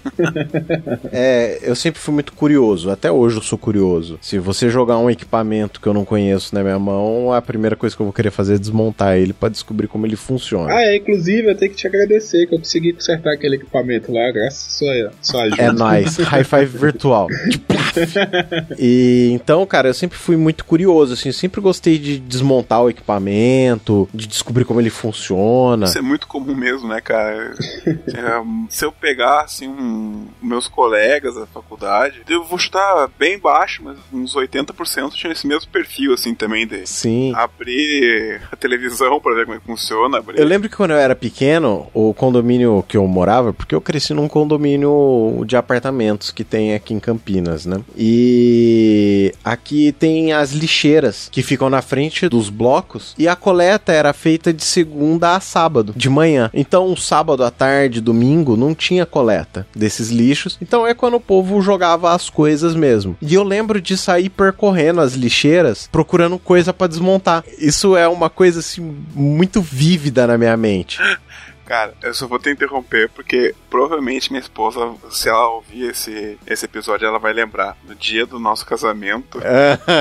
é, 1.11 1.59
eu 1.61 1.75
sempre 1.75 1.99
fui 1.99 2.13
muito 2.13 2.33
curioso, 2.33 2.89
até 2.89 3.11
hoje 3.11 3.37
eu 3.37 3.41
sou 3.41 3.57
curioso. 3.57 4.19
Se 4.21 4.37
você 4.39 4.69
jogar 4.69 4.97
um 4.97 5.09
equipamento 5.09 5.81
que 5.81 5.87
eu 5.87 5.93
não 5.93 6.05
conheço 6.05 6.53
na 6.53 6.63
minha 6.63 6.79
mão, 6.79 7.33
a 7.33 7.41
primeira 7.41 7.75
coisa 7.75 7.95
que 7.95 8.01
eu 8.01 8.05
vou 8.05 8.13
querer 8.13 8.31
fazer 8.31 8.55
é 8.55 8.57
desmontar 8.57 9.17
ele 9.17 9.33
pra 9.33 9.49
descobrir 9.49 9.87
como 9.87 10.05
ele 10.05 10.15
funciona. 10.15 10.73
Ah, 10.73 10.83
é, 10.83 10.97
inclusive 10.97 11.49
eu 11.49 11.55
tenho 11.55 11.71
que 11.71 11.77
te 11.77 11.87
agradecer 11.87 12.47
que 12.47 12.55
eu 12.55 12.59
consegui 12.59 12.93
consertar 12.93 13.33
aquele 13.33 13.55
equipamento 13.55 14.11
lá, 14.11 14.31
graças 14.31 14.67
à 14.67 14.77
sua, 14.77 15.11
sua 15.21 15.43
ajuda. 15.43 15.61
É 15.61 15.71
nóis, 15.71 16.17
high 16.23 16.43
five 16.43 16.77
virtual. 16.77 17.27
e 18.77 19.29
então, 19.31 19.65
cara, 19.65 19.89
eu 19.89 19.93
sempre 19.93 20.17
fui 20.17 20.35
muito 20.35 20.65
curioso, 20.65 21.13
assim, 21.13 21.29
eu 21.29 21.33
sempre 21.33 21.61
gostei 21.61 21.97
de 21.97 22.19
desmontar 22.19 22.81
o 22.83 22.89
equipamento, 22.89 24.07
de 24.13 24.27
descobrir 24.27 24.65
como 24.65 24.79
ele 24.79 24.89
funciona. 24.89 25.85
Isso 25.85 25.97
é 25.97 26.01
muito 26.01 26.27
comum 26.27 26.55
mesmo, 26.55 26.82
né, 26.87 27.01
cara? 27.01 27.53
É, 27.85 28.43
se 28.69 28.85
eu 28.85 28.91
pegar, 28.91 29.41
assim, 29.41 29.67
um, 29.67 30.27
meus 30.41 30.67
colegas 30.67 31.35
da 31.35 31.45
faculdade, 31.45 32.21
eu 32.29 32.43
vou 32.43 32.57
chutar 32.57 33.09
bem 33.17 33.37
baixo, 33.37 33.81
mas 33.83 33.97
uns 34.11 34.35
80% 34.35 35.11
tinham 35.11 35.31
esse 35.31 35.47
mesmo 35.47 35.69
perfil, 35.71 36.13
assim, 36.13 36.33
também, 36.33 36.65
de 36.67 36.87
Sim. 36.87 37.33
abrir 37.35 38.41
a 38.51 38.55
televisão 38.55 39.19
pra 39.19 39.33
ver 39.33 39.45
como 39.45 39.57
é 39.57 39.59
que 39.59 39.65
funciona. 39.65 40.17
Abrir... 40.17 40.39
Eu 40.39 40.45
lembro 40.45 40.69
que 40.69 40.75
quando 40.75 40.91
eu 40.91 40.97
era 40.97 41.15
pequeno, 41.15 41.87
o 41.93 42.13
condomínio 42.13 42.83
que 42.87 42.97
eu 42.97 43.07
morava, 43.07 43.53
porque 43.53 43.75
eu 43.75 43.81
cresci 43.81 44.13
num 44.13 44.27
condomínio 44.27 45.43
de 45.45 45.55
apartamentos 45.55 46.31
que 46.31 46.43
tem 46.43 46.73
aqui 46.73 46.93
em 46.93 46.99
Campinas, 46.99 47.65
né? 47.65 47.81
E 47.97 49.33
aqui 49.43 49.91
tem 49.91 50.33
as 50.33 50.51
lixeiras 50.51 51.29
que 51.31 51.41
ficam 51.43 51.69
na 51.69 51.81
frente 51.81 52.27
dos 52.29 52.49
blocos 52.49 53.13
e 53.17 53.27
a 53.27 53.35
coleta 53.35 53.91
era 53.91 54.13
feita 54.13 54.53
de 54.53 54.63
segunda 54.63 55.35
a 55.35 55.39
sábado, 55.39 55.93
de 55.95 56.09
manhã. 56.09 56.49
Então, 56.53 56.72
sábado 56.95 57.43
à 57.43 57.51
tarde, 57.51 58.01
domingo, 58.01 58.55
não 58.55 58.73
tinha 58.73 59.05
coleta 59.05 59.67
desses 59.75 60.09
lixos. 60.09 60.57
Então 60.61 60.85
é 60.87 60.93
quando 60.93 61.15
o 61.15 61.21
povo 61.21 61.61
jogava 61.61 62.13
as 62.13 62.29
coisas 62.29 62.75
mesmo. 62.75 63.15
E 63.21 63.33
eu 63.33 63.43
lembro 63.43 63.81
de 63.81 63.97
sair 63.97 64.29
percorrendo 64.29 65.01
as 65.01 65.13
lixeiras 65.13 65.89
procurando 65.91 66.39
coisa 66.39 66.73
pra 66.73 66.87
desmontar. 66.87 67.43
Isso 67.57 67.95
é 67.95 68.07
uma 68.07 68.29
coisa 68.29 68.59
assim 68.59 68.95
muito 69.13 69.61
vívida 69.61 70.27
na 70.27 70.37
minha 70.37 70.57
mente. 70.57 70.99
Cara, 71.73 71.91
eu 72.03 72.13
só 72.13 72.27
vou 72.27 72.37
te 72.37 72.51
interromper 72.51 73.09
porque 73.09 73.55
provavelmente 73.67 74.31
minha 74.31 74.39
esposa, 74.39 74.93
se 75.09 75.27
ela 75.27 75.47
ouvir 75.47 75.89
esse, 75.89 76.37
esse 76.45 76.65
episódio, 76.65 77.07
ela 77.07 77.17
vai 77.17 77.33
lembrar. 77.33 77.75
No 77.83 77.95
dia 77.95 78.27
do 78.27 78.37
nosso 78.37 78.63
casamento, 78.63 79.39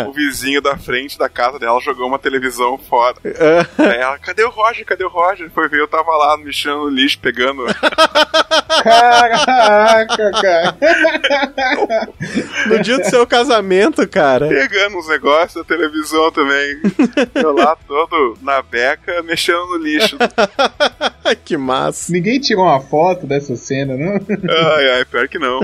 o 0.07 0.13
vizinho 0.13 0.61
da 0.61 0.77
frente 0.77 1.17
da 1.19 1.31
casa 1.31 1.59
dela 1.59 1.81
jogou 1.81 2.07
uma 2.07 2.19
televisão 2.19 2.77
fora. 2.77 3.17
Aí 3.79 3.97
ela, 3.97 4.19
cadê 4.19 4.45
o 4.45 4.51
Roger? 4.51 4.85
Cadê 4.85 5.03
o 5.03 5.09
Roger? 5.09 5.51
Foi 5.51 5.67
ver, 5.67 5.81
eu 5.81 5.89
tava 5.89 6.15
lá 6.15 6.37
mexendo 6.37 6.77
no 6.77 6.89
lixo, 6.91 7.19
pegando. 7.19 7.65
Caraca, 8.85 10.31
cara. 10.43 10.77
no 12.67 12.81
dia 12.83 12.99
do 12.99 13.05
seu 13.05 13.27
casamento, 13.27 14.07
cara. 14.07 14.47
pegando 14.47 14.99
os 14.99 15.09
negócios 15.09 15.55
da 15.55 15.65
televisão 15.65 16.31
também. 16.33 16.83
Eu 17.35 17.55
lá 17.55 17.75
todo 17.89 18.37
na 18.43 18.61
beca, 18.61 19.23
mexendo 19.23 19.69
no 19.69 19.77
lixo. 19.79 20.19
que 21.45 21.62
massa. 21.62 22.12
Ninguém 22.12 22.38
tirou 22.38 22.64
uma 22.64 22.81
foto 22.81 23.27
dessa 23.27 23.57
cena, 23.57 23.96
não? 23.96 24.14
Ai, 24.14 24.90
ai, 24.90 25.05
pior 25.05 25.29
que 25.29 25.38
não. 25.38 25.61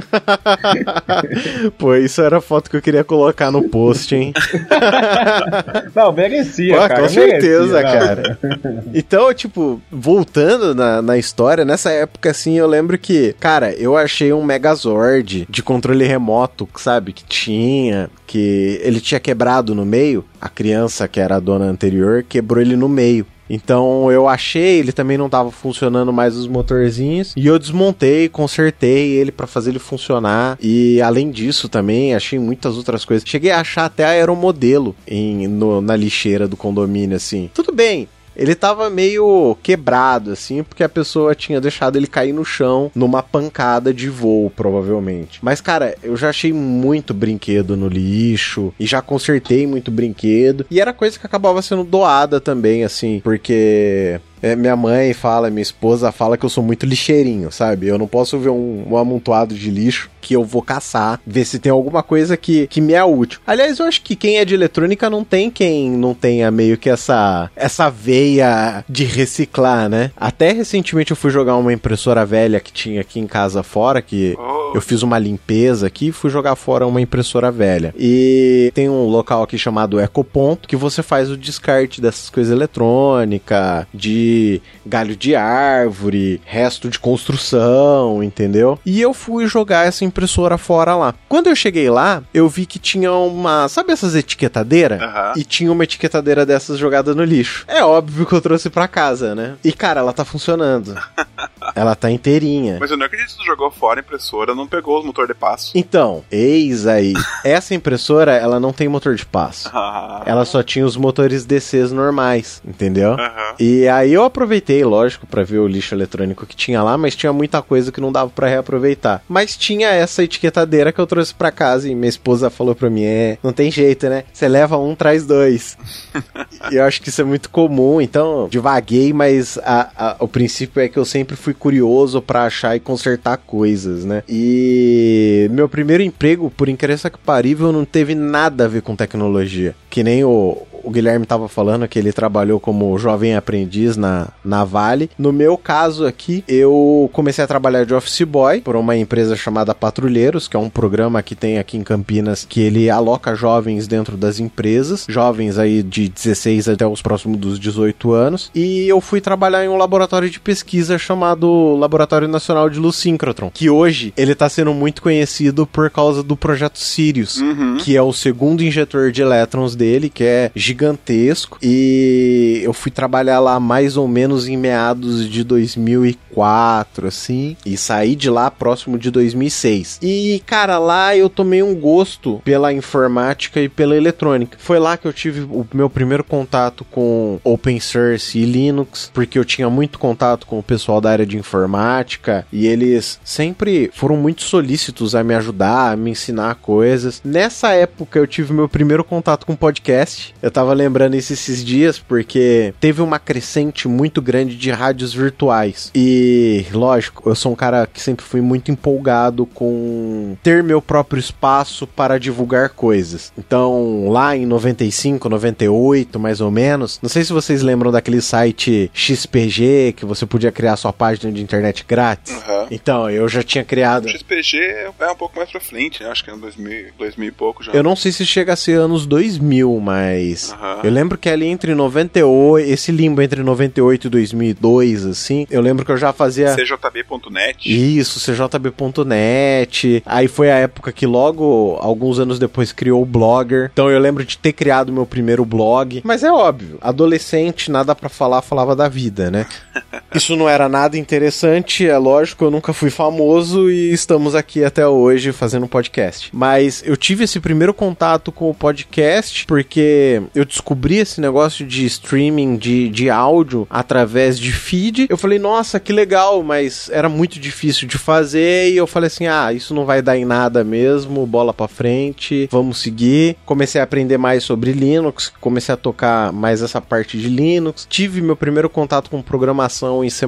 Pô, 1.76 1.94
isso 1.94 2.22
era 2.22 2.38
a 2.38 2.40
foto 2.40 2.70
que 2.70 2.76
eu 2.76 2.82
queria 2.82 3.04
colocar 3.04 3.50
no 3.50 3.68
post, 3.68 4.14
hein? 4.14 4.32
Não, 5.94 6.12
merecia, 6.12 6.74
Pô, 6.74 6.88
cara. 6.88 7.00
com 7.00 7.08
certeza, 7.08 7.82
merecia, 7.82 7.82
cara. 7.82 8.38
Então, 8.94 9.32
tipo, 9.34 9.80
voltando 9.90 10.74
na, 10.74 11.02
na 11.02 11.18
história, 11.18 11.64
nessa 11.64 11.90
época, 11.90 12.30
assim, 12.30 12.58
eu 12.58 12.66
lembro 12.66 12.98
que, 12.98 13.34
cara, 13.38 13.72
eu 13.74 13.96
achei 13.96 14.32
um 14.32 14.42
Megazord 14.42 15.46
de 15.48 15.62
controle 15.62 16.04
remoto, 16.04 16.68
sabe? 16.76 17.12
Que 17.12 17.24
tinha, 17.24 18.10
que 18.26 18.80
ele 18.82 19.00
tinha 19.00 19.20
quebrado 19.20 19.74
no 19.74 19.84
meio. 19.84 20.24
A 20.40 20.48
criança, 20.48 21.08
que 21.08 21.20
era 21.20 21.36
a 21.36 21.40
dona 21.40 21.64
anterior, 21.64 22.24
quebrou 22.28 22.60
ele 22.60 22.76
no 22.76 22.88
meio. 22.88 23.26
Então 23.48 24.10
eu 24.10 24.28
achei, 24.28 24.78
ele 24.78 24.92
também 24.92 25.16
não 25.16 25.28
tava 25.28 25.50
funcionando 25.50 26.12
mais 26.12 26.36
os 26.36 26.46
motorzinhos. 26.46 27.32
E 27.36 27.46
eu 27.46 27.58
desmontei, 27.58 28.28
consertei 28.28 29.12
ele 29.12 29.32
para 29.32 29.46
fazer 29.46 29.70
ele 29.70 29.78
funcionar. 29.78 30.58
E 30.60 31.00
além 31.00 31.30
disso 31.30 31.68
também, 31.68 32.14
achei 32.14 32.38
muitas 32.38 32.76
outras 32.76 33.04
coisas. 33.04 33.28
Cheguei 33.28 33.50
a 33.50 33.60
achar 33.60 33.86
até 33.86 34.04
aeromodelo 34.04 34.94
em, 35.06 35.46
no, 35.46 35.80
na 35.80 35.96
lixeira 35.96 36.46
do 36.46 36.56
condomínio, 36.56 37.16
assim. 37.16 37.50
Tudo 37.54 37.72
bem, 37.72 38.08
ele 38.38 38.54
tava 38.54 38.88
meio 38.88 39.56
quebrado, 39.62 40.32
assim, 40.32 40.62
porque 40.62 40.84
a 40.84 40.88
pessoa 40.88 41.34
tinha 41.34 41.60
deixado 41.60 41.96
ele 41.96 42.06
cair 42.06 42.32
no 42.32 42.44
chão 42.44 42.90
numa 42.94 43.22
pancada 43.22 43.92
de 43.92 44.08
voo, 44.08 44.50
provavelmente. 44.50 45.40
Mas, 45.42 45.60
cara, 45.60 45.96
eu 46.02 46.16
já 46.16 46.30
achei 46.30 46.52
muito 46.52 47.12
brinquedo 47.12 47.76
no 47.76 47.88
lixo 47.88 48.72
e 48.78 48.86
já 48.86 49.02
consertei 49.02 49.66
muito 49.66 49.90
brinquedo. 49.90 50.64
E 50.70 50.80
era 50.80 50.92
coisa 50.92 51.18
que 51.18 51.26
acabava 51.26 51.60
sendo 51.60 51.82
doada 51.82 52.40
também, 52.40 52.84
assim, 52.84 53.20
porque 53.24 54.20
é, 54.42 54.54
minha 54.56 54.76
mãe 54.76 55.12
fala, 55.12 55.50
minha 55.50 55.62
esposa 55.62 56.12
fala 56.12 56.36
que 56.36 56.44
eu 56.44 56.50
sou 56.50 56.62
muito 56.62 56.86
lixeirinho, 56.86 57.50
sabe? 57.50 57.86
Eu 57.86 57.98
não 57.98 58.06
posso 58.06 58.38
ver 58.38 58.50
um, 58.50 58.84
um, 58.90 58.96
amontoado 58.96 59.54
de 59.54 59.70
lixo 59.70 60.10
que 60.20 60.34
eu 60.34 60.44
vou 60.44 60.62
caçar, 60.62 61.20
ver 61.26 61.44
se 61.44 61.58
tem 61.58 61.72
alguma 61.72 62.02
coisa 62.02 62.36
que, 62.36 62.66
que 62.66 62.80
me 62.80 62.92
é 62.92 63.04
útil. 63.04 63.40
Aliás, 63.46 63.78
eu 63.78 63.86
acho 63.86 64.02
que 64.02 64.16
quem 64.16 64.38
é 64.38 64.44
de 64.44 64.54
eletrônica 64.54 65.08
não 65.08 65.24
tem 65.24 65.50
quem 65.50 65.90
não 65.90 66.14
tenha 66.14 66.50
meio 66.50 66.76
que 66.76 66.90
essa, 66.90 67.50
essa 67.56 67.88
veia 67.88 68.84
de 68.88 69.04
reciclar, 69.04 69.88
né? 69.88 70.10
Até 70.16 70.52
recentemente 70.52 71.10
eu 71.10 71.16
fui 71.16 71.30
jogar 71.30 71.56
uma 71.56 71.72
impressora 71.72 72.26
velha 72.26 72.60
que 72.60 72.72
tinha 72.72 73.00
aqui 73.00 73.20
em 73.20 73.26
casa 73.26 73.62
fora, 73.62 74.02
que 74.02 74.36
oh. 74.38 74.57
Eu 74.74 74.80
fiz 74.80 75.02
uma 75.02 75.18
limpeza 75.18 75.86
aqui 75.86 76.08
e 76.08 76.12
fui 76.12 76.30
jogar 76.30 76.56
fora 76.56 76.86
uma 76.86 77.00
impressora 77.00 77.50
velha. 77.50 77.94
E 77.98 78.70
tem 78.74 78.88
um 78.88 79.06
local 79.06 79.42
aqui 79.42 79.58
chamado 79.58 80.00
Ecoponto 80.00 80.68
que 80.68 80.76
você 80.76 81.02
faz 81.02 81.30
o 81.30 81.36
descarte 81.36 82.00
dessas 82.00 82.30
coisas 82.30 82.52
eletrônicas, 82.52 83.86
de 83.92 84.60
galho 84.84 85.16
de 85.16 85.34
árvore, 85.34 86.40
resto 86.44 86.88
de 86.88 86.98
construção, 86.98 88.22
entendeu? 88.22 88.78
E 88.84 89.00
eu 89.00 89.12
fui 89.12 89.46
jogar 89.46 89.86
essa 89.86 90.04
impressora 90.04 90.58
fora 90.58 90.94
lá. 90.94 91.14
Quando 91.28 91.48
eu 91.48 91.56
cheguei 91.56 91.90
lá, 91.90 92.22
eu 92.32 92.48
vi 92.48 92.66
que 92.66 92.78
tinha 92.78 93.12
uma. 93.12 93.68
Sabe 93.68 93.92
essas 93.92 94.14
etiquetadeiras? 94.14 95.00
Uhum. 95.00 95.32
E 95.36 95.44
tinha 95.44 95.72
uma 95.72 95.84
etiquetadeira 95.84 96.44
dessas 96.44 96.78
jogada 96.78 97.14
no 97.14 97.24
lixo. 97.24 97.64
É 97.68 97.84
óbvio 97.84 98.26
que 98.26 98.32
eu 98.32 98.40
trouxe 98.40 98.70
pra 98.70 98.88
casa, 98.88 99.34
né? 99.34 99.56
E 99.64 99.72
cara, 99.72 100.00
ela 100.00 100.12
tá 100.12 100.24
funcionando. 100.24 100.96
ela 101.74 101.94
tá 101.94 102.10
inteirinha. 102.10 102.78
Mas 102.80 102.90
eu 102.90 102.96
não 102.96 103.06
acredito 103.06 103.30
que 103.30 103.38
tu 103.38 103.44
jogou 103.44 103.70
fora 103.70 104.00
a 104.00 104.02
impressora, 104.02 104.54
não 104.54 104.66
pegou 104.66 104.98
os 104.98 105.04
motor 105.04 105.26
de 105.26 105.34
passo. 105.34 105.72
Então, 105.74 106.24
eis 106.30 106.86
aí. 106.86 107.14
Essa 107.44 107.74
impressora, 107.74 108.34
ela 108.34 108.60
não 108.60 108.72
tem 108.72 108.88
motor 108.88 109.14
de 109.14 109.26
passo. 109.26 109.70
Ah. 109.78 110.22
Ela 110.26 110.44
só 110.44 110.62
tinha 110.62 110.84
os 110.84 110.96
motores 110.96 111.44
DCs 111.44 111.92
normais, 111.92 112.60
entendeu? 112.66 113.12
Uhum. 113.12 113.54
E 113.58 113.86
aí 113.88 114.12
eu 114.12 114.24
aproveitei, 114.24 114.84
lógico, 114.84 115.26
para 115.26 115.44
ver 115.44 115.58
o 115.58 115.68
lixo 115.68 115.94
eletrônico 115.94 116.44
que 116.44 116.56
tinha 116.56 116.82
lá, 116.82 116.98
mas 116.98 117.14
tinha 117.14 117.32
muita 117.32 117.62
coisa 117.62 117.92
que 117.92 118.00
não 118.00 118.10
dava 118.10 118.30
para 118.30 118.48
reaproveitar. 118.48 119.22
Mas 119.28 119.56
tinha 119.56 119.88
essa 119.88 120.22
etiquetadeira 120.22 120.92
que 120.92 121.00
eu 121.00 121.06
trouxe 121.06 121.32
para 121.32 121.52
casa 121.52 121.88
e 121.88 121.94
minha 121.94 122.08
esposa 122.08 122.50
falou 122.50 122.74
para 122.74 122.90
mim: 122.90 123.04
é, 123.04 123.38
não 123.42 123.52
tem 123.52 123.70
jeito, 123.70 124.08
né? 124.08 124.24
Você 124.32 124.48
leva 124.48 124.76
um, 124.76 124.94
traz 124.94 125.24
dois. 125.24 125.78
e 126.70 126.76
eu 126.76 126.84
acho 126.84 127.00
que 127.00 127.08
isso 127.08 127.20
é 127.20 127.24
muito 127.24 127.50
comum, 127.50 128.00
então 128.00 128.48
devaguei, 128.50 129.12
mas 129.12 129.58
a, 129.58 129.90
a, 129.96 130.16
o 130.18 130.28
princípio 130.28 130.80
é 130.80 130.88
que 130.88 130.98
eu 130.98 131.04
sempre 131.04 131.36
fui 131.36 131.54
curioso 131.58 132.22
para 132.22 132.44
achar 132.44 132.76
e 132.76 132.80
consertar 132.80 133.36
coisas, 133.38 134.04
né? 134.04 134.22
E 134.28 135.48
meu 135.50 135.68
primeiro 135.68 136.02
emprego, 136.02 136.50
por 136.50 136.68
incrível 136.68 137.10
que 137.10 137.18
parível, 137.18 137.72
não 137.72 137.84
teve 137.84 138.14
nada 138.14 138.64
a 138.64 138.68
ver 138.68 138.82
com 138.82 138.96
tecnologia. 138.96 139.74
Que 139.90 140.02
nem 140.02 140.24
o, 140.24 140.66
o 140.82 140.90
Guilherme 140.90 141.24
estava 141.24 141.48
falando 141.48 141.88
que 141.88 141.98
ele 141.98 142.12
trabalhou 142.12 142.60
como 142.60 142.96
jovem 142.98 143.34
aprendiz 143.34 143.96
na, 143.96 144.28
na 144.44 144.64
Vale. 144.64 145.10
No 145.18 145.32
meu 145.32 145.56
caso 145.56 146.06
aqui, 146.06 146.44
eu 146.48 147.08
comecei 147.12 147.44
a 147.44 147.46
trabalhar 147.46 147.84
de 147.84 147.94
office 147.94 148.22
boy 148.22 148.60
por 148.60 148.76
uma 148.76 148.96
empresa 148.96 149.36
chamada 149.36 149.74
Patrulheiros, 149.74 150.48
que 150.48 150.56
é 150.56 150.60
um 150.60 150.70
programa 150.70 151.22
que 151.22 151.34
tem 151.34 151.58
aqui 151.58 151.76
em 151.76 151.82
Campinas 151.82 152.46
que 152.48 152.60
ele 152.60 152.90
aloca 152.90 153.34
jovens 153.34 153.86
dentro 153.86 154.16
das 154.16 154.40
empresas, 154.40 155.06
jovens 155.08 155.58
aí 155.58 155.82
de 155.82 156.08
16 156.08 156.68
até 156.68 156.86
os 156.86 157.02
próximos 157.02 157.38
dos 157.38 157.58
18 157.58 158.12
anos. 158.12 158.50
E 158.54 158.88
eu 158.88 159.00
fui 159.00 159.20
trabalhar 159.20 159.64
em 159.64 159.68
um 159.68 159.76
laboratório 159.76 160.28
de 160.30 160.40
pesquisa 160.40 160.98
chamado 160.98 161.76
Laboratório 161.76 162.28
Nacional 162.28 162.68
de 162.68 162.78
Luz 162.78 162.96
Síncrotron, 162.96 163.50
que 163.52 163.70
hoje 163.70 164.12
ele 164.16 164.32
está 164.32 164.48
sendo 164.48 164.74
muito 164.74 165.02
conhecido 165.02 165.66
por 165.66 165.90
causa 165.90 166.22
do 166.22 166.36
projeto 166.36 166.78
Sirius, 166.78 167.38
uhum. 167.38 167.76
que 167.78 167.96
é 167.96 168.02
o 168.02 168.12
segundo 168.12 168.62
injetor 168.62 169.10
de 169.10 169.22
elétrons 169.22 169.74
dele, 169.74 170.08
que 170.08 170.24
é 170.24 170.50
gigantesco 170.68 171.58
e 171.62 172.60
eu 172.62 172.72
fui 172.72 172.90
trabalhar 172.90 173.40
lá 173.40 173.58
mais 173.58 173.96
ou 173.96 174.06
menos 174.06 174.48
em 174.48 174.56
meados 174.56 175.28
de 175.28 175.42
2004, 175.42 177.06
assim, 177.06 177.56
e 177.64 177.76
saí 177.76 178.14
de 178.14 178.28
lá 178.28 178.50
próximo 178.50 178.98
de 178.98 179.10
2006. 179.10 179.98
E, 180.02 180.42
cara, 180.46 180.78
lá 180.78 181.16
eu 181.16 181.28
tomei 181.28 181.62
um 181.62 181.74
gosto 181.74 182.40
pela 182.44 182.72
informática 182.72 183.60
e 183.60 183.68
pela 183.68 183.96
eletrônica. 183.96 184.58
Foi 184.60 184.78
lá 184.78 184.96
que 184.96 185.06
eu 185.06 185.12
tive 185.12 185.40
o 185.40 185.66
meu 185.72 185.88
primeiro 185.88 186.22
contato 186.22 186.84
com 186.84 187.40
open 187.42 187.80
source 187.80 188.38
e 188.38 188.44
Linux, 188.44 189.10
porque 189.14 189.38
eu 189.38 189.44
tinha 189.44 189.70
muito 189.70 189.98
contato 189.98 190.46
com 190.46 190.58
o 190.58 190.62
pessoal 190.62 191.00
da 191.00 191.10
área 191.10 191.26
de 191.26 191.38
informática 191.38 192.46
e 192.52 192.66
eles 192.66 193.18
sempre 193.24 193.90
foram 193.94 194.16
muito 194.16 194.42
solícitos 194.42 195.14
a 195.14 195.24
me 195.24 195.34
ajudar, 195.34 195.92
a 195.92 195.96
me 195.96 196.10
ensinar 196.10 196.56
coisas. 196.56 197.22
Nessa 197.24 197.72
época 197.72 198.18
eu 198.18 198.26
tive 198.26 198.52
meu 198.52 198.68
primeiro 198.68 199.04
contato 199.04 199.46
com 199.46 199.56
podcast. 199.56 200.34
Eu 200.42 200.50
tava 200.58 200.74
lembrando 200.74 201.14
isso 201.14 201.32
esses 201.32 201.64
dias 201.64 202.00
porque 202.00 202.74
teve 202.80 203.00
uma 203.00 203.20
crescente 203.20 203.86
muito 203.86 204.20
grande 204.20 204.56
de 204.56 204.72
rádios 204.72 205.14
virtuais. 205.14 205.88
E, 205.94 206.66
lógico, 206.72 207.30
eu 207.30 207.34
sou 207.36 207.52
um 207.52 207.54
cara 207.54 207.86
que 207.86 208.00
sempre 208.00 208.24
fui 208.24 208.40
muito 208.40 208.68
empolgado 208.68 209.46
com 209.46 210.36
ter 210.42 210.64
meu 210.64 210.82
próprio 210.82 211.20
espaço 211.20 211.86
para 211.86 212.18
divulgar 212.18 212.70
coisas. 212.70 213.32
Então, 213.38 214.08
lá 214.08 214.36
em 214.36 214.46
95, 214.46 215.28
98, 215.28 216.18
mais 216.18 216.40
ou 216.40 216.50
menos, 216.50 216.98
não 217.00 217.08
sei 217.08 217.22
se 217.22 217.32
vocês 217.32 217.62
lembram 217.62 217.92
daquele 217.92 218.20
site 218.20 218.90
XPG 218.92 219.94
que 219.96 220.04
você 220.04 220.26
podia 220.26 220.50
criar 220.50 220.76
sua 220.76 220.92
página 220.92 221.30
de 221.30 221.40
internet 221.40 221.84
grátis. 221.86 222.32
Uhum. 222.32 222.66
Então, 222.68 223.08
eu 223.08 223.28
já 223.28 223.44
tinha 223.44 223.62
criado. 223.62 224.06
O 224.06 224.08
XPG 224.08 224.58
é 224.98 225.10
um 225.12 225.14
pouco 225.14 225.36
mais 225.36 225.48
pra 225.52 225.60
frente, 225.60 226.02
né? 226.02 226.10
acho 226.10 226.24
que 226.24 226.32
é 226.32 226.34
em 226.34 226.40
2000, 226.40 226.86
2000 226.98 227.28
e 227.28 227.30
pouco 227.30 227.62
já. 227.62 227.70
Eu 227.70 227.84
não 227.84 227.94
sei 227.94 228.10
se 228.10 228.26
chega 228.26 228.54
a 228.54 228.56
ser 228.56 228.72
anos 228.72 229.06
2000, 229.06 229.78
mas 229.78 230.47
Uhum. 230.52 230.80
Eu 230.84 230.90
lembro 230.90 231.18
que 231.18 231.28
ali 231.28 231.46
entre 231.46 231.74
98, 231.74 232.68
esse 232.70 232.92
limbo 232.92 233.22
entre 233.22 233.42
98 233.42 234.06
e 234.06 234.10
2002, 234.10 235.06
assim, 235.06 235.46
eu 235.50 235.60
lembro 235.60 235.84
que 235.84 235.92
eu 235.92 235.96
já 235.96 236.12
fazia. 236.12 236.54
CJB.net? 236.54 237.98
Isso, 237.98 238.20
CJB.net. 238.20 240.02
Aí 240.06 240.28
foi 240.28 240.50
a 240.50 240.56
época 240.56 240.92
que 240.92 241.06
logo, 241.06 241.78
alguns 241.80 242.18
anos 242.18 242.38
depois, 242.38 242.72
criou 242.72 243.02
o 243.02 243.06
Blogger. 243.06 243.70
Então 243.72 243.90
eu 243.90 243.98
lembro 243.98 244.24
de 244.24 244.38
ter 244.38 244.52
criado 244.52 244.92
meu 244.92 245.06
primeiro 245.06 245.44
blog. 245.44 246.02
Mas 246.04 246.22
é 246.22 246.30
óbvio, 246.30 246.78
adolescente, 246.80 247.70
nada 247.70 247.94
para 247.94 248.08
falar, 248.08 248.42
falava 248.42 248.76
da 248.76 248.88
vida, 248.88 249.30
né? 249.30 249.46
Isso 250.14 250.36
não 250.36 250.48
era 250.48 250.68
nada 250.68 250.96
interessante, 250.96 251.86
é 251.86 251.96
lógico, 251.96 252.44
eu 252.44 252.50
nunca 252.50 252.72
fui 252.72 252.90
famoso 252.90 253.70
e 253.70 253.92
estamos 253.92 254.34
aqui 254.34 254.64
até 254.64 254.86
hoje 254.86 255.32
fazendo 255.32 255.68
podcast. 255.68 256.30
Mas 256.32 256.82
eu 256.84 256.96
tive 256.96 257.24
esse 257.24 257.40
primeiro 257.40 257.74
contato 257.74 258.32
com 258.32 258.50
o 258.50 258.54
podcast 258.54 259.46
porque 259.46 260.22
eu 260.38 260.44
descobri 260.44 260.96
esse 260.98 261.20
negócio 261.20 261.66
de 261.66 261.84
streaming 261.84 262.56
de, 262.56 262.88
de 262.88 263.10
áudio 263.10 263.66
através 263.68 264.38
de 264.38 264.52
feed. 264.52 265.06
Eu 265.10 265.18
falei, 265.18 265.38
nossa, 265.38 265.80
que 265.80 265.92
legal, 265.92 266.44
mas 266.44 266.88
era 266.92 267.08
muito 267.08 267.40
difícil 267.40 267.88
de 267.88 267.98
fazer. 267.98 268.70
E 268.70 268.76
eu 268.76 268.86
falei 268.86 269.08
assim: 269.08 269.26
ah, 269.26 269.52
isso 269.52 269.74
não 269.74 269.84
vai 269.84 270.00
dar 270.00 270.16
em 270.16 270.24
nada 270.24 270.62
mesmo, 270.62 271.26
bola 271.26 271.52
pra 271.52 271.66
frente, 271.66 272.48
vamos 272.52 272.78
seguir. 272.80 273.36
Comecei 273.44 273.80
a 273.80 273.84
aprender 273.84 274.16
mais 274.16 274.44
sobre 274.44 274.72
Linux, 274.72 275.32
comecei 275.40 275.72
a 275.72 275.76
tocar 275.76 276.32
mais 276.32 276.62
essa 276.62 276.80
parte 276.80 277.18
de 277.18 277.28
Linux. 277.28 277.86
Tive 277.88 278.22
meu 278.22 278.36
primeiro 278.36 278.70
contato 278.70 279.10
com 279.10 279.20
programação 279.20 280.04
em 280.04 280.10
C, 280.10 280.26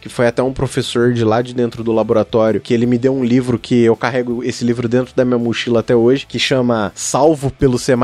que 0.00 0.08
foi 0.08 0.26
até 0.26 0.42
um 0.42 0.52
professor 0.52 1.12
de 1.12 1.22
lá 1.24 1.42
de 1.42 1.52
dentro 1.54 1.84
do 1.84 1.92
laboratório, 1.92 2.60
que 2.60 2.72
ele 2.72 2.86
me 2.86 2.96
deu 2.96 3.14
um 3.14 3.24
livro 3.24 3.58
que 3.58 3.82
eu 3.82 3.94
carrego 3.94 4.42
esse 4.42 4.64
livro 4.64 4.88
dentro 4.88 5.14
da 5.14 5.24
minha 5.24 5.38
mochila 5.38 5.80
até 5.80 5.94
hoje, 5.94 6.24
que 6.26 6.38
chama 6.38 6.92
Salvo 6.94 7.50
pelo 7.50 7.78
C. 7.78 7.94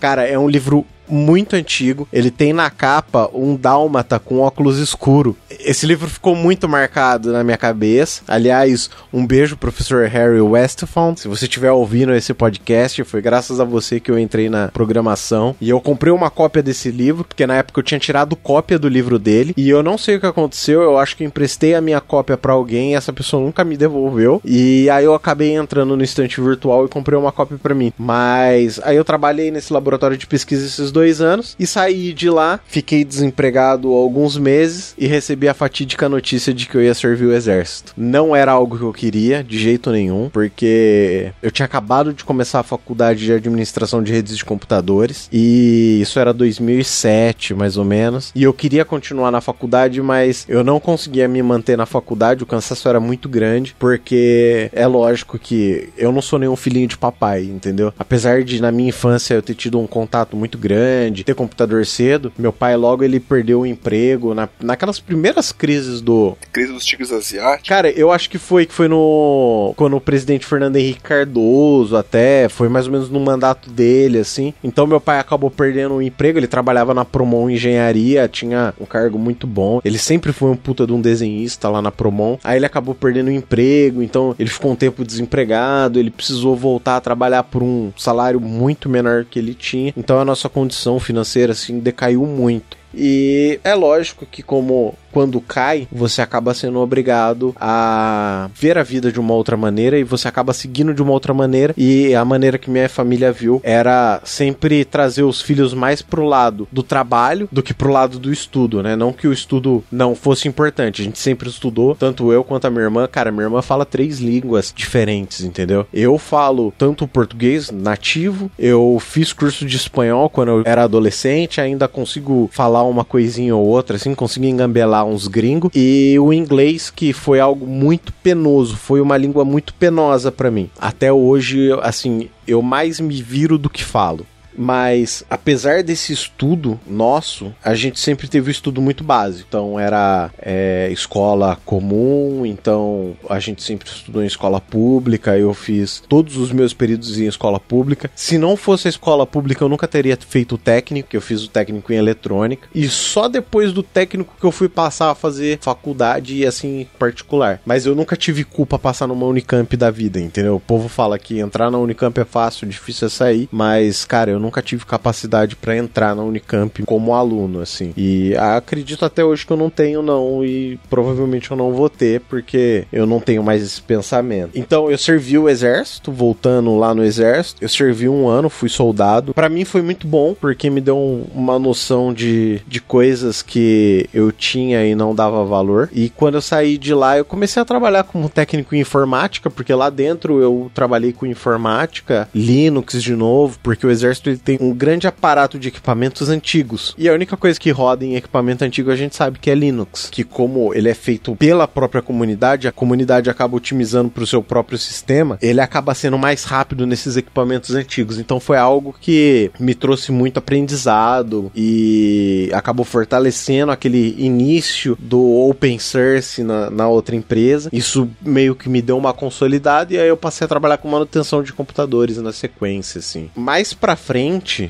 Cara, 0.00 0.26
é 0.26 0.38
um 0.38 0.48
livro 0.48 0.61
livro 0.62 0.84
muito 1.12 1.54
antigo. 1.54 2.08
Ele 2.12 2.30
tem 2.30 2.52
na 2.52 2.70
capa 2.70 3.30
um 3.34 3.54
dálmata 3.54 4.18
com 4.18 4.40
óculos 4.40 4.78
escuro. 4.78 5.36
Esse 5.50 5.86
livro 5.86 6.08
ficou 6.08 6.34
muito 6.34 6.68
marcado 6.68 7.32
na 7.32 7.44
minha 7.44 7.56
cabeça. 7.56 8.22
Aliás, 8.26 8.90
um 9.12 9.26
beijo, 9.26 9.56
professor 9.56 10.08
Harry 10.08 10.40
Westphal. 10.40 11.14
Se 11.16 11.28
você 11.28 11.44
estiver 11.44 11.70
ouvindo 11.70 12.14
esse 12.14 12.32
podcast, 12.32 13.04
foi 13.04 13.20
graças 13.20 13.60
a 13.60 13.64
você 13.64 14.00
que 14.00 14.10
eu 14.10 14.18
entrei 14.18 14.48
na 14.48 14.68
programação. 14.68 15.54
E 15.60 15.68
eu 15.68 15.80
comprei 15.80 16.12
uma 16.12 16.30
cópia 16.30 16.62
desse 16.62 16.90
livro, 16.90 17.24
porque 17.24 17.46
na 17.46 17.56
época 17.56 17.80
eu 17.80 17.84
tinha 17.84 18.00
tirado 18.00 18.34
cópia 18.34 18.78
do 18.78 18.88
livro 18.88 19.18
dele. 19.18 19.52
E 19.56 19.68
eu 19.68 19.82
não 19.82 19.98
sei 19.98 20.16
o 20.16 20.20
que 20.20 20.26
aconteceu. 20.26 20.80
Eu 20.80 20.98
acho 20.98 21.16
que 21.16 21.24
emprestei 21.24 21.74
a 21.74 21.80
minha 21.80 22.00
cópia 22.00 22.36
para 22.36 22.52
alguém 22.52 22.92
e 22.92 22.94
essa 22.94 23.12
pessoa 23.12 23.42
nunca 23.42 23.64
me 23.64 23.76
devolveu. 23.76 24.40
E 24.44 24.88
aí 24.88 25.04
eu 25.04 25.14
acabei 25.14 25.54
entrando 25.54 25.96
no 25.96 26.02
estante 26.02 26.40
virtual 26.40 26.86
e 26.86 26.88
comprei 26.88 27.18
uma 27.18 27.32
cópia 27.32 27.58
para 27.62 27.74
mim. 27.74 27.92
Mas 27.98 28.80
aí 28.82 28.96
eu 28.96 29.04
trabalhei 29.04 29.50
nesse 29.50 29.72
laboratório 29.72 30.16
de 30.16 30.26
pesquisa 30.26 30.64
esses 30.64 30.90
dois 30.90 31.01
dois 31.02 31.20
anos 31.20 31.56
e 31.58 31.66
saí 31.66 32.12
de 32.12 32.30
lá, 32.30 32.60
fiquei 32.64 33.04
desempregado 33.04 33.88
alguns 33.88 34.38
meses 34.38 34.94
e 34.96 35.06
recebi 35.06 35.48
a 35.48 35.54
fatídica 35.54 36.08
notícia 36.08 36.54
de 36.54 36.66
que 36.66 36.76
eu 36.76 36.82
ia 36.82 36.94
servir 36.94 37.26
o 37.26 37.32
exército. 37.32 37.92
Não 37.96 38.36
era 38.36 38.52
algo 38.52 38.78
que 38.78 38.84
eu 38.84 38.92
queria, 38.92 39.42
de 39.42 39.58
jeito 39.58 39.90
nenhum, 39.90 40.30
porque 40.32 41.32
eu 41.42 41.50
tinha 41.50 41.66
acabado 41.66 42.14
de 42.14 42.24
começar 42.24 42.60
a 42.60 42.62
faculdade 42.62 43.24
de 43.24 43.32
administração 43.32 44.00
de 44.02 44.12
redes 44.12 44.36
de 44.36 44.44
computadores 44.44 45.28
e 45.32 45.98
isso 46.00 46.20
era 46.20 46.32
2007, 46.32 47.52
mais 47.52 47.76
ou 47.76 47.84
menos, 47.84 48.30
e 48.34 48.44
eu 48.44 48.52
queria 48.52 48.84
continuar 48.84 49.32
na 49.32 49.40
faculdade, 49.40 50.00
mas 50.00 50.46
eu 50.48 50.62
não 50.62 50.78
conseguia 50.78 51.26
me 51.26 51.42
manter 51.42 51.76
na 51.76 51.86
faculdade, 51.86 52.44
o 52.44 52.46
cansaço 52.46 52.88
era 52.88 53.00
muito 53.00 53.28
grande, 53.28 53.74
porque 53.76 54.70
é 54.72 54.86
lógico 54.86 55.38
que 55.38 55.88
eu 55.96 56.12
não 56.12 56.22
sou 56.22 56.38
nenhum 56.38 56.54
filhinho 56.54 56.86
de 56.86 56.96
papai, 56.96 57.42
entendeu? 57.44 57.92
Apesar 57.98 58.44
de 58.44 58.62
na 58.62 58.70
minha 58.70 58.90
infância 58.90 59.34
eu 59.34 59.42
ter 59.42 59.54
tido 59.54 59.80
um 59.80 59.86
contato 59.86 60.36
muito 60.36 60.58
grande, 60.58 60.81
ter 61.24 61.34
computador 61.34 61.84
cedo, 61.86 62.32
meu 62.38 62.52
pai 62.52 62.76
logo 62.76 63.04
ele 63.04 63.20
perdeu 63.20 63.60
o 63.60 63.66
emprego 63.66 64.34
na, 64.34 64.48
naquelas 64.60 65.00
primeiras 65.00 65.52
crises 65.52 66.00
do 66.00 66.36
crise 66.52 66.72
dos 66.72 66.84
tigres 66.84 67.12
asiáticos. 67.12 67.68
Cara, 67.68 67.90
eu 67.90 68.10
acho 68.10 68.28
que 68.28 68.38
foi 68.38 68.66
que 68.66 68.74
foi 68.74 68.88
no 68.88 69.74
quando 69.76 69.96
o 69.96 70.00
presidente 70.00 70.46
Fernando 70.46 70.76
Henrique 70.76 71.00
Cardoso 71.00 71.96
até, 71.96 72.48
foi 72.48 72.68
mais 72.68 72.86
ou 72.86 72.92
menos 72.92 73.08
no 73.08 73.20
mandato 73.20 73.70
dele 73.70 74.18
assim. 74.18 74.54
Então 74.62 74.86
meu 74.86 75.00
pai 75.00 75.18
acabou 75.18 75.50
perdendo 75.50 75.94
o 75.94 76.02
emprego, 76.02 76.38
ele 76.38 76.46
trabalhava 76.46 76.94
na 76.94 77.04
Promon 77.04 77.50
Engenharia, 77.50 78.28
tinha 78.28 78.74
um 78.80 78.84
cargo 78.84 79.18
muito 79.18 79.46
bom. 79.46 79.80
Ele 79.84 79.98
sempre 79.98 80.32
foi 80.32 80.50
um 80.50 80.56
puta 80.56 80.86
de 80.86 80.92
um 80.92 81.00
desenhista 81.00 81.68
lá 81.68 81.82
na 81.82 81.90
Promon. 81.90 82.38
Aí 82.42 82.58
ele 82.58 82.66
acabou 82.66 82.94
perdendo 82.94 83.28
o 83.28 83.32
emprego, 83.32 84.02
então 84.02 84.34
ele 84.38 84.50
ficou 84.50 84.72
um 84.72 84.76
tempo 84.76 85.04
desempregado, 85.04 85.98
ele 85.98 86.10
precisou 86.10 86.56
voltar 86.56 86.96
a 86.96 87.00
trabalhar 87.00 87.42
por 87.44 87.62
um 87.62 87.92
salário 87.96 88.40
muito 88.40 88.88
menor 88.88 89.24
que 89.24 89.38
ele 89.38 89.54
tinha. 89.54 89.92
Então 89.96 90.18
a 90.18 90.24
nossa 90.24 90.48
condição 90.48 90.71
financeira 90.98 91.52
assim 91.52 91.78
decaiu 91.78 92.26
muito. 92.26 92.76
E 92.94 93.58
é 93.64 93.74
lógico 93.74 94.26
que, 94.26 94.42
como 94.42 94.94
quando 95.12 95.40
cai, 95.40 95.86
você 95.92 96.22
acaba 96.22 96.54
sendo 96.54 96.78
obrigado 96.80 97.54
a 97.60 98.48
ver 98.54 98.78
a 98.78 98.82
vida 98.82 99.12
de 99.12 99.20
uma 99.20 99.34
outra 99.34 99.56
maneira 99.56 99.98
e 99.98 100.04
você 100.04 100.26
acaba 100.26 100.52
seguindo 100.52 100.94
de 100.94 101.02
uma 101.02 101.12
outra 101.12 101.34
maneira. 101.34 101.74
E 101.76 102.14
a 102.14 102.24
maneira 102.24 102.58
que 102.58 102.70
minha 102.70 102.88
família 102.88 103.30
viu 103.30 103.60
era 103.62 104.20
sempre 104.24 104.84
trazer 104.84 105.22
os 105.22 105.40
filhos 105.40 105.74
mais 105.74 106.00
pro 106.00 106.24
lado 106.24 106.66
do 106.72 106.82
trabalho 106.82 107.48
do 107.52 107.62
que 107.62 107.74
pro 107.74 107.92
lado 107.92 108.18
do 108.18 108.32
estudo, 108.32 108.82
né? 108.82 108.96
Não 108.96 109.12
que 109.12 109.28
o 109.28 109.32
estudo 109.32 109.84
não 109.92 110.14
fosse 110.14 110.48
importante, 110.48 111.02
a 111.02 111.04
gente 111.04 111.18
sempre 111.18 111.48
estudou, 111.48 111.94
tanto 111.94 112.32
eu 112.32 112.42
quanto 112.42 112.66
a 112.66 112.70
minha 112.70 112.84
irmã. 112.84 113.06
Cara, 113.06 113.30
minha 113.30 113.44
irmã 113.44 113.60
fala 113.60 113.84
três 113.84 114.18
línguas 114.18 114.72
diferentes, 114.74 115.42
entendeu? 115.42 115.86
Eu 115.92 116.16
falo 116.18 116.72
tanto 116.78 117.06
português 117.06 117.70
nativo, 117.70 118.50
eu 118.58 118.98
fiz 119.00 119.32
curso 119.32 119.66
de 119.66 119.76
espanhol 119.76 120.30
quando 120.30 120.48
eu 120.48 120.62
era 120.64 120.84
adolescente, 120.84 121.60
ainda 121.60 121.86
consigo 121.86 122.48
falar 122.52 122.82
uma 122.84 123.04
coisinha 123.04 123.54
ou 123.54 123.66
outra, 123.66 123.96
assim, 123.96 124.14
consigo 124.14 124.46
engambelar 124.46 125.01
uns 125.04 125.28
gringos. 125.28 125.70
E 125.74 126.16
o 126.18 126.32
inglês, 126.32 126.90
que 126.90 127.12
foi 127.12 127.40
algo 127.40 127.66
muito 127.66 128.12
penoso, 128.22 128.76
foi 128.76 129.00
uma 129.00 129.16
língua 129.16 129.44
muito 129.44 129.74
penosa 129.74 130.30
para 130.30 130.50
mim. 130.50 130.70
Até 130.80 131.12
hoje, 131.12 131.70
assim, 131.82 132.28
eu 132.46 132.62
mais 132.62 133.00
me 133.00 133.22
viro 133.22 133.58
do 133.58 133.70
que 133.70 133.84
falo. 133.84 134.26
Mas, 134.56 135.24
apesar 135.28 135.82
desse 135.82 136.12
estudo 136.12 136.78
nosso, 136.86 137.54
a 137.64 137.74
gente 137.74 137.98
sempre 138.00 138.28
teve 138.28 138.48
um 138.48 138.50
estudo 138.50 138.80
muito 138.80 139.04
básico. 139.04 139.46
Então, 139.48 139.78
era 139.78 140.30
é, 140.38 140.88
escola 140.92 141.58
comum, 141.64 142.44
então 142.44 143.16
a 143.28 143.38
gente 143.38 143.62
sempre 143.62 143.88
estudou 143.88 144.22
em 144.22 144.26
escola 144.26 144.60
pública. 144.60 145.36
Eu 145.36 145.54
fiz 145.54 146.02
todos 146.08 146.36
os 146.36 146.52
meus 146.52 146.72
períodos 146.74 147.18
em 147.18 147.26
escola 147.26 147.58
pública. 147.58 148.10
Se 148.14 148.38
não 148.38 148.56
fosse 148.56 148.88
a 148.88 148.90
escola 148.90 149.26
pública, 149.26 149.64
eu 149.64 149.68
nunca 149.68 149.88
teria 149.88 150.16
feito 150.16 150.54
o 150.54 150.58
técnico, 150.58 151.08
eu 151.12 151.20
fiz 151.20 151.42
o 151.44 151.48
técnico 151.48 151.92
em 151.92 151.96
eletrônica. 151.96 152.68
E 152.74 152.88
só 152.88 153.28
depois 153.28 153.72
do 153.72 153.82
técnico 153.82 154.34
que 154.38 154.44
eu 154.44 154.52
fui 154.52 154.68
passar 154.68 155.10
a 155.10 155.14
fazer 155.14 155.58
faculdade 155.60 156.36
e 156.36 156.46
assim 156.46 156.86
particular. 156.98 157.60
Mas 157.64 157.86
eu 157.86 157.94
nunca 157.94 158.16
tive 158.16 158.44
culpa 158.44 158.78
passar 158.78 159.06
numa 159.06 159.26
Unicamp 159.26 159.76
da 159.76 159.90
vida, 159.90 160.20
entendeu? 160.20 160.56
O 160.56 160.60
povo 160.60 160.88
fala 160.88 161.18
que 161.18 161.38
entrar 161.38 161.70
na 161.70 161.78
Unicamp 161.78 162.18
é 162.20 162.24
fácil, 162.24 162.66
difícil 162.66 163.06
é 163.06 163.10
sair. 163.10 163.48
Mas, 163.50 164.04
cara, 164.04 164.30
eu 164.30 164.40
nunca 164.42 164.60
tive 164.60 164.84
capacidade 164.84 165.56
para 165.56 165.76
entrar 165.76 166.14
na 166.14 166.22
Unicamp 166.22 166.82
como 166.82 167.14
aluno, 167.14 167.60
assim. 167.60 167.92
E 167.96 168.34
acredito 168.36 169.04
até 169.04 169.24
hoje 169.24 169.46
que 169.46 169.52
eu 169.52 169.56
não 169.56 169.70
tenho, 169.70 170.02
não, 170.02 170.44
e 170.44 170.78
provavelmente 170.90 171.50
eu 171.50 171.56
não 171.56 171.72
vou 171.72 171.88
ter, 171.88 172.20
porque 172.20 172.84
eu 172.92 173.06
não 173.06 173.20
tenho 173.20 173.42
mais 173.42 173.62
esse 173.62 173.80
pensamento. 173.80 174.50
Então 174.54 174.90
eu 174.90 174.98
servi 174.98 175.38
o 175.38 175.48
exército, 175.48 176.12
voltando 176.12 176.76
lá 176.76 176.94
no 176.94 177.04
exército, 177.04 177.62
eu 177.62 177.68
servi 177.68 178.08
um 178.08 178.28
ano, 178.28 178.50
fui 178.50 178.68
soldado. 178.68 179.32
Para 179.34 179.48
mim 179.48 179.64
foi 179.64 179.82
muito 179.82 180.06
bom, 180.06 180.34
porque 180.38 180.68
me 180.68 180.80
deu 180.80 180.96
um, 180.96 181.24
uma 181.34 181.58
noção 181.58 182.12
de, 182.12 182.60
de 182.66 182.80
coisas 182.80 183.42
que 183.42 184.08
eu 184.12 184.30
tinha 184.30 184.84
e 184.84 184.94
não 184.94 185.14
dava 185.14 185.44
valor. 185.44 185.88
E 185.92 186.10
quando 186.10 186.34
eu 186.34 186.42
saí 186.42 186.76
de 186.76 186.94
lá, 186.94 187.16
eu 187.16 187.24
comecei 187.24 187.62
a 187.62 187.64
trabalhar 187.64 188.04
como 188.04 188.28
técnico 188.28 188.74
em 188.74 188.80
informática, 188.80 189.48
porque 189.48 189.72
lá 189.72 189.88
dentro 189.88 190.40
eu 190.40 190.70
trabalhei 190.74 191.12
com 191.12 191.24
informática, 191.24 192.28
Linux 192.34 193.02
de 193.02 193.14
novo, 193.14 193.58
porque 193.62 193.86
o 193.86 193.90
exército 193.90 194.31
ele 194.32 194.40
tem 194.40 194.58
um 194.60 194.72
grande 194.74 195.06
aparato 195.06 195.58
de 195.58 195.68
equipamentos 195.68 196.28
antigos. 196.28 196.94
E 196.98 197.08
a 197.08 197.12
única 197.12 197.36
coisa 197.36 197.58
que 197.58 197.70
roda 197.70 198.04
em 198.04 198.16
equipamento 198.16 198.64
antigo 198.64 198.90
a 198.90 198.96
gente 198.96 199.14
sabe 199.14 199.38
que 199.38 199.50
é 199.50 199.54
Linux, 199.54 200.08
que 200.10 200.24
como 200.24 200.74
ele 200.74 200.88
é 200.88 200.94
feito 200.94 201.36
pela 201.36 201.68
própria 201.68 202.02
comunidade, 202.02 202.68
a 202.68 202.72
comunidade 202.72 203.30
acaba 203.30 203.56
otimizando 203.56 204.10
para 204.10 204.24
o 204.24 204.26
seu 204.26 204.42
próprio 204.42 204.78
sistema, 204.78 205.38
ele 205.40 205.60
acaba 205.60 205.94
sendo 205.94 206.18
mais 206.18 206.44
rápido 206.44 206.86
nesses 206.86 207.16
equipamentos 207.16 207.74
antigos. 207.74 208.18
Então 208.18 208.40
foi 208.40 208.56
algo 208.56 208.94
que 209.00 209.50
me 209.58 209.74
trouxe 209.74 210.12
muito 210.12 210.38
aprendizado 210.38 211.50
e 211.54 212.50
acabou 212.52 212.84
fortalecendo 212.84 213.72
aquele 213.72 214.14
início 214.18 214.96
do 215.00 215.20
open 215.48 215.78
source 215.78 216.42
na, 216.42 216.70
na 216.70 216.88
outra 216.88 217.14
empresa. 217.14 217.68
Isso 217.72 218.08
meio 218.20 218.54
que 218.54 218.68
me 218.68 218.82
deu 218.82 218.96
uma 218.96 219.12
consolidada 219.12 219.92
e 219.92 219.98
aí 219.98 220.08
eu 220.08 220.16
passei 220.16 220.44
a 220.44 220.48
trabalhar 220.48 220.78
com 220.78 220.88
manutenção 220.88 221.42
de 221.42 221.52
computadores 221.52 222.16
na 222.18 222.32
sequência, 222.32 222.98
assim. 222.98 223.30
Mais 223.34 223.72
pra 223.72 223.96
frente 223.96 224.21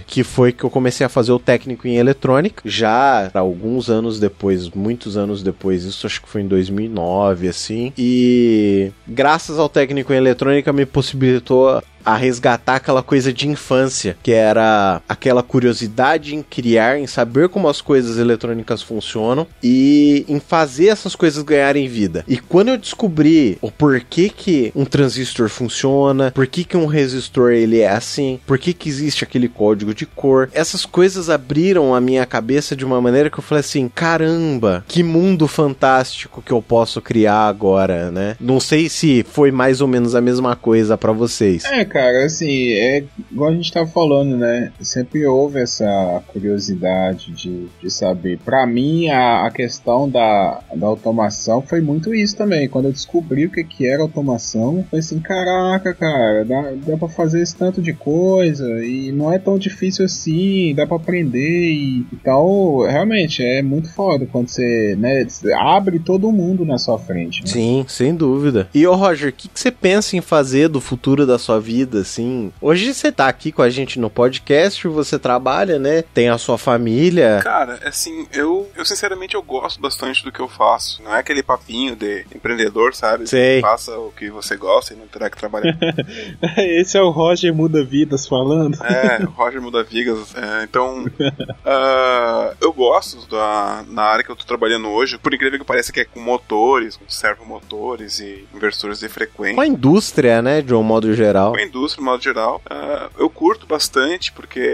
que 0.06 0.22
foi 0.22 0.52
que 0.52 0.64
eu 0.64 0.70
comecei 0.70 1.04
a 1.04 1.08
fazer 1.08 1.32
o 1.32 1.38
técnico 1.38 1.86
em 1.86 1.96
eletrônica, 1.96 2.62
já 2.64 3.30
alguns 3.34 3.90
anos 3.90 4.18
depois, 4.18 4.68
muitos 4.70 5.16
anos 5.16 5.42
depois, 5.42 5.84
isso 5.84 6.06
acho 6.06 6.22
que 6.22 6.28
foi 6.28 6.42
em 6.42 6.48
2009, 6.48 7.48
assim. 7.48 7.92
E 7.96 8.90
graças 9.06 9.58
ao 9.58 9.68
técnico 9.68 10.12
em 10.12 10.16
eletrônica 10.16 10.72
me 10.72 10.86
possibilitou 10.86 11.82
a 12.04 12.16
resgatar 12.16 12.76
aquela 12.76 13.02
coisa 13.02 13.32
de 13.32 13.48
infância, 13.48 14.16
que 14.22 14.32
era 14.32 15.00
aquela 15.08 15.42
curiosidade 15.42 16.34
em 16.34 16.42
criar, 16.42 16.98
em 16.98 17.06
saber 17.06 17.48
como 17.48 17.68
as 17.68 17.80
coisas 17.80 18.18
eletrônicas 18.18 18.82
funcionam 18.82 19.46
e 19.62 20.24
em 20.28 20.40
fazer 20.40 20.88
essas 20.88 21.14
coisas 21.14 21.42
ganharem 21.42 21.88
vida. 21.88 22.24
E 22.26 22.38
quando 22.38 22.68
eu 22.68 22.78
descobri 22.78 23.58
o 23.60 23.70
porquê 23.70 24.28
que 24.28 24.72
um 24.74 24.84
transistor 24.84 25.48
funciona, 25.48 26.30
por 26.30 26.46
que 26.46 26.64
que 26.64 26.76
um 26.76 26.86
resistor 26.86 27.52
ele 27.52 27.80
é 27.80 27.90
assim, 27.90 28.40
por 28.46 28.58
que 28.58 28.72
que 28.72 28.88
existe 28.88 29.24
aquele 29.24 29.48
código 29.48 29.94
de 29.94 30.06
cor, 30.06 30.48
essas 30.52 30.84
coisas 30.84 31.30
abriram 31.30 31.94
a 31.94 32.00
minha 32.00 32.24
cabeça 32.26 32.74
de 32.74 32.84
uma 32.84 33.00
maneira 33.00 33.30
que 33.30 33.38
eu 33.38 33.42
falei 33.42 33.60
assim, 33.60 33.88
caramba, 33.88 34.84
que 34.88 35.02
mundo 35.02 35.46
fantástico 35.46 36.42
que 36.42 36.52
eu 36.52 36.62
posso 36.62 37.00
criar 37.00 37.46
agora, 37.46 38.10
né? 38.10 38.36
Não 38.40 38.60
sei 38.60 38.88
se 38.88 39.24
foi 39.28 39.50
mais 39.50 39.80
ou 39.80 39.88
menos 39.88 40.14
a 40.14 40.20
mesma 40.20 40.56
coisa 40.56 40.96
para 40.96 41.12
vocês. 41.12 41.64
É, 41.64 41.84
cara, 41.92 42.24
assim, 42.24 42.70
é 42.70 43.04
igual 43.30 43.50
a 43.50 43.54
gente 43.54 43.70
tava 43.70 43.86
falando, 43.86 44.36
né? 44.36 44.72
Sempre 44.80 45.26
houve 45.26 45.60
essa 45.60 46.22
curiosidade 46.28 47.30
de, 47.32 47.66
de 47.80 47.90
saber. 47.90 48.38
Para 48.38 48.66
mim, 48.66 49.08
a, 49.08 49.46
a 49.46 49.50
questão 49.50 50.08
da, 50.08 50.60
da 50.74 50.86
automação 50.86 51.60
foi 51.60 51.82
muito 51.82 52.14
isso 52.14 52.34
também. 52.34 52.68
Quando 52.68 52.86
eu 52.86 52.92
descobri 52.92 53.44
o 53.44 53.50
que, 53.50 53.62
que 53.62 53.86
era 53.86 54.02
automação, 54.02 54.84
foi 54.88 55.00
assim: 55.00 55.20
caraca, 55.20 55.92
cara, 55.92 56.44
dá, 56.44 56.72
dá 56.86 56.96
pra 56.96 57.08
fazer 57.08 57.42
esse 57.42 57.54
tanto 57.54 57.82
de 57.82 57.92
coisa 57.92 58.66
e 58.84 59.12
não 59.12 59.30
é 59.30 59.38
tão 59.38 59.58
difícil 59.58 60.06
assim, 60.06 60.74
dá 60.74 60.86
pra 60.86 60.96
aprender 60.96 61.72
e, 61.72 62.06
e 62.10 62.16
tal. 62.24 62.86
Realmente, 62.86 63.42
é 63.42 63.60
muito 63.60 63.92
foda 63.92 64.26
quando 64.30 64.48
você, 64.48 64.96
né, 64.98 65.26
abre 65.58 65.98
todo 65.98 66.32
mundo 66.32 66.64
na 66.64 66.78
sua 66.78 66.98
frente. 66.98 67.42
Né? 67.42 67.46
Sim, 67.46 67.84
sem 67.86 68.14
dúvida. 68.14 68.68
E, 68.72 68.86
ô 68.86 68.94
Roger, 68.94 69.28
o 69.28 69.32
que, 69.32 69.48
que 69.48 69.60
você 69.60 69.70
pensa 69.70 70.16
em 70.16 70.22
fazer 70.22 70.68
do 70.68 70.80
futuro 70.80 71.26
da 71.26 71.38
sua 71.38 71.60
vida? 71.60 71.81
Vida, 71.82 72.00
assim. 72.00 72.52
Hoje 72.60 72.94
você 72.94 73.10
tá 73.10 73.28
aqui 73.28 73.50
com 73.50 73.62
a 73.62 73.68
gente 73.68 73.98
no 73.98 74.08
podcast, 74.08 74.86
você 74.86 75.18
trabalha, 75.18 75.78
né? 75.78 76.02
Tem 76.14 76.28
a 76.28 76.38
sua 76.38 76.56
família. 76.56 77.40
Cara, 77.42 77.80
assim, 77.84 78.26
eu, 78.32 78.70
eu 78.76 78.84
sinceramente 78.84 79.34
eu 79.34 79.42
gosto 79.42 79.80
bastante 79.80 80.24
do 80.24 80.30
que 80.30 80.40
eu 80.40 80.48
faço. 80.48 81.02
Não 81.02 81.14
é 81.14 81.18
aquele 81.18 81.42
papinho 81.42 81.96
de 81.96 82.24
empreendedor, 82.34 82.94
sabe? 82.94 83.28
Sei. 83.28 83.60
Faça 83.60 83.98
o 83.98 84.12
que 84.12 84.30
você 84.30 84.56
gosta 84.56 84.94
e 84.94 84.96
não 84.96 85.06
terá 85.06 85.28
que 85.28 85.36
trabalhar. 85.36 85.76
Esse 86.58 86.96
é 86.96 87.02
o 87.02 87.10
Roger 87.10 87.52
Muda 87.52 87.84
Vidas 87.84 88.26
falando. 88.26 88.78
É, 88.84 89.24
Roger 89.24 89.60
Muda 89.60 89.82
Vidas. 89.82 90.34
É, 90.36 90.62
então, 90.62 91.04
uh, 91.04 92.56
eu 92.60 92.72
gosto 92.72 93.28
da, 93.28 93.84
na 93.88 94.02
área 94.02 94.24
que 94.24 94.30
eu 94.30 94.36
tô 94.36 94.44
trabalhando 94.44 94.88
hoje. 94.88 95.18
Por 95.18 95.34
incrível 95.34 95.58
que 95.58 95.64
pareça 95.64 95.92
que 95.92 96.00
é 96.00 96.04
com 96.04 96.20
motores, 96.20 96.96
com 96.96 97.08
servomotores 97.08 98.20
e 98.20 98.44
inversores 98.54 99.00
de 99.00 99.08
frequência. 99.08 99.56
Com 99.56 99.60
a 99.60 99.66
indústria, 99.66 100.40
né, 100.40 100.62
de 100.62 100.74
um 100.74 100.82
modo 100.82 101.12
geral. 101.14 101.52
Com 101.52 101.58
a 101.58 101.62
indústria, 101.72 102.04
no 102.04 102.10
modo 102.10 102.22
geral. 102.22 102.62
Uh, 102.66 103.10
eu 103.18 103.30
curto 103.30 103.66
bastante, 103.66 104.30
porque 104.32 104.72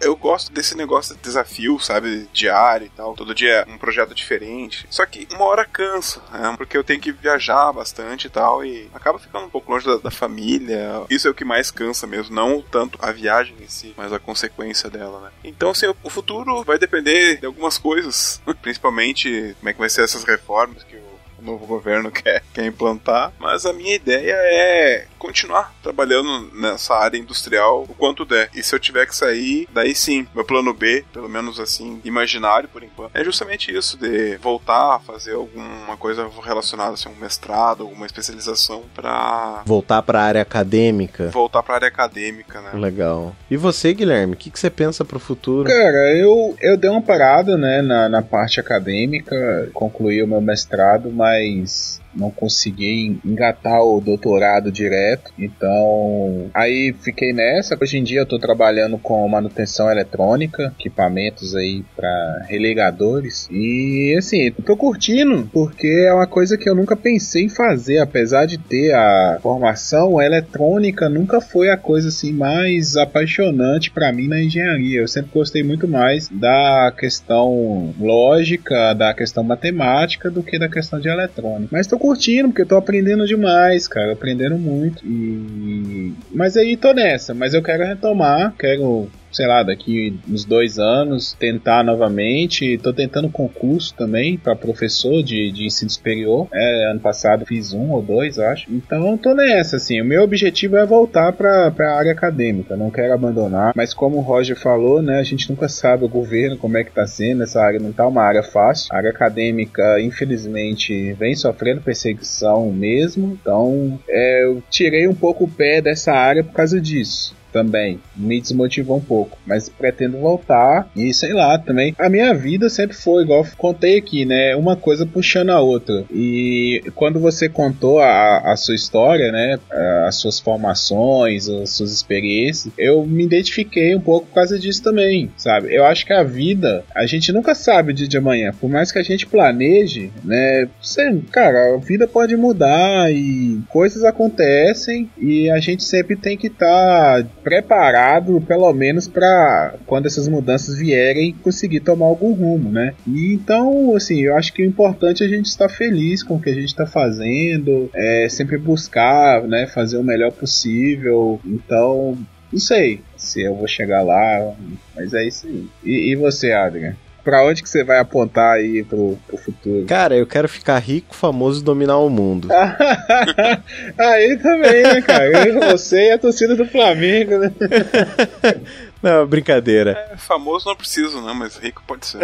eu 0.00 0.14
gosto 0.16 0.52
desse 0.52 0.76
negócio 0.76 1.14
de 1.14 1.22
desafio, 1.22 1.78
sabe? 1.80 2.28
Diário 2.32 2.86
e 2.86 2.90
tal. 2.90 3.14
Todo 3.14 3.34
dia 3.34 3.64
um 3.68 3.76
projeto 3.76 4.14
diferente. 4.14 4.86
Só 4.88 5.04
que 5.04 5.26
uma 5.32 5.44
hora 5.44 5.64
cansa, 5.64 6.22
né? 6.32 6.54
Porque 6.56 6.76
eu 6.76 6.84
tenho 6.84 7.00
que 7.00 7.12
viajar 7.12 7.72
bastante 7.72 8.26
e 8.26 8.30
tal. 8.30 8.64
E 8.64 8.88
acaba 8.94 9.18
ficando 9.18 9.46
um 9.46 9.50
pouco 9.50 9.72
longe 9.72 9.86
da, 9.86 9.96
da 9.96 10.10
família. 10.10 11.02
Isso 11.10 11.26
é 11.26 11.30
o 11.30 11.34
que 11.34 11.44
mais 11.44 11.70
cansa 11.70 12.06
mesmo. 12.06 12.34
Não 12.34 12.62
tanto 12.62 12.98
a 13.02 13.10
viagem 13.10 13.56
em 13.60 13.68
si, 13.68 13.94
mas 13.96 14.12
a 14.12 14.18
consequência 14.18 14.88
dela, 14.88 15.20
né? 15.20 15.30
Então, 15.42 15.70
assim, 15.70 15.86
o 16.02 16.10
futuro 16.10 16.62
vai 16.62 16.78
depender 16.78 17.38
de 17.38 17.46
algumas 17.46 17.78
coisas. 17.78 18.40
Principalmente 18.62 19.56
como 19.58 19.68
é 19.68 19.72
que 19.72 19.78
vai 19.78 19.88
ser 19.88 20.02
essas 20.02 20.24
reformas 20.24 20.82
que 20.84 20.96
o 20.96 21.05
novo 21.46 21.66
governo 21.66 22.10
quer, 22.12 22.42
quer 22.52 22.66
implantar. 22.66 23.32
Mas 23.38 23.64
a 23.64 23.72
minha 23.72 23.94
ideia 23.94 24.34
é 24.34 25.06
continuar 25.18 25.74
trabalhando 25.82 26.50
nessa 26.54 26.94
área 26.94 27.18
industrial 27.18 27.84
o 27.88 27.94
quanto 27.94 28.24
der. 28.24 28.50
E 28.54 28.62
se 28.62 28.74
eu 28.74 28.78
tiver 28.78 29.06
que 29.06 29.16
sair, 29.16 29.68
daí 29.72 29.94
sim, 29.94 30.26
meu 30.34 30.44
plano 30.44 30.72
B, 30.72 31.04
pelo 31.12 31.28
menos 31.28 31.58
assim, 31.58 32.00
imaginário 32.04 32.68
por 32.68 32.82
enquanto, 32.82 33.10
é 33.14 33.24
justamente 33.24 33.74
isso, 33.74 33.96
de 33.96 34.36
voltar 34.36 34.96
a 34.96 34.98
fazer 34.98 35.34
alguma 35.34 35.96
coisa 35.96 36.28
relacionada 36.42 36.94
assim, 36.94 37.08
um 37.08 37.20
mestrado, 37.20 37.82
alguma 37.82 38.06
especialização 38.06 38.84
para 38.94 39.62
voltar 39.64 40.02
para 40.02 40.20
a 40.20 40.24
área 40.24 40.42
acadêmica. 40.42 41.28
Voltar 41.30 41.62
para 41.62 41.74
a 41.74 41.76
área 41.76 41.88
acadêmica, 41.88 42.60
né? 42.60 42.70
Legal. 42.74 43.34
E 43.50 43.56
você, 43.56 43.92
Guilherme, 43.94 44.34
o 44.34 44.36
que, 44.36 44.50
que 44.50 44.58
você 44.58 44.70
pensa 44.70 45.04
para 45.04 45.16
o 45.16 45.20
futuro? 45.20 45.68
Cara, 45.68 46.14
eu, 46.14 46.56
eu 46.60 46.76
dei 46.76 46.90
uma 46.90 47.02
parada, 47.02 47.56
né, 47.56 47.82
na, 47.82 48.08
na 48.08 48.22
parte 48.22 48.60
acadêmica, 48.60 49.70
concluí 49.72 50.22
o 50.22 50.26
meu 50.26 50.40
mestrado, 50.40 51.10
mas 51.10 51.35
mais 51.36 52.00
não 52.16 52.30
consegui 52.30 53.18
engatar 53.24 53.82
o 53.82 54.00
doutorado 54.00 54.72
direto. 54.72 55.32
Então, 55.38 56.50
aí 56.54 56.94
fiquei 57.00 57.32
nessa. 57.32 57.76
Hoje 57.80 57.98
em 57.98 58.04
dia 58.04 58.20
eu 58.20 58.26
tô 58.26 58.38
trabalhando 58.38 58.98
com 58.98 59.26
manutenção 59.28 59.90
eletrônica, 59.90 60.72
equipamentos 60.78 61.54
aí 61.54 61.84
para 61.94 62.44
religadores. 62.48 63.48
E 63.50 64.14
assim, 64.18 64.50
tô 64.50 64.76
curtindo, 64.76 65.48
porque 65.52 66.06
é 66.08 66.12
uma 66.12 66.26
coisa 66.26 66.56
que 66.56 66.68
eu 66.68 66.74
nunca 66.74 66.96
pensei 66.96 67.44
em 67.44 67.48
fazer, 67.48 67.98
apesar 67.98 68.46
de 68.46 68.58
ter 68.58 68.94
a 68.94 69.38
formação 69.42 70.18
a 70.18 70.24
eletrônica, 70.24 71.08
nunca 71.08 71.40
foi 71.40 71.68
a 71.70 71.76
coisa 71.76 72.08
assim 72.08 72.32
mais 72.32 72.96
apaixonante 72.96 73.90
para 73.90 74.12
mim 74.12 74.28
na 74.28 74.40
engenharia. 74.40 75.00
Eu 75.00 75.08
sempre 75.08 75.30
gostei 75.32 75.62
muito 75.62 75.86
mais 75.86 76.28
da 76.28 76.92
questão 76.96 77.94
lógica, 77.98 78.94
da 78.94 79.12
questão 79.14 79.42
matemática 79.42 80.30
do 80.30 80.42
que 80.42 80.58
da 80.58 80.68
questão 80.68 81.00
de 81.00 81.08
eletrônica. 81.08 81.68
Mas 81.70 81.86
tô 81.86 81.98
curtindo, 82.06 82.48
porque 82.48 82.62
eu 82.62 82.66
tô 82.66 82.76
aprendendo 82.76 83.26
demais, 83.26 83.88
cara. 83.88 84.12
Aprendendo 84.12 84.56
muito. 84.56 85.04
E. 85.04 86.14
Mas 86.32 86.56
aí 86.56 86.76
tô 86.76 86.92
nessa. 86.92 87.34
Mas 87.34 87.52
eu 87.52 87.62
quero 87.62 87.84
retomar, 87.84 88.54
quero 88.56 89.08
sei 89.36 89.46
lá, 89.46 89.62
daqui 89.62 90.18
uns 90.28 90.44
dois 90.44 90.78
anos, 90.78 91.36
tentar 91.38 91.84
novamente. 91.84 92.78
Tô 92.78 92.92
tentando 92.92 93.28
concurso 93.28 93.94
também 93.94 94.38
para 94.38 94.56
professor 94.56 95.22
de, 95.22 95.52
de 95.52 95.66
ensino 95.66 95.90
superior. 95.90 96.48
É, 96.52 96.90
ano 96.90 97.00
passado 97.00 97.44
fiz 97.44 97.74
um 97.74 97.90
ou 97.92 98.00
dois, 98.00 98.38
acho. 98.38 98.66
Então 98.72 99.18
tô 99.18 99.34
nessa, 99.34 99.76
assim. 99.76 100.00
O 100.00 100.04
meu 100.04 100.22
objetivo 100.22 100.76
é 100.76 100.86
voltar 100.86 101.32
para 101.32 101.72
a 101.78 101.98
área 101.98 102.12
acadêmica. 102.12 102.76
Não 102.76 102.90
quero 102.90 103.12
abandonar. 103.12 103.72
Mas 103.76 103.92
como 103.92 104.16
o 104.16 104.22
Roger 104.22 104.56
falou, 104.56 105.02
né, 105.02 105.18
a 105.18 105.22
gente 105.22 105.50
nunca 105.50 105.68
sabe 105.68 106.04
o 106.04 106.08
governo 106.08 106.56
como 106.56 106.78
é 106.78 106.84
que 106.84 106.92
tá 106.92 107.06
sendo. 107.06 107.42
Essa 107.42 107.60
área 107.60 107.78
não 107.78 107.92
tá 107.92 108.06
uma 108.06 108.22
área 108.22 108.42
fácil. 108.42 108.88
A 108.90 108.96
área 108.96 109.10
acadêmica, 109.10 110.00
infelizmente, 110.00 111.12
vem 111.12 111.34
sofrendo 111.34 111.82
perseguição 111.82 112.72
mesmo. 112.72 113.38
Então, 113.40 113.98
é, 114.08 114.44
eu 114.44 114.62
tirei 114.70 115.06
um 115.06 115.14
pouco 115.14 115.44
o 115.44 115.50
pé 115.50 115.82
dessa 115.82 116.12
área 116.12 116.42
por 116.42 116.54
causa 116.54 116.80
disso 116.80 117.36
também. 117.56 117.98
Me 118.14 118.38
desmotivou 118.38 118.98
um 118.98 119.00
pouco. 119.00 119.38
Mas 119.46 119.66
pretendo 119.66 120.18
voltar. 120.18 120.90
E 120.94 121.14
sei 121.14 121.32
lá, 121.32 121.58
também. 121.58 121.94
A 121.98 122.10
minha 122.10 122.34
vida 122.34 122.68
sempre 122.68 122.94
foi, 122.94 123.22
igual 123.22 123.46
contei 123.56 123.96
aqui, 123.96 124.26
né? 124.26 124.54
Uma 124.54 124.76
coisa 124.76 125.06
puxando 125.06 125.50
a 125.50 125.60
outra. 125.60 126.04
E 126.12 126.82
quando 126.94 127.18
você 127.18 127.48
contou 127.48 127.98
a, 127.98 128.52
a 128.52 128.56
sua 128.56 128.74
história, 128.74 129.32
né? 129.32 129.58
As 130.06 130.16
suas 130.16 130.38
formações, 130.38 131.48
as 131.48 131.70
suas 131.70 131.92
experiências, 131.92 132.74
eu 132.76 133.06
me 133.06 133.24
identifiquei 133.24 133.94
um 133.96 134.00
pouco 134.00 134.26
por 134.26 134.34
causa 134.34 134.58
disso 134.58 134.82
também, 134.82 135.30
sabe? 135.38 135.74
Eu 135.74 135.86
acho 135.86 136.04
que 136.04 136.12
a 136.12 136.22
vida, 136.22 136.84
a 136.94 137.06
gente 137.06 137.32
nunca 137.32 137.54
sabe 137.54 137.92
o 137.92 137.94
dia 137.94 138.06
de 138.06 138.18
amanhã. 138.18 138.52
Por 138.60 138.68
mais 138.68 138.92
que 138.92 138.98
a 138.98 139.02
gente 139.02 139.26
planeje, 139.26 140.12
né? 140.22 140.68
Você, 140.82 141.20
cara, 141.32 141.74
a 141.74 141.78
vida 141.78 142.06
pode 142.06 142.36
mudar 142.36 143.10
e 143.10 143.60
coisas 143.70 144.04
acontecem 144.04 145.08
e 145.18 145.48
a 145.50 145.58
gente 145.58 145.82
sempre 145.84 146.16
tem 146.16 146.36
que 146.36 146.48
estar 146.48 147.22
tá 147.22 147.28
preparado, 147.46 148.40
pelo 148.40 148.72
menos, 148.72 149.06
para 149.06 149.76
quando 149.86 150.06
essas 150.06 150.26
mudanças 150.26 150.76
vierem, 150.76 151.32
conseguir 151.44 151.78
tomar 151.78 152.06
algum 152.06 152.32
rumo, 152.32 152.72
né? 152.72 152.92
E 153.06 153.34
então, 153.34 153.94
assim, 153.94 154.20
eu 154.22 154.36
acho 154.36 154.52
que 154.52 154.62
o 154.62 154.66
importante 154.66 155.22
é 155.22 155.26
a 155.26 155.28
gente 155.28 155.46
estar 155.46 155.68
feliz 155.68 156.24
com 156.24 156.34
o 156.34 156.42
que 156.42 156.50
a 156.50 156.54
gente 156.54 156.66
está 156.66 156.86
fazendo, 156.86 157.88
é 157.94 158.28
sempre 158.28 158.58
buscar, 158.58 159.42
né, 159.44 159.68
fazer 159.68 159.96
o 159.96 160.02
melhor 160.02 160.32
possível. 160.32 161.38
Então, 161.44 162.18
não 162.52 162.58
sei 162.58 163.00
se 163.16 163.42
eu 163.42 163.54
vou 163.54 163.68
chegar 163.68 164.02
lá, 164.02 164.52
mas 164.96 165.14
é 165.14 165.24
isso 165.24 165.46
aí. 165.46 165.68
E, 165.84 166.10
e 166.10 166.16
você, 166.16 166.50
Adrian? 166.50 166.96
Pra 167.26 167.44
onde 167.44 167.60
que 167.60 167.68
você 167.68 167.82
vai 167.82 167.98
apontar 167.98 168.54
aí 168.54 168.84
pro, 168.84 169.18
pro 169.26 169.36
futuro? 169.36 169.84
Cara, 169.84 170.14
eu 170.14 170.24
quero 170.28 170.48
ficar 170.48 170.78
rico, 170.78 171.12
famoso 171.12 171.60
e 171.60 171.64
dominar 171.64 171.98
o 171.98 172.08
mundo. 172.08 172.46
aí 173.98 174.36
também, 174.36 174.84
né, 174.84 175.02
cara? 175.02 175.72
Você 175.72 176.10
e 176.10 176.12
a 176.12 176.18
torcida 176.18 176.54
do 176.54 176.64
Flamengo, 176.64 177.38
né? 177.38 177.50
Não, 179.02 179.26
brincadeira. 179.26 180.08
É, 180.12 180.16
famoso 180.16 180.68
não 180.68 180.76
preciso, 180.76 181.20
não, 181.20 181.34
mas 181.34 181.56
rico 181.56 181.82
pode 181.86 182.06
ser. 182.06 182.18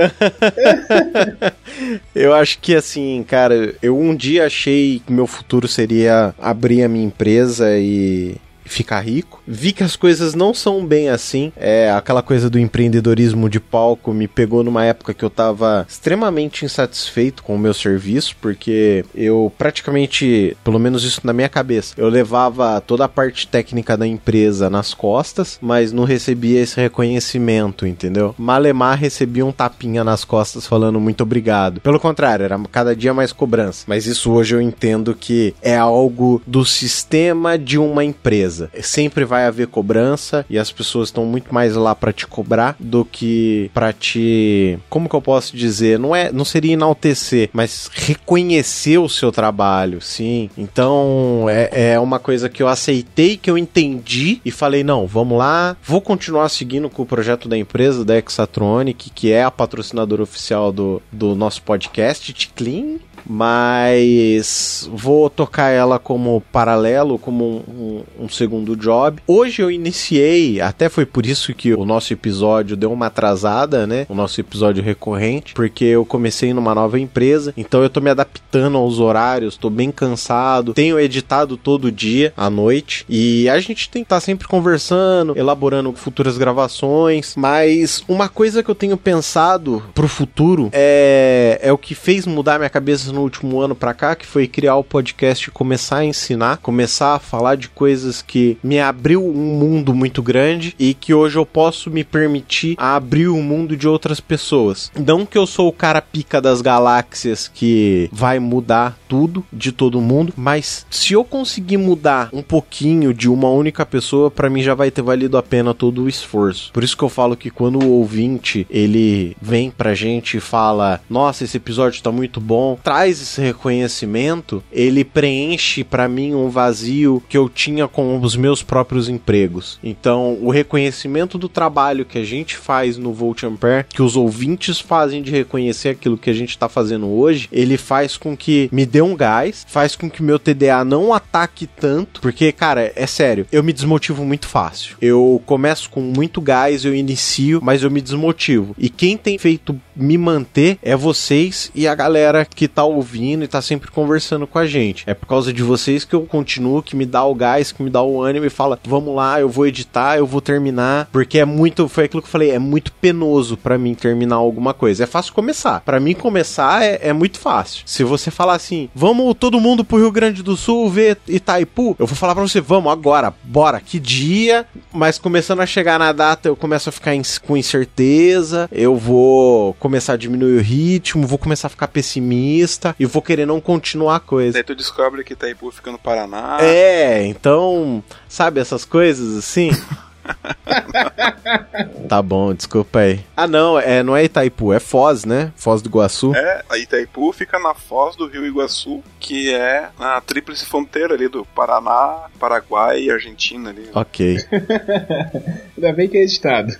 eu 2.15 2.33
acho 2.33 2.59
que 2.61 2.75
assim, 2.75 3.25
cara, 3.29 3.75
eu 3.83 3.99
um 3.99 4.15
dia 4.15 4.47
achei 4.47 5.03
que 5.05 5.13
meu 5.13 5.27
futuro 5.27 5.69
seria 5.69 6.35
abrir 6.41 6.83
a 6.83 6.89
minha 6.89 7.05
empresa 7.05 7.77
e 7.77 8.37
ficar 8.73 9.01
rico. 9.01 9.43
Vi 9.47 9.73
que 9.73 9.85
as 9.85 9.97
coisas 9.97 10.35
não 10.35 10.55
são 10.55 10.85
bem 10.85 11.09
assim. 11.09 11.53
É 11.57 11.91
aquela 11.91 12.23
coisa 12.23 12.49
do 12.49 12.59
empreendedorismo 12.59 13.49
de 13.49 13.61
palco 13.61 14.13
me 14.13 14.27
pegou 14.27 14.65
numa 14.65 14.85
época 14.85 15.15
que 15.15 15.25
eu 15.25 15.31
tava 15.31 15.87
extremamente 15.89 16.65
insatisfeito 16.65 17.43
com 17.43 17.55
o 17.55 17.59
meu 17.59 17.75
serviço, 17.75 18.37
porque 18.41 19.05
eu 19.15 19.53
praticamente, 19.57 20.57
pelo 20.65 20.79
menos 20.79 21.05
isso 21.05 21.21
na 21.25 21.33
minha 21.33 21.49
cabeça, 21.49 21.95
eu 21.97 22.09
levava 22.09 22.81
toda 22.81 23.05
a 23.05 23.09
parte 23.09 23.47
técnica 23.47 23.97
da 23.97 24.07
empresa 24.07 24.71
nas 24.71 24.95
costas, 24.95 25.59
mas 25.61 25.93
não 25.93 26.05
recebia 26.05 26.61
esse 26.61 26.81
reconhecimento, 26.81 27.87
entendeu? 27.87 28.35
Malemar 28.39 28.99
recebia 28.99 29.45
um 29.45 29.53
tapinha 29.53 30.05
nas 30.05 30.25
costas 30.25 30.67
falando 30.67 31.01
muito 31.01 31.23
obrigado. 31.23 31.81
Pelo 31.81 32.01
contrário, 32.01 32.45
era 32.45 32.59
cada 32.71 32.95
dia 32.95 33.13
mais 33.13 33.33
cobrança. 33.33 33.85
Mas 33.87 34.07
isso 34.07 34.33
hoje 34.33 34.55
eu 34.55 34.61
entendo 34.61 35.15
que 35.15 35.55
é 35.61 35.77
algo 35.77 36.41
do 36.47 36.65
sistema 36.65 37.59
de 37.59 37.79
uma 37.79 38.05
empresa 38.05 38.62
empresa. 38.63 38.71
Sempre 38.83 39.25
vai 39.25 39.47
haver 39.47 39.67
cobrança 39.67 40.45
e 40.49 40.59
as 40.59 40.71
pessoas 40.71 41.09
estão 41.09 41.25
muito 41.25 41.53
mais 41.53 41.75
lá 41.75 41.95
para 41.95 42.13
te 42.13 42.27
cobrar 42.27 42.77
do 42.79 43.05
que 43.05 43.71
para 43.73 43.93
te, 43.93 44.79
como 44.89 45.09
que 45.09 45.15
eu 45.15 45.23
posso 45.23 45.57
dizer, 45.57 45.99
não 45.99 46.15
é, 46.15 46.31
não 46.31 46.45
seria 46.45 46.73
enaltecer, 46.73 47.51
mas 47.53 47.91
reconhecer 47.93 48.99
o 48.99 49.09
seu 49.09 49.33
trabalho, 49.33 50.01
sim. 50.01 50.51
Então 50.57 51.47
é, 51.49 51.93
é 51.93 52.01
uma 52.01 52.19
coisa 52.19 52.49
que 52.49 52.63
eu 52.63 52.69
aceitei, 52.69 53.37
que 53.37 53.51
eu 53.51 53.59
entendi 53.59 54.41
e 54.45 54.51
falei 54.51 54.85
não, 54.85 55.07
vamos 55.07 55.39
lá, 55.39 55.77
vou 55.83 56.01
continuar 56.01 56.49
seguindo 56.49 56.91
com 56.91 57.03
o 57.03 57.07
projeto 57.07 57.49
da 57.49 57.57
empresa 57.57 58.05
da 58.05 58.19
Exatronic, 58.19 59.11
que 59.11 59.33
é 59.33 59.43
a 59.43 59.51
patrocinadora 59.51 60.23
oficial 60.23 60.73
do, 60.73 61.03
do 61.11 61.35
nosso 61.35 61.63
podcast, 61.63 62.33
Ticlin 62.33 63.01
mas 63.27 64.89
vou 64.93 65.31
tocar 65.31 65.71
ela 65.71 65.99
como 65.99 66.43
paralelo, 66.53 67.19
como 67.19 67.45
um, 67.45 68.03
um, 68.21 68.25
um, 68.25 68.29
segundo 68.29 68.77
job. 68.77 69.21
Hoje 69.27 69.63
eu 69.63 69.71
iniciei, 69.71 70.61
até 70.61 70.89
foi 70.89 71.07
por 71.07 71.27
isso 71.27 71.55
que 71.55 71.73
o 71.75 71.85
nosso 71.85 72.13
episódio 72.13 72.77
deu 72.77 72.93
uma 72.93 73.07
atrasada, 73.07 73.87
né? 73.87 74.07
O 74.09 74.15
nosso 74.15 74.41
episódio 74.41 74.83
recorrente, 74.83 75.55
porque 75.55 75.85
eu 75.85 76.05
comecei 76.05 76.53
numa 76.53 76.75
nova 76.75 76.99
empresa, 76.99 77.53
então 77.57 77.83
eu 77.83 77.91
tô 77.91 78.01
me 78.01 78.11
adaptando 78.11 78.77
aos 78.77 78.99
horários, 78.99 79.57
tô 79.57 79.71
bem 79.71 79.91
cansado, 79.91 80.75
tenho 80.75 80.99
editado 80.99 81.57
todo 81.57 81.93
dia 81.93 82.33
à 82.37 82.49
noite 82.51 83.05
e 83.09 83.49
a 83.49 83.61
gente 83.61 83.89
tem 83.89 84.03
que 84.03 84.07
estar 84.07 84.17
tá 84.17 84.21
sempre 84.21 84.49
conversando, 84.49 85.37
elaborando 85.37 85.93
futuras 85.93 86.39
gravações, 86.39 87.35
mas 87.37 88.03
uma 88.09 88.29
coisa 88.29 88.63
que 88.63 88.71
eu 88.71 88.75
tenho 88.75 88.97
pensado 88.97 89.83
pro 89.95 90.09
futuro 90.09 90.71
é, 90.73 91.59
é 91.63 91.73
o 91.73 91.79
que 91.79 91.95
fez 91.95 92.27
mudar 92.27 92.59
minha 92.59 92.71
cabeça 92.71 93.12
no 93.13 93.23
último 93.23 93.61
ano 93.61 93.75
pra 93.75 93.95
cá, 93.95 94.15
que 94.15 94.27
foi 94.27 94.47
criar 94.47 94.77
o 94.77 94.85
podcast 94.85 95.49
e 95.49 95.53
começar 95.53 95.99
a 95.99 96.05
ensinar, 96.05 96.59
começar 96.59 97.15
a 97.15 97.19
falar 97.19 97.57
de 97.57 97.69
coisas 97.69 98.23
que 98.23 98.57
me 98.63 98.81
abriu 98.81 99.25
um 99.25 99.59
mundo 99.59 99.95
muito 99.95 100.23
grande 100.23 100.75
e 100.79 100.95
que 100.95 101.15
hoje 101.15 101.37
eu 101.37 101.47
posso 101.47 101.91
me 101.91 102.05
permitir 102.05 102.75
abrir 102.79 103.29
o 103.29 103.43
mundo 103.43 103.77
de 103.77 103.89
outras 103.89 104.21
pessoas. 104.21 104.91
Não 104.99 105.27
que 105.27 105.39
eu 105.39 105.47
sou 105.47 105.69
o 105.69 105.73
cara 105.73 106.01
pica 106.01 106.41
das 106.41 106.61
galáxias 106.61 107.51
que 107.53 108.09
vai 108.13 108.39
mudar 108.39 108.99
tudo 109.09 109.45
de 109.53 109.73
todo 109.73 110.01
mundo, 110.01 110.33
mas 110.37 110.87
se 110.91 111.13
eu 111.13 111.25
conseguir 111.25 111.77
mudar 111.77 112.29
um 112.33 112.43
pouquinho 112.43 113.13
de 113.13 113.29
uma 113.29 113.51
única 113.51 113.85
pessoa, 113.85 114.31
para 114.31 114.51
mim 114.51 114.63
já 114.63 114.75
vai 114.75 114.91
ter 114.91 115.03
valido 115.03 115.37
a 115.37 115.43
pena 115.43 115.75
todo 115.75 116.03
o 116.03 116.09
esforço. 116.09 116.73
Por 116.73 116.83
isso 116.83 116.97
que 116.97 117.03
eu 117.03 117.09
falo 117.09 117.37
que 117.37 117.51
quando 117.51 117.83
o 117.83 117.91
ouvinte 117.91 118.67
ele 118.71 119.37
vem 119.41 119.71
pra 119.71 119.95
gente 119.95 120.37
e 120.37 120.41
fala: 120.41 121.01
"Nossa, 121.09 121.45
esse 121.45 121.57
episódio 121.57 122.03
tá 122.03 122.11
muito 122.11 122.41
bom", 122.41 122.79
traz 122.83 123.02
esse 123.09 123.41
reconhecimento, 123.41 124.63
ele 124.71 125.05
preenche 125.05 125.85
para 125.85 126.09
mim 126.09 126.35
um 126.35 126.49
vazio 126.49 127.23
que 127.29 127.37
eu 127.37 127.49
tinha 127.49 127.89
com 127.89 128.21
os 128.21 128.37
meus 128.37 128.63
próprios 128.63 129.09
empregos. 129.09 129.79
Então, 129.83 130.39
o 130.41 130.51
reconhecimento 130.51 131.39
do 131.39 131.49
trabalho 131.49 132.05
que 132.05 132.19
a 132.19 132.25
gente 132.25 132.57
faz 132.57 132.97
no 132.97 133.13
Volt 133.13 133.43
Ampere, 133.45 133.87
que 133.89 134.03
os 134.03 134.17
ouvintes 134.17 134.81
fazem 134.81 135.23
de 135.23 135.31
reconhecer 135.31 135.91
aquilo 135.91 136.19
que 136.19 136.31
a 136.31 136.35
gente 136.35 136.57
tá 136.57 136.69
fazendo 136.69 137.09
hoje, 137.09 137.49
ele 137.53 137.77
faz 137.77 138.17
com 138.17 138.37
que 138.37 138.69
me 138.73 138.87
dê 138.87 139.03
um 139.03 139.17
gás, 139.17 139.67
faz 139.69 139.97
com 139.97 140.11
que 140.11 140.23
meu 140.23 140.39
TDA 140.39 140.85
não 140.85 141.13
ataque 141.13 141.67
tanto, 141.67 142.21
porque, 142.21 142.53
cara, 142.53 142.93
é 142.95 143.07
sério, 143.07 143.47
eu 143.51 143.63
me 143.63 143.73
desmotivo 143.73 144.25
muito 144.25 144.47
fácil. 144.47 144.97
Eu 145.01 145.43
começo 145.47 145.91
com 145.91 146.01
muito 146.01 146.41
gás, 146.41 146.85
eu 146.85 146.95
inicio, 146.95 147.61
mas 147.63 147.83
eu 147.83 147.91
me 147.91 148.01
desmotivo. 148.01 148.75
E 148.79 148.89
quem 148.89 149.17
tem 149.17 149.39
feito 149.39 149.79
me 149.95 150.17
manter 150.17 150.79
é 150.83 150.97
vocês 150.97 151.71
e 151.75 151.87
a 151.87 151.95
galera 151.95 152.45
que 152.45 152.69
tá 152.69 152.85
ouvindo 152.85 153.45
e 153.45 153.49
tá 153.49 153.61
sempre 153.61 153.91
conversando 153.91 154.47
com 154.47 154.59
a 154.59 154.67
gente. 154.67 155.05
É 155.07 155.15
por 155.15 155.27
causa 155.27 155.53
de 155.53 155.63
vocês 155.63 156.05
que 156.05 156.15
eu 156.15 156.23
continuo, 156.23 156.83
que 156.83 156.97
me 156.97 157.07
dá 157.07 157.25
o 157.25 157.35
gás, 157.35 157.73
que 157.73 157.83
me 157.83 157.91
dá 157.91 158.03
o 158.03 158.23
ânimo 158.23 158.47
e 158.47 158.51
fala: 158.51 158.79
vamos 158.85 159.15
lá, 159.15 159.41
eu 159.41 159.49
vou 159.49 159.67
editar, 159.67 160.17
eu 160.17 160.27
vou 160.27 160.41
terminar. 160.41 161.09
Porque 161.13 161.39
é 161.39 161.45
muito, 161.45 161.89
foi 161.89 162.05
aquilo 162.05 162.23
que 162.23 162.29
eu 162.29 162.33
falei, 162.33 162.51
é 162.51 162.59
muito 162.59 162.93
penoso 162.93 163.57
para 163.57 163.79
mim 163.79 163.95
terminar 163.95 164.37
alguma 164.37 164.75
coisa. 164.75 165.05
É 165.05 165.07
fácil 165.07 165.33
começar. 165.33 165.81
Para 165.81 166.01
mim, 166.01 166.15
começar 166.15 166.83
é, 166.83 166.99
é 167.03 167.13
muito 167.13 167.39
fácil. 167.39 167.83
Se 167.87 168.05
você 168.05 168.31
falar 168.31 168.55
assim, 168.55 168.89
vamos 168.95 169.35
todo 169.39 169.61
mundo 169.61 169.85
pro 169.85 169.99
Rio 169.99 170.11
Grande 170.11 170.43
do 170.43 170.57
Sul 170.57 170.89
ver 170.91 171.19
Itaipu, 171.29 171.97
eu 171.99 172.07
vou 172.07 172.17
falar 172.17 172.35
pra 172.35 172.43
você, 172.43 172.61
vamos 172.61 172.93
agora, 172.93 173.35
bora, 173.45 173.81
que 173.81 173.99
dia. 173.99 174.67
Mas 174.93 175.19
começando 175.19 175.61
a 175.61 175.67
chegar 175.67 175.99
na 175.99 176.13
data, 176.13 176.49
eu 176.49 176.57
começo 176.57 176.89
a 176.89 176.93
ficar 176.93 177.13
com 177.45 177.57
incerteza, 177.57 178.69
eu 178.73 178.97
vou 178.97 179.75
começar 179.83 180.13
a 180.13 180.17
diminuir 180.17 180.59
o 180.59 180.63
ritmo, 180.63 181.27
vou 181.27 181.37
começar 181.37 181.67
a 181.67 181.71
ficar 181.71 181.89
pessimista 181.89 182.95
e 183.01 183.05
vou 183.05 183.21
querer 183.21 183.45
não 183.45 183.61
continuar 183.61 184.15
a 184.15 184.21
coisa. 184.21 184.53
Daí 184.53 184.63
tu 184.63 184.77
descobre 184.77 185.25
que 185.25 185.33
Itaipu 185.33 185.73
fica 185.73 185.91
no 185.91 185.99
Paraná. 185.99 186.59
É, 186.61 187.27
então, 187.27 188.01
sabe 188.29 188.61
essas 188.61 188.85
coisas 188.85 189.37
assim? 189.37 189.73
tá 192.09 192.23
bom, 192.23 192.55
desculpa 192.55 193.01
aí. 193.01 193.21
Ah, 193.37 193.47
não, 193.47 193.79
é, 193.79 194.03
não 194.03 194.17
é 194.17 194.25
Itaipu, 194.25 194.73
é 194.73 194.81
Foz, 194.81 195.25
né? 195.25 195.53
Foz 195.57 195.83
do 195.83 195.89
Iguaçu. 195.89 196.35
É, 196.35 196.63
a 196.69 196.79
Itaipu 196.79 197.33
fica 197.33 197.59
na 197.59 197.75
Foz 197.75 198.17
do 198.17 198.27
Rio 198.27 198.47
Iguaçu, 198.47 199.03
que 199.19 199.53
é 199.53 199.89
na 199.99 200.21
tríplice 200.21 200.65
fronteira 200.67 201.15
ali 201.15 201.29
do 201.29 201.45
Paraná, 201.45 202.27
Paraguai 202.39 203.03
e 203.03 203.11
Argentina 203.11 203.71
ali. 203.71 203.89
Ok. 203.95 204.39
Ainda 205.77 205.93
bem 205.93 206.09
que 206.09 206.19
é 206.19 206.23
editado. 206.23 206.73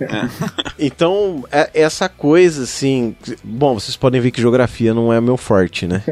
É. 0.00 0.66
Então, 0.78 1.42
é, 1.50 1.70
essa 1.72 2.06
coisa, 2.06 2.64
assim. 2.64 3.16
Bom, 3.42 3.74
vocês 3.80 3.96
podem 3.96 4.20
ver 4.20 4.30
que 4.30 4.40
geografia 4.42 4.92
não 4.92 5.10
é 5.10 5.20
meu 5.22 5.38
forte, 5.38 5.86
né? 5.86 6.02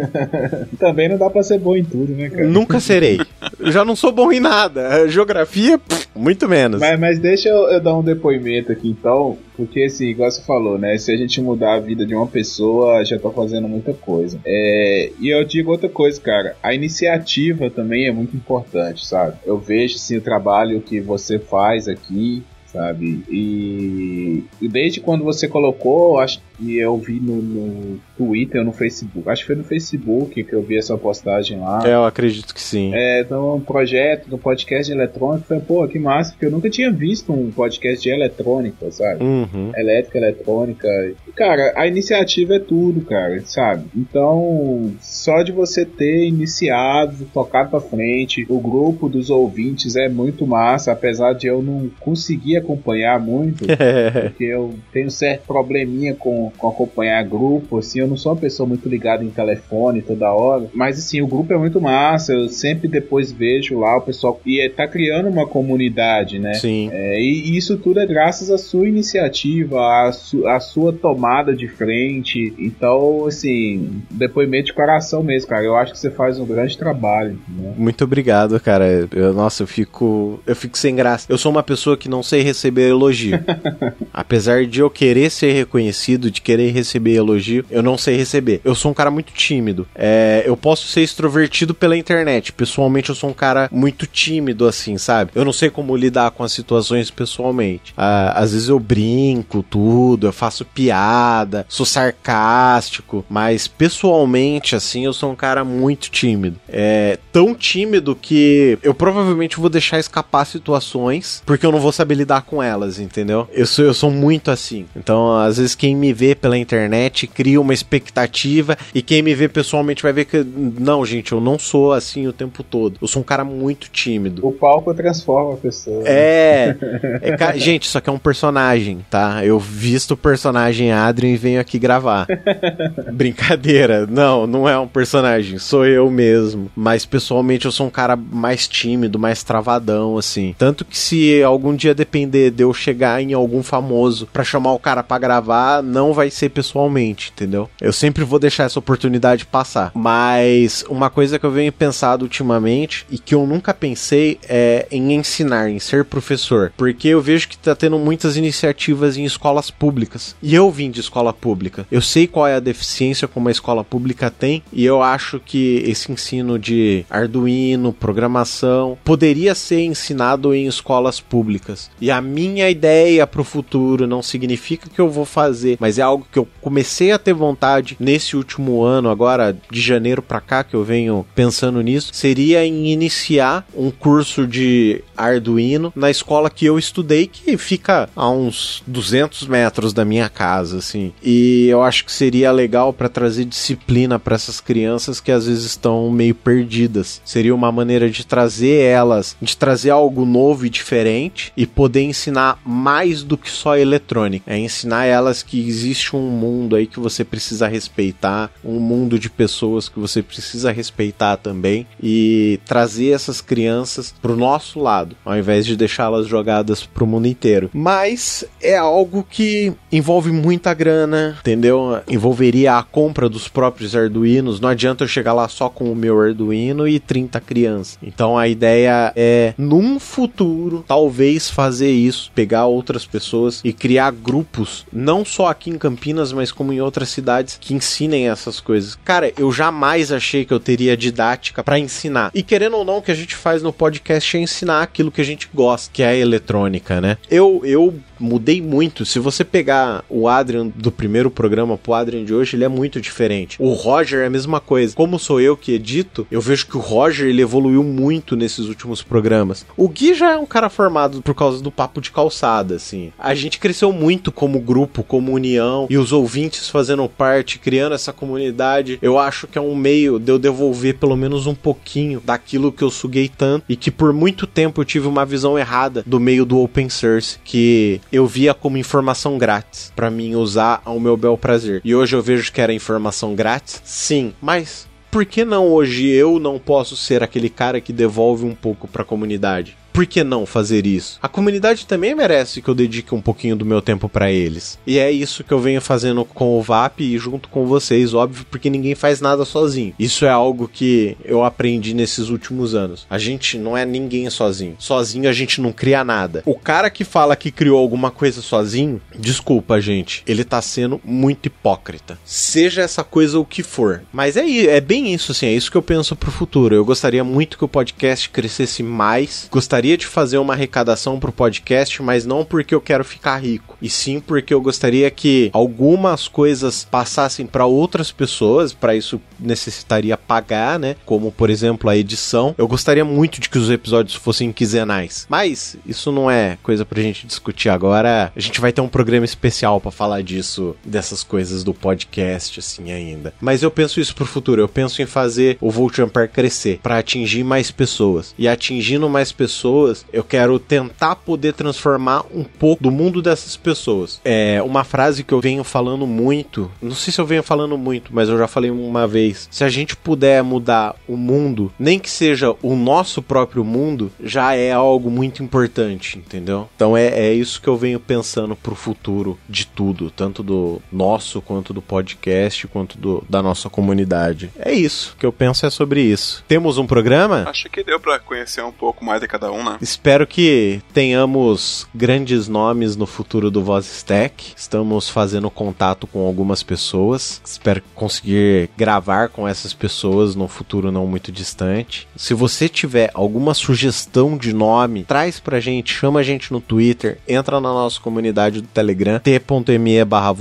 Também 0.78 1.07
não 1.07 1.18
dá 1.18 1.28
pra 1.28 1.42
ser 1.42 1.59
bom 1.59 1.76
em 1.76 1.84
tudo, 1.84 2.12
né, 2.12 2.30
cara? 2.30 2.46
Nunca 2.46 2.80
serei. 2.80 3.20
Eu 3.59 3.70
já 3.70 3.84
não 3.84 3.94
sou 3.94 4.11
bom 4.11 4.32
em 4.32 4.40
nada. 4.40 5.07
Geografia, 5.09 5.78
pff, 5.78 6.09
muito 6.14 6.43
menos. 6.49 6.80
Mas, 6.80 6.99
mas 6.99 7.18
deixa 7.18 7.49
eu, 7.49 7.68
eu, 7.70 7.80
dar 7.80 7.97
um 7.97 8.03
depoimento 8.03 8.72
aqui, 8.72 8.88
então. 8.88 9.38
Porque, 9.57 9.82
assim, 9.84 10.07
igual 10.07 10.30
você 10.30 10.42
falou, 10.42 10.78
né? 10.78 10.97
Se 10.99 11.12
a 11.12 11.16
gente 11.16 11.40
mudar 11.40 11.74
a 11.74 11.80
vida 11.80 12.05
de 12.05 12.14
uma 12.14 12.26
pessoa, 12.26 13.05
já 13.05 13.18
tá 13.18 13.30
fazendo 13.30 13.68
muita 13.68 13.92
coisa. 13.92 14.40
É, 14.45 15.11
e 15.20 15.28
eu 15.28 15.45
digo 15.45 15.70
outra 15.70 15.88
coisa, 15.88 16.20
cara. 16.20 16.57
A 16.62 16.74
iniciativa 16.74 17.70
também 17.70 18.07
é 18.07 18.12
muito 18.12 18.36
importante, 18.36 19.07
sabe? 19.07 19.36
Eu 19.45 19.59
vejo, 19.59 19.97
assim, 19.97 20.16
o 20.16 20.20
trabalho 20.20 20.80
que 20.80 21.01
você 21.01 21.38
faz 21.38 21.88
aqui 21.88 22.42
sabe? 22.74 23.22
E, 23.30 24.42
e, 24.61 24.68
desde 24.68 25.01
quando 25.01 25.22
você 25.22 25.47
colocou, 25.47 26.18
acho 26.18 26.40
que 26.57 26.78
eu 26.78 26.96
vi 26.96 27.20
no, 27.20 27.36
no, 27.36 28.00
Twitter 28.16 28.61
ou 28.61 28.66
no 28.66 28.72
Facebook, 28.72 29.28
acho 29.28 29.42
que 29.42 29.46
foi 29.48 29.57
no 29.57 29.64
Facebook 29.64 30.44
que 30.44 30.52
eu 30.55 30.62
vi 30.62 30.78
essa 30.78 30.96
postagem 30.96 31.59
lá. 31.59 31.82
É, 31.84 31.94
eu 31.94 32.05
acredito 32.05 32.55
que 32.55 32.61
sim. 32.61 32.92
É, 32.94 33.20
então 33.20 33.57
um 33.57 33.61
projeto 33.61 34.28
do 34.28 34.36
um 34.36 34.38
podcast 34.38 34.86
de 34.86 34.96
eletrônica, 34.96 35.46
foi, 35.46 35.61
pô, 35.61 35.86
que 35.88 35.98
massa, 35.98 36.32
porque 36.32 36.46
eu 36.46 36.50
nunca 36.50 36.70
tinha 36.70 36.90
visto 36.90 37.32
um 37.32 37.50
podcast 37.50 38.02
de 38.02 38.11
eletrônica, 38.11 38.90
sabe? 38.90 39.24
Uhum. 39.24 39.72
Elétrica, 39.76 40.18
eletrônica. 40.18 40.88
E, 41.26 41.32
cara, 41.32 41.72
a 41.76 41.86
iniciativa 41.86 42.57
é 42.57 42.59
tudo, 42.59 43.02
cara, 43.02 43.40
sabe? 43.44 43.84
Então, 43.96 44.92
só 45.00 45.42
de 45.42 45.52
você 45.52 45.84
ter 45.84 46.26
iniciado, 46.26 47.26
tocado 47.32 47.70
pra 47.70 47.80
frente, 47.80 48.46
o 48.48 48.59
grupo 48.61 49.09
dos 49.09 49.30
ouvintes 49.30 49.96
é 49.96 50.09
muito 50.09 50.46
massa, 50.46 50.92
apesar 50.92 51.32
de 51.34 51.46
eu 51.46 51.62
não 51.62 51.90
conseguir 52.00 52.57
acompanhar 52.57 53.18
muito, 53.20 53.64
porque 54.22 54.44
eu 54.44 54.74
tenho 54.92 55.11
certo 55.11 55.46
probleminha 55.46 56.14
com, 56.14 56.43
com 56.57 56.68
acompanhar 56.68 57.22
grupo, 57.24 57.78
assim, 57.78 58.01
eu 58.01 58.09
não 58.09 58.16
sou 58.16 58.32
uma 58.32 58.40
pessoa 58.40 58.66
muito 58.66 58.88
ligada 58.88 59.24
em 59.24 59.30
telefone 59.30 60.03
toda 60.03 60.32
hora, 60.32 60.68
mas 60.72 60.99
assim, 60.99 61.20
o 61.20 61.26
grupo 61.26 61.53
é 61.53 61.59
muito 61.59 61.80
massa, 61.80 62.32
eu 62.32 62.49
sempre 62.49 62.88
depois 62.88 63.32
vejo 63.32 63.78
lá 63.80 63.97
o 63.97 64.01
pessoal, 64.01 64.40
e 64.45 64.61
é, 64.61 64.68
tá 64.68 64.86
criando 64.86 65.28
uma 65.28 65.47
comunidade, 65.47 66.38
né? 66.38 66.55
Sim. 66.55 66.88
É, 66.92 67.20
e, 67.20 67.51
e, 67.51 67.57
isso 67.57 67.76
tudo 67.76 68.01
é 68.01 68.07
graças 68.07 68.51
à 68.51 68.59
sua 68.59 68.88
iniciativa, 68.88 69.80
à, 69.80 70.12
su, 70.12 70.47
à 70.47 70.61
sua 70.61 70.92
tomada 70.92 71.55
de 71.55 71.68
frente, 71.68 72.55
então, 72.59 73.26
assim, 73.26 74.03
depoimento 74.11 74.66
de 74.66 74.72
coração 74.72 75.22
mesmo, 75.22 75.49
cara, 75.49 75.64
eu 75.64 75.76
acho 75.76 75.92
que 75.92 75.99
você 75.99 76.11
faz 76.11 76.38
um 76.38 76.47
grande 76.47 76.76
trabalho. 76.76 77.38
Né? 77.49 77.74
Muito 77.76 78.05
obrigado, 78.05 78.59
cara, 78.61 79.09
eu, 79.12 79.32
nossa, 79.32 79.62
eu 79.62 79.66
fico, 79.66 80.40
eu 80.47 80.57
fico 80.57 80.78
sem 80.78 80.95
graça, 80.95 81.26
eu 81.28 81.38
sou 81.38 81.51
uma 81.51 81.62
pessoa 81.62 81.97
que 81.97 82.09
não 82.09 82.22
sei 82.22 82.42
receber 82.42 82.88
elogio. 82.88 83.38
Apesar 84.12 84.66
de 84.66 84.80
eu 84.80 84.90
querer 84.90 85.30
ser 85.30 85.53
reconhecido, 85.53 86.30
de 86.35 86.41
querer 86.41 86.70
receber 86.72 87.14
elogio, 87.14 87.64
eu 87.70 87.82
não 87.82 87.97
sei 87.97 88.16
receber. 88.16 88.61
Eu 88.64 88.74
sou 88.74 88.91
um 88.91 88.95
cara 88.95 89.11
muito 89.11 89.32
tímido. 89.32 89.87
É, 89.95 90.43
eu 90.47 90.57
posso 90.57 90.87
ser 90.89 91.03
extrovertido 91.03 91.74
pela 91.74 91.97
internet. 91.97 92.53
Pessoalmente, 92.53 93.09
eu 93.09 93.14
sou 93.14 93.30
um 93.30 93.35
cara 93.35 93.68
muito 93.72 94.07
tímido, 94.07 94.66
assim, 94.66 94.99
sabe? 94.99 95.30
Eu 95.35 95.45
não 95.45 95.53
sei 95.53 95.70
como 95.70 95.97
lidar 95.97 96.30
com 96.32 96.43
as 96.43 96.53
situações 96.53 97.11
pessoalmente. 97.11 97.95
Ah, 97.97 98.32
às 98.37 98.53
vezes 98.53 98.68
eu 98.68 98.78
brinco 98.78 99.62
tudo, 99.62 100.26
eu 100.26 100.32
faço 100.32 100.64
piada, 100.64 101.64
sou 101.68 101.87
sarcástico, 101.87 103.24
mas 103.28 103.66
pessoalmente, 103.68 104.74
assim, 104.74 105.05
eu 105.05 105.12
sou 105.12 105.32
um 105.32 105.37
cara 105.37 105.64
muito 105.64 106.11
tímido. 106.11 106.59
É 106.68 107.18
tão 107.32 107.55
tímido 107.55 108.16
que 108.16 108.78
eu 108.82 108.95
provavelmente 108.95 109.59
vou 109.59 109.68
deixar 109.68 109.99
escapar 109.99 110.45
situações 110.45 111.43
porque 111.45 111.66
eu 111.66 111.72
não 111.72 111.80
vou 111.80 111.93
saber 111.93 112.14
lidar 112.14 112.43
com 112.43 112.62
elas, 112.62 112.99
entendeu? 112.99 113.49
Eu 113.53 113.66
sou, 113.66 113.85
eu 113.85 113.95
sou 113.95 114.11
muito 114.11 114.51
assim. 114.51 114.87
Então, 114.97 115.37
às 115.37 115.59
vezes, 115.59 115.74
quem 115.74 115.95
me 115.95 116.12
vê 116.12 116.24
pela 116.33 116.57
internet 116.57 117.27
cria 117.27 117.61
uma 117.61 117.75
expectativa 117.75 118.79
e 118.95 119.03
quem 119.03 119.20
me 119.20 119.35
vê 119.35 119.49
pessoalmente 119.49 120.03
vai 120.03 120.12
ver 120.12 120.27
que, 120.27 120.45
não, 120.45 121.05
gente, 121.05 121.33
eu 121.33 121.41
não 121.41 121.59
sou 121.59 121.93
assim 121.93 122.29
o 122.29 122.33
tempo 122.33 122.62
todo. 122.62 122.99
Eu 123.03 123.09
sou 123.09 123.20
um 123.20 123.25
cara 123.25 123.45
muito 123.45 123.89
tímido. 123.91 124.47
O 124.47 124.53
palco 124.53 124.95
transforma 124.95 125.55
a 125.55 125.57
pessoa. 125.57 126.05
É. 126.07 126.77
é 127.20 127.59
gente, 127.59 127.85
isso 127.85 127.99
aqui 127.99 128.09
é 128.09 128.12
um 128.12 128.18
personagem, 128.18 129.05
tá? 129.11 129.45
Eu 129.45 129.59
visto 129.59 130.12
o 130.12 130.16
personagem 130.16 130.93
Adrian 130.93 131.31
e 131.31 131.37
venho 131.37 131.61
aqui 131.61 131.79
gravar. 131.79 132.27
Brincadeira. 133.12 134.07
Não, 134.07 134.47
não 134.47 134.68
é 134.68 134.79
um 134.79 134.87
personagem. 134.87 135.59
Sou 135.59 135.85
eu 135.85 136.11
mesmo. 136.11 136.70
Mas 136.77 137.05
pessoalmente 137.05 137.66
eu 137.66 137.72
sou 137.72 137.87
um 137.87 137.91
cara 137.91 138.16
mais 138.16 138.68
tímido, 138.68 139.18
mais 139.18 139.43
travadão, 139.43 140.16
assim. 140.16 140.55
Tanto 140.57 140.85
que 140.85 140.97
se 140.97 141.43
algum 141.43 141.75
dia 141.75 141.95
depender 141.95 142.51
de 142.51 142.62
eu 142.62 142.72
chegar 142.72 143.20
em 143.20 143.33
algum 143.33 143.62
famoso 143.62 144.29
para 144.33 144.45
chamar 144.45 144.72
o 144.72 144.79
cara 144.79 145.03
para 145.03 145.18
gravar, 145.18 145.83
não 145.83 146.14
vai 146.15 146.31
ser 146.31 146.51
pessoalmente, 146.51 147.33
entendeu? 147.35 147.69
Eu 147.81 147.93
sempre 147.93 148.25
vou 148.25 148.39
deixar 148.39 148.65
essa 148.65 148.79
oportunidade 148.79 149.45
passar. 149.45 149.93
Mas 149.95 150.85
uma 150.89 151.11
coisa 151.11 151.39
que 151.39 151.45
eu 151.45 151.51
venho 151.51 151.73
pensado 151.73 152.25
ultimamente 152.25 153.07
e 153.11 153.19
que 153.19 153.35
eu 153.35 153.47
nunca 153.47 153.75
pensei 153.75 154.39
é 154.49 154.87
em 154.91 155.15
ensinar, 155.15 155.69
em 155.69 155.79
ser 155.79 156.05
professor, 156.05 156.73
porque 156.77 157.09
eu 157.09 157.21
vejo 157.21 157.49
que 157.49 157.59
tá 157.59 157.75
tendo 157.75 157.99
muitas 157.99 158.37
iniciativas 158.37 159.17
em 159.17 159.25
escolas 159.25 159.71
públicas. 159.71 160.37
E 160.43 160.55
eu 160.55 160.71
vim 160.71 160.91
de 160.91 161.01
escola 161.01 161.33
pública. 161.33 161.87
Eu 161.91 162.01
sei 162.01 162.27
qual 162.27 162.47
é 162.47 162.55
a 162.55 162.61
deficiência 162.61 163.29
como 163.29 163.49
a 163.49 163.53
escola 163.53 163.85
pública 163.85 164.31
tem 164.31 164.62
e 164.73 164.85
eu 164.85 165.03
acho 165.03 165.41
que 165.41 165.83
esse 165.87 166.11
ensino 166.11 166.59
de 166.59 167.05
Arduino, 167.11 167.93
programação, 167.93 168.97
poderia 169.05 169.55
ser 169.55 169.83
ensinado 169.83 170.55
em 170.55 170.67
escolas 170.67 171.21
públicas. 171.21 171.91
E 172.01 172.11
a 172.11 172.21
minha 172.21 172.69
ideia 172.71 173.27
pro 173.27 173.45
futuro 173.45 174.07
não 174.07 174.23
significa 174.23 174.89
que 174.89 175.01
eu 175.01 175.09
vou 175.09 175.25
fazer, 175.25 175.77
mas 175.81 175.99
é 175.99 176.03
algo 176.05 176.26
que 176.30 176.38
eu 176.38 176.46
comecei 176.61 177.12
a 177.12 177.18
ter 177.18 177.34
vontade 177.34 177.96
nesse 177.98 178.36
último 178.36 178.82
ano, 178.82 179.09
agora 179.09 179.57
de 179.70 179.80
janeiro 179.80 180.22
para 180.22 180.40
cá 180.40 180.64
que 180.64 180.74
eu 180.74 180.84
venho 180.84 181.26
pensando 181.34 181.80
nisso, 181.80 182.11
seria 182.12 182.64
em 182.64 182.88
iniciar 182.88 183.66
um 183.74 183.90
curso 183.90 184.46
de 184.46 185.02
Arduino 185.16 185.92
na 185.94 186.11
escola 186.11 186.50
que 186.50 186.66
eu 186.66 186.78
estudei, 186.78 187.26
que 187.26 187.57
fica 187.57 188.09
a 188.14 188.28
uns 188.28 188.82
200 188.86 189.46
metros 189.46 189.92
da 189.92 190.05
minha 190.05 190.28
casa, 190.28 190.78
assim. 190.78 191.12
E 191.22 191.66
eu 191.68 191.82
acho 191.82 192.05
que 192.05 192.12
seria 192.12 192.50
legal 192.52 192.92
para 192.92 193.09
trazer 193.09 193.44
disciplina 193.44 194.18
para 194.18 194.34
essas 194.34 194.61
crianças 194.61 195.20
que 195.20 195.32
às 195.32 195.46
vezes 195.46 195.64
estão 195.64 196.11
meio 196.11 196.34
perdidas. 196.34 197.20
Seria 197.24 197.55
uma 197.55 197.70
maneira 197.72 198.11
de 198.11 198.26
trazer 198.26 198.82
elas, 198.82 199.36
de 199.40 199.57
trazer 199.57 199.90
algo 199.90 200.24
novo 200.24 200.66
e 200.66 200.70
diferente 200.70 201.52
e 201.57 201.66
poder 201.66 202.02
ensinar 202.02 202.59
mais 202.64 203.22
do 203.22 203.36
que 203.36 203.50
só 203.50 203.76
eletrônica. 203.76 204.52
É 204.52 204.59
ensinar 204.59 205.05
elas 205.05 205.42
que 205.42 205.66
existe 205.66 205.93
um 206.16 206.30
mundo 206.30 206.76
aí 206.76 206.86
que 206.86 207.01
você 207.01 207.24
precisa 207.24 207.68
respeitar, 207.68 208.51
um 208.64 208.78
mundo 208.78 209.18
de 209.18 209.30
pessoas 209.30 209.88
que 209.88 209.99
você 209.99 210.22
precisa 210.22 210.72
respeitar 210.72 211.36
também 211.36 211.86
e 212.03 212.61
trazer 212.64 213.11
essas 213.11 213.40
crianças 213.40 214.14
pro 214.20 214.36
nosso 214.36 214.80
lado, 214.80 215.16
ao 215.24 215.36
invés 215.36 215.66
de 215.66 215.76
deixá-las 215.76 216.26
jogadas 216.26 216.84
pro 216.84 217.07
mundo 217.07 217.26
inteiro. 217.26 217.70
Mas 217.72 218.45
é 218.61 218.76
algo 218.76 219.26
que 219.28 219.72
envolve 219.90 220.30
muita 220.32 220.74
grana, 220.74 221.36
entendeu? 221.40 222.01
Envolveria 222.09 222.78
a 222.78 222.82
compra 222.82 223.28
dos 223.28 223.49
próprios 223.49 223.95
Arduinos. 223.95 224.61
Não 224.61 224.68
adianta 224.68 225.05
eu 225.05 225.09
chegar 225.09 225.32
lá 225.32 225.49
só 225.49 225.68
com 225.68 225.90
o 225.90 225.97
meu 225.97 226.20
Arduino 226.20 226.86
e 226.88 226.99
30 226.99 227.40
crianças. 227.40 227.99
Então 228.03 228.36
a 228.36 228.49
ideia 228.49 229.12
é, 229.16 229.55
num 229.57 229.99
futuro, 229.99 230.84
talvez 230.86 231.51
fazer 231.51 231.90
isso, 231.90 232.30
pegar 232.34 232.66
outras 232.66 233.07
pessoas 233.07 233.61
e 233.64 233.72
criar 233.72 234.11
grupos, 234.11 234.86
não 234.92 235.24
só 235.24 235.49
aqui 235.49 235.70
em 235.70 235.78
Campinas, 235.85 236.32
mas 236.32 236.51
como 236.51 236.72
em 236.72 236.80
outras 236.80 237.11
cidades 237.11 237.59
que 237.61 237.74
ensinem 237.74 238.30
essas 238.30 238.59
coisas. 238.59 238.99
Cara, 239.05 239.30
eu 239.37 239.53
jamais 239.53 240.11
achei 240.11 240.43
que 240.43 240.55
eu 240.55 240.59
teria 240.59 240.97
didática 240.97 241.62
para 241.62 241.78
ensinar. 241.78 242.30
E 242.32 242.43
querendo 242.43 242.78
ou 242.78 242.87
não, 242.87 242.97
o 242.97 243.03
que 243.03 243.11
a 243.11 243.14
gente 243.14 243.37
faz 243.37 243.62
no 243.62 243.70
podcast 243.70 244.35
é 244.35 244.41
ensinar 244.41 244.82
aquilo 244.82 245.12
que 245.12 245.20
a 245.20 245.24
gente 245.24 245.47
gosta, 245.53 245.91
que 245.93 246.03
é 246.03 246.07
a 246.07 246.16
eletrônica, 246.16 247.03
né? 247.03 247.18
Eu, 247.30 247.61
eu 247.64 247.95
mudei 248.19 248.61
muito. 248.61 249.05
Se 249.05 249.19
você 249.19 249.45
pegar 249.45 250.05
o 250.09 250.29
Adrian 250.29 250.69
do 250.69 250.91
primeiro 250.91 251.31
programa 251.31 251.77
pro 251.77 251.95
Adrian 251.95 252.25
de 252.25 252.35
hoje, 252.35 252.57
ele 252.57 252.65
é 252.65 252.69
muito 252.69 253.01
diferente. 253.01 253.57
O 253.61 253.73
Roger 253.73 254.21
é 254.21 254.27
a 254.27 254.31
mesma 254.31 254.61
coisa. 254.61 254.95
Como 254.95 255.19
sou 255.19 255.41
eu 255.41 255.57
que 255.57 255.73
edito, 255.73 256.27
eu 256.31 256.41
vejo 256.41 256.67
que 256.67 256.77
o 256.77 256.81
Roger 256.81 257.29
ele 257.29 257.43
evoluiu 257.43 257.83
muito 257.83 258.37
nesses 258.37 258.67
últimos 258.67 259.03
programas. 259.03 259.67
O 259.77 259.89
Gui 259.89 260.15
já 260.15 260.33
é 260.33 260.37
um 260.37 260.47
cara 260.47 260.69
formado 260.69 261.23
por 261.23 261.35
causa 261.35 261.62
do 261.62 261.71
papo 261.71 262.01
de 262.01 262.11
calçada, 262.11 262.77
assim. 262.77 263.12
A 263.19 263.35
gente 263.35 263.59
cresceu 263.59 263.93
muito 263.93 264.31
como 264.33 264.61
grupo, 264.61 265.03
como 265.03 265.33
união, 265.33 265.87
e 265.91 265.97
os 265.97 266.12
ouvintes 266.12 266.69
fazendo 266.69 267.09
parte, 267.09 267.59
criando 267.59 267.95
essa 267.95 268.12
comunidade. 268.12 268.99
Eu 269.03 269.19
acho 269.19 269.47
que 269.47 269.59
é 269.59 269.61
um 269.61 269.75
meio 269.75 270.19
de 270.19 270.31
eu 270.31 270.39
devolver 270.39 270.95
pelo 270.95 271.17
menos 271.17 271.47
um 271.47 271.55
pouquinho 271.55 272.23
daquilo 272.25 272.73
que 272.73 272.83
eu 272.83 272.91
suguei 272.91 273.29
tanto 273.29 273.65
e 273.69 273.77
que 273.77 273.91
por 273.91 274.12
muito 274.12 274.47
tempo 274.47 274.81
eu 274.81 274.85
tive 274.85 275.07
uma 275.07 275.25
visão 275.25 275.59
errada 275.59 276.03
do 276.07 276.21
meio 276.21 276.45
do 276.45 276.59
open 276.59 276.89
source, 276.89 277.39
que 277.45 278.01
eu 278.15 278.27
via 278.27 278.55
como 278.55 278.79
informação 278.79 279.37
grátis 279.37 279.93
para 279.97 280.11
mim 280.11 280.37
usar 280.37 280.81
ao 280.85 281.01
meu 281.01 281.17
bel 281.17 281.37
prazer. 281.37 281.81
E 281.85 281.95
hoje 281.95 282.15
eu 282.15 282.23
vejo 282.23 282.53
que 282.53 282.61
era 282.61 282.73
informação 282.73 283.35
grátis? 283.35 283.83
Sim, 283.85 284.33
mas 284.41 284.87
por 285.11 285.25
que 285.25 285.45
não 285.45 285.67
hoje 285.73 286.09
eu 286.09 286.39
não 286.39 286.59
posso 286.59 286.97
ser 286.97 287.23
aquele 287.23 287.49
cara 287.49 287.81
que 287.81 287.93
devolve 287.93 288.45
um 288.45 288.55
pouco 288.55 288.87
para 288.87 289.03
a 289.03 289.05
comunidade? 289.05 289.77
Por 289.95 290.07
que 290.07 290.24
não 290.24 290.45
fazer 290.45 290.88
isso? 290.88 291.20
A 291.22 291.28
comunidade 291.28 291.86
também 291.86 292.16
merece 292.16 292.61
que 292.61 292.68
eu 292.68 292.74
dedique 292.74 293.14
um 293.14 293.20
pouquinho 293.20 293.55
do 293.55 293.64
meu 293.64 293.80
tempo 293.80 294.09
para 294.09 294.28
eles. 294.28 294.76
E 294.84 294.99
é 294.99 295.09
isso 295.09 295.45
que 295.45 295.53
eu 295.53 295.61
venho 295.61 295.80
fazendo 295.80 296.24
com 296.24 296.59
o 296.59 296.62
VAP 296.62 296.99
e 297.01 297.16
junto 297.16 297.49
com 297.49 297.64
vocês, 297.64 298.12
óbvio, 298.12 298.45
porque 298.51 298.68
ninguém 298.68 298.97
faz 298.97 299.20
nada 299.20 299.45
sozinho. 299.45 299.95
Isso 299.97 300.24
é 300.24 300.30
algo 300.30 300.66
que 300.66 301.16
eu 301.24 301.45
aprendi 301.45 301.95
nesses 301.95 302.28
últimos 302.28 302.74
anos. 302.74 303.07
A 303.09 303.18
gente 303.18 303.57
não 303.57 303.76
é 303.78 303.86
ninguém 303.86 304.28
sozinho. 304.30 304.74
Sozinho 304.80 305.30
a 305.30 305.32
gente 305.32 305.61
não 305.61 305.70
cria 305.70 306.03
nada. 306.03 306.42
O 306.45 306.59
cara 306.59 306.90
que 306.90 307.05
fala 307.05 307.36
que 307.36 307.53
criou 307.53 307.78
alguma 307.78 308.11
coisa 308.11 308.42
sozinho, 308.42 309.01
desculpa, 309.16 309.80
gente, 309.80 310.24
ele 310.26 310.42
tá 310.42 310.61
sendo 310.61 311.01
muito 311.05 311.47
hipócrita. 311.47 312.18
Seja 312.24 312.82
essa 312.82 313.05
coisa 313.05 313.38
o 313.38 313.45
que 313.45 313.62
for. 313.62 314.03
Mas 314.12 314.36
é, 314.36 314.45
é 314.66 314.80
bem 314.80 315.14
isso, 315.14 315.30
assim, 315.30 315.47
é 315.47 315.53
isso 315.53 315.70
que 315.70 315.76
eu 315.76 315.82
penso 315.82 316.16
pro 316.16 316.32
futuro. 316.32 316.74
Eu 316.74 316.84
gostaria 316.84 317.22
muito 317.22 317.57
que 317.57 317.64
o 317.64 317.68
podcast 317.68 318.28
crescesse 318.28 318.82
mais. 318.82 319.49
Gostaria 319.53 319.84
gostaria 319.85 319.97
de 319.99 320.07
fazer 320.07 320.39
uma 320.39 320.55
arrecadação 320.55 321.20
pro 321.20 321.30
podcast, 321.30 322.03
mas 322.03 322.24
não 322.24 322.43
porque 322.43 322.74
eu 322.74 322.80
quero 322.80 323.05
ficar 323.05 323.37
rico, 323.37 323.76
e 323.82 323.91
sim 323.91 324.18
porque 324.18 324.55
eu 324.55 324.61
gostaria 324.61 325.11
que 325.11 325.51
algumas 325.53 326.26
coisas 326.26 326.87
passassem 326.91 327.45
para 327.47 327.66
outras 327.66 328.11
pessoas, 328.11 328.72
para 328.72 328.97
isso 328.97 329.20
necessitaria 329.39 330.16
pagar, 330.16 330.78
né? 330.78 330.97
Como 331.05 331.30
por 331.30 331.51
exemplo 331.51 331.91
a 331.91 331.97
edição. 331.97 332.55
Eu 332.57 332.66
gostaria 332.66 333.05
muito 333.05 333.39
de 333.39 333.51
que 333.51 333.59
os 333.59 333.68
episódios 333.68 334.14
fossem 334.14 334.51
quinzenais, 334.53 335.26
mas 335.28 335.76
isso 335.85 336.11
não 336.11 336.30
é 336.30 336.57
coisa 336.62 336.87
pra 336.87 337.03
gente 337.03 337.26
discutir 337.26 337.68
agora. 337.68 338.32
A 338.35 338.41
gente 338.41 338.62
vai 338.62 338.72
ter 338.72 338.80
um 338.80 338.89
programa 338.89 339.26
especial 339.26 339.82
para 339.82 339.91
falar 339.91 340.22
disso, 340.22 340.74
dessas 340.82 341.22
coisas 341.22 341.62
do 341.62 341.74
podcast 341.74 342.61
assim 342.61 342.91
ainda. 342.91 343.35
Mas 343.39 343.62
eu 343.62 343.70
penso 343.70 344.01
isso 344.01 344.14
pro 344.14 344.24
futuro, 344.24 344.62
eu 344.62 344.68
penso 344.68 345.03
em 345.03 345.07
fazer 345.07 345.59
o 345.61 345.70
Volt 345.70 345.99
Ampere 345.99 346.28
crescer 346.28 346.80
para 346.82 346.97
atingir 346.97 347.45
mais 347.45 347.70
pessoas. 347.70 348.35
E 348.39 348.49
atingindo 348.49 349.11
mais 349.11 349.30
pessoas 349.30 349.74
pessoas, 349.75 350.07
eu 350.12 350.22
quero 350.22 350.59
tentar 350.59 351.16
poder 351.16 351.53
transformar 351.53 352.25
um 352.33 352.45
pouco 352.45 352.83
do 352.83 352.91
mundo 352.91 353.20
dessas 353.20 353.57
pessoas. 353.57 354.20
É 354.25 354.62
uma 354.62 354.85
frase 354.85 355.25
que 355.25 355.35
eu 355.35 355.41
venho 355.41 355.64
falando 355.64 356.07
muito, 356.07 356.70
não 356.81 356.95
sei 356.95 357.12
se 357.12 357.20
eu 357.20 357.27
venho 357.27 357.43
falando 357.43 357.77
muito, 357.77 358.14
mas 358.14 358.29
eu 358.29 358.39
já 358.39 358.47
falei 358.47 358.70
uma 358.70 359.07
vez. 359.07 359.49
Se 359.51 359.64
a 359.64 359.68
gente 359.68 359.97
puder 359.97 360.43
mudar 360.43 360.95
o 361.09 361.16
mundo, 361.16 361.72
nem 361.79 361.99
que 361.99 362.09
seja 362.09 362.55
o 362.62 362.77
nosso 362.77 363.20
próprio 363.20 363.64
mundo, 363.64 364.12
já 364.22 364.55
é 364.55 364.70
algo 364.70 365.11
muito 365.11 365.43
importante, 365.43 366.18
entendeu? 366.18 366.68
Então 366.77 366.97
é, 366.97 367.07
é 367.07 367.33
isso 367.33 367.61
que 367.61 367.68
eu 367.68 367.77
venho 367.77 367.99
pensando 367.99 368.55
pro 368.55 368.75
futuro 368.75 369.39
de 369.49 369.66
tudo, 369.66 370.11
tanto 370.11 370.43
do 370.43 370.81
nosso 370.93 371.43
quanto 371.43 371.72
do 371.72 371.83
podcast, 371.83 372.68
quanto 372.68 372.97
do, 372.97 373.25
da 373.29 373.43
nossa 373.43 373.68
comunidade. 373.68 374.51
É 374.57 374.72
isso 374.72 375.16
que 375.18 375.27
eu 375.27 375.33
penso 375.33 375.66
é 375.66 375.70
sobre 375.70 376.01
isso. 376.01 376.45
Temos 376.47 376.79
um 376.79 376.87
programa? 376.87 377.45
Acho 377.49 377.68
que 377.68 377.83
deu 377.83 377.99
para 377.99 378.18
conhecer 378.20 378.62
um 378.62 378.72
pouco 378.72 379.05
mais 379.05 379.20
de 379.20 379.27
cada 379.27 379.51
um, 379.51 379.64
né? 379.65 379.79
Espero 379.81 380.27
que 380.27 380.81
tenhamos 380.93 381.87
grandes 381.95 382.49
nomes 382.49 382.97
no 382.97 383.07
futuro 383.07 383.51
do 383.51 383.62
Voz 383.62 383.87
Stack. 383.87 384.53
Estamos 384.57 385.09
fazendo 385.09 385.51
contato 385.51 386.07
com 386.07 386.27
algumas 386.27 386.62
pessoas. 386.62 387.41
Espero 387.45 387.83
conseguir 387.95 388.71
gravar 388.77 389.29
com 389.29 389.49
essas 389.49 389.73
pessoas 389.73 390.35
no 390.35 390.49
futuro 390.49 390.93
não 390.93 391.07
muito 391.07 391.33
distante. 391.33 392.07
Se 392.17 392.35
você 392.35 392.69
tiver 392.69 393.11
alguma 393.15 393.55
sugestão 393.55 394.37
de 394.37 394.53
nome, 394.53 395.05
traz 395.05 395.41
pra 395.41 395.61
gente, 395.61 395.93
chama 395.93 396.21
a 396.21 396.23
gente 396.23 396.53
no 396.53 396.61
Twitter, 396.61 397.19
entra 397.27 397.61
na 397.61 397.69
nossa 397.69 398.01
comunidade 398.01 398.61
do 398.61 398.69
Telegram, 398.69 399.19
t.me 399.19 400.05
barra 400.05 400.35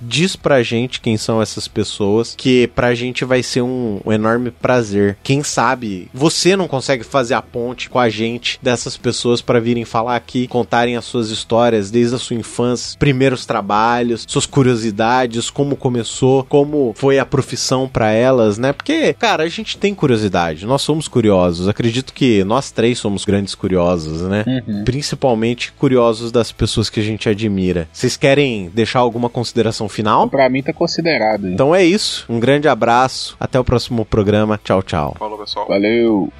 diz 0.00 0.36
pra 0.36 0.62
gente 0.62 1.00
quem 1.00 1.16
são 1.16 1.40
essas 1.40 1.68
pessoas, 1.68 2.34
que 2.36 2.66
pra 2.68 2.94
gente 2.94 3.24
vai 3.24 3.42
ser 3.42 3.62
um, 3.62 4.00
um 4.04 4.12
enorme 4.12 4.50
prazer. 4.50 5.16
Quem 5.22 5.42
sabe 5.42 6.08
você 6.12 6.56
não 6.56 6.68
consegue 6.68 7.04
fazer 7.04 7.34
a 7.34 7.42
ponte 7.42 7.88
com 7.88 7.98
a 7.98 8.08
gente 8.18 8.58
dessas 8.62 8.96
pessoas 8.96 9.40
para 9.40 9.60
virem 9.60 9.84
falar 9.84 10.16
aqui, 10.16 10.48
contarem 10.48 10.96
as 10.96 11.04
suas 11.04 11.30
histórias 11.30 11.90
desde 11.90 12.16
a 12.16 12.18
sua 12.18 12.36
infância, 12.36 12.98
primeiros 12.98 13.46
trabalhos, 13.46 14.24
suas 14.26 14.46
curiosidades, 14.46 15.50
como 15.50 15.76
começou, 15.76 16.44
como 16.44 16.92
foi 16.96 17.18
a 17.18 17.26
profissão 17.26 17.88
para 17.88 18.10
elas, 18.10 18.58
né? 18.58 18.72
Porque, 18.72 19.12
cara, 19.14 19.44
a 19.44 19.48
gente 19.48 19.78
tem 19.78 19.94
curiosidade, 19.94 20.66
nós 20.66 20.82
somos 20.82 21.06
curiosos. 21.06 21.68
Acredito 21.68 22.12
que 22.12 22.42
nós 22.44 22.70
três 22.70 22.98
somos 22.98 23.24
grandes 23.24 23.54
curiosos, 23.54 24.22
né? 24.22 24.44
Uhum. 24.46 24.84
Principalmente 24.84 25.72
curiosos 25.72 26.32
das 26.32 26.50
pessoas 26.50 26.90
que 26.90 27.00
a 27.00 27.02
gente 27.02 27.28
admira. 27.28 27.88
Vocês 27.92 28.16
querem 28.16 28.70
deixar 28.74 29.00
alguma 29.00 29.28
consideração 29.28 29.88
final? 29.88 30.28
Para 30.28 30.48
mim 30.48 30.62
tá 30.62 30.72
considerado. 30.72 31.46
Hein? 31.46 31.54
Então 31.54 31.74
é 31.74 31.84
isso. 31.84 32.24
Um 32.28 32.40
grande 32.40 32.68
abraço. 32.68 33.36
Até 33.38 33.58
o 33.58 33.64
próximo 33.64 34.04
programa. 34.04 34.58
Tchau, 34.62 34.82
tchau. 34.82 35.16
Falou, 35.18 35.38
pessoal. 35.38 35.66
Valeu. 35.68 36.32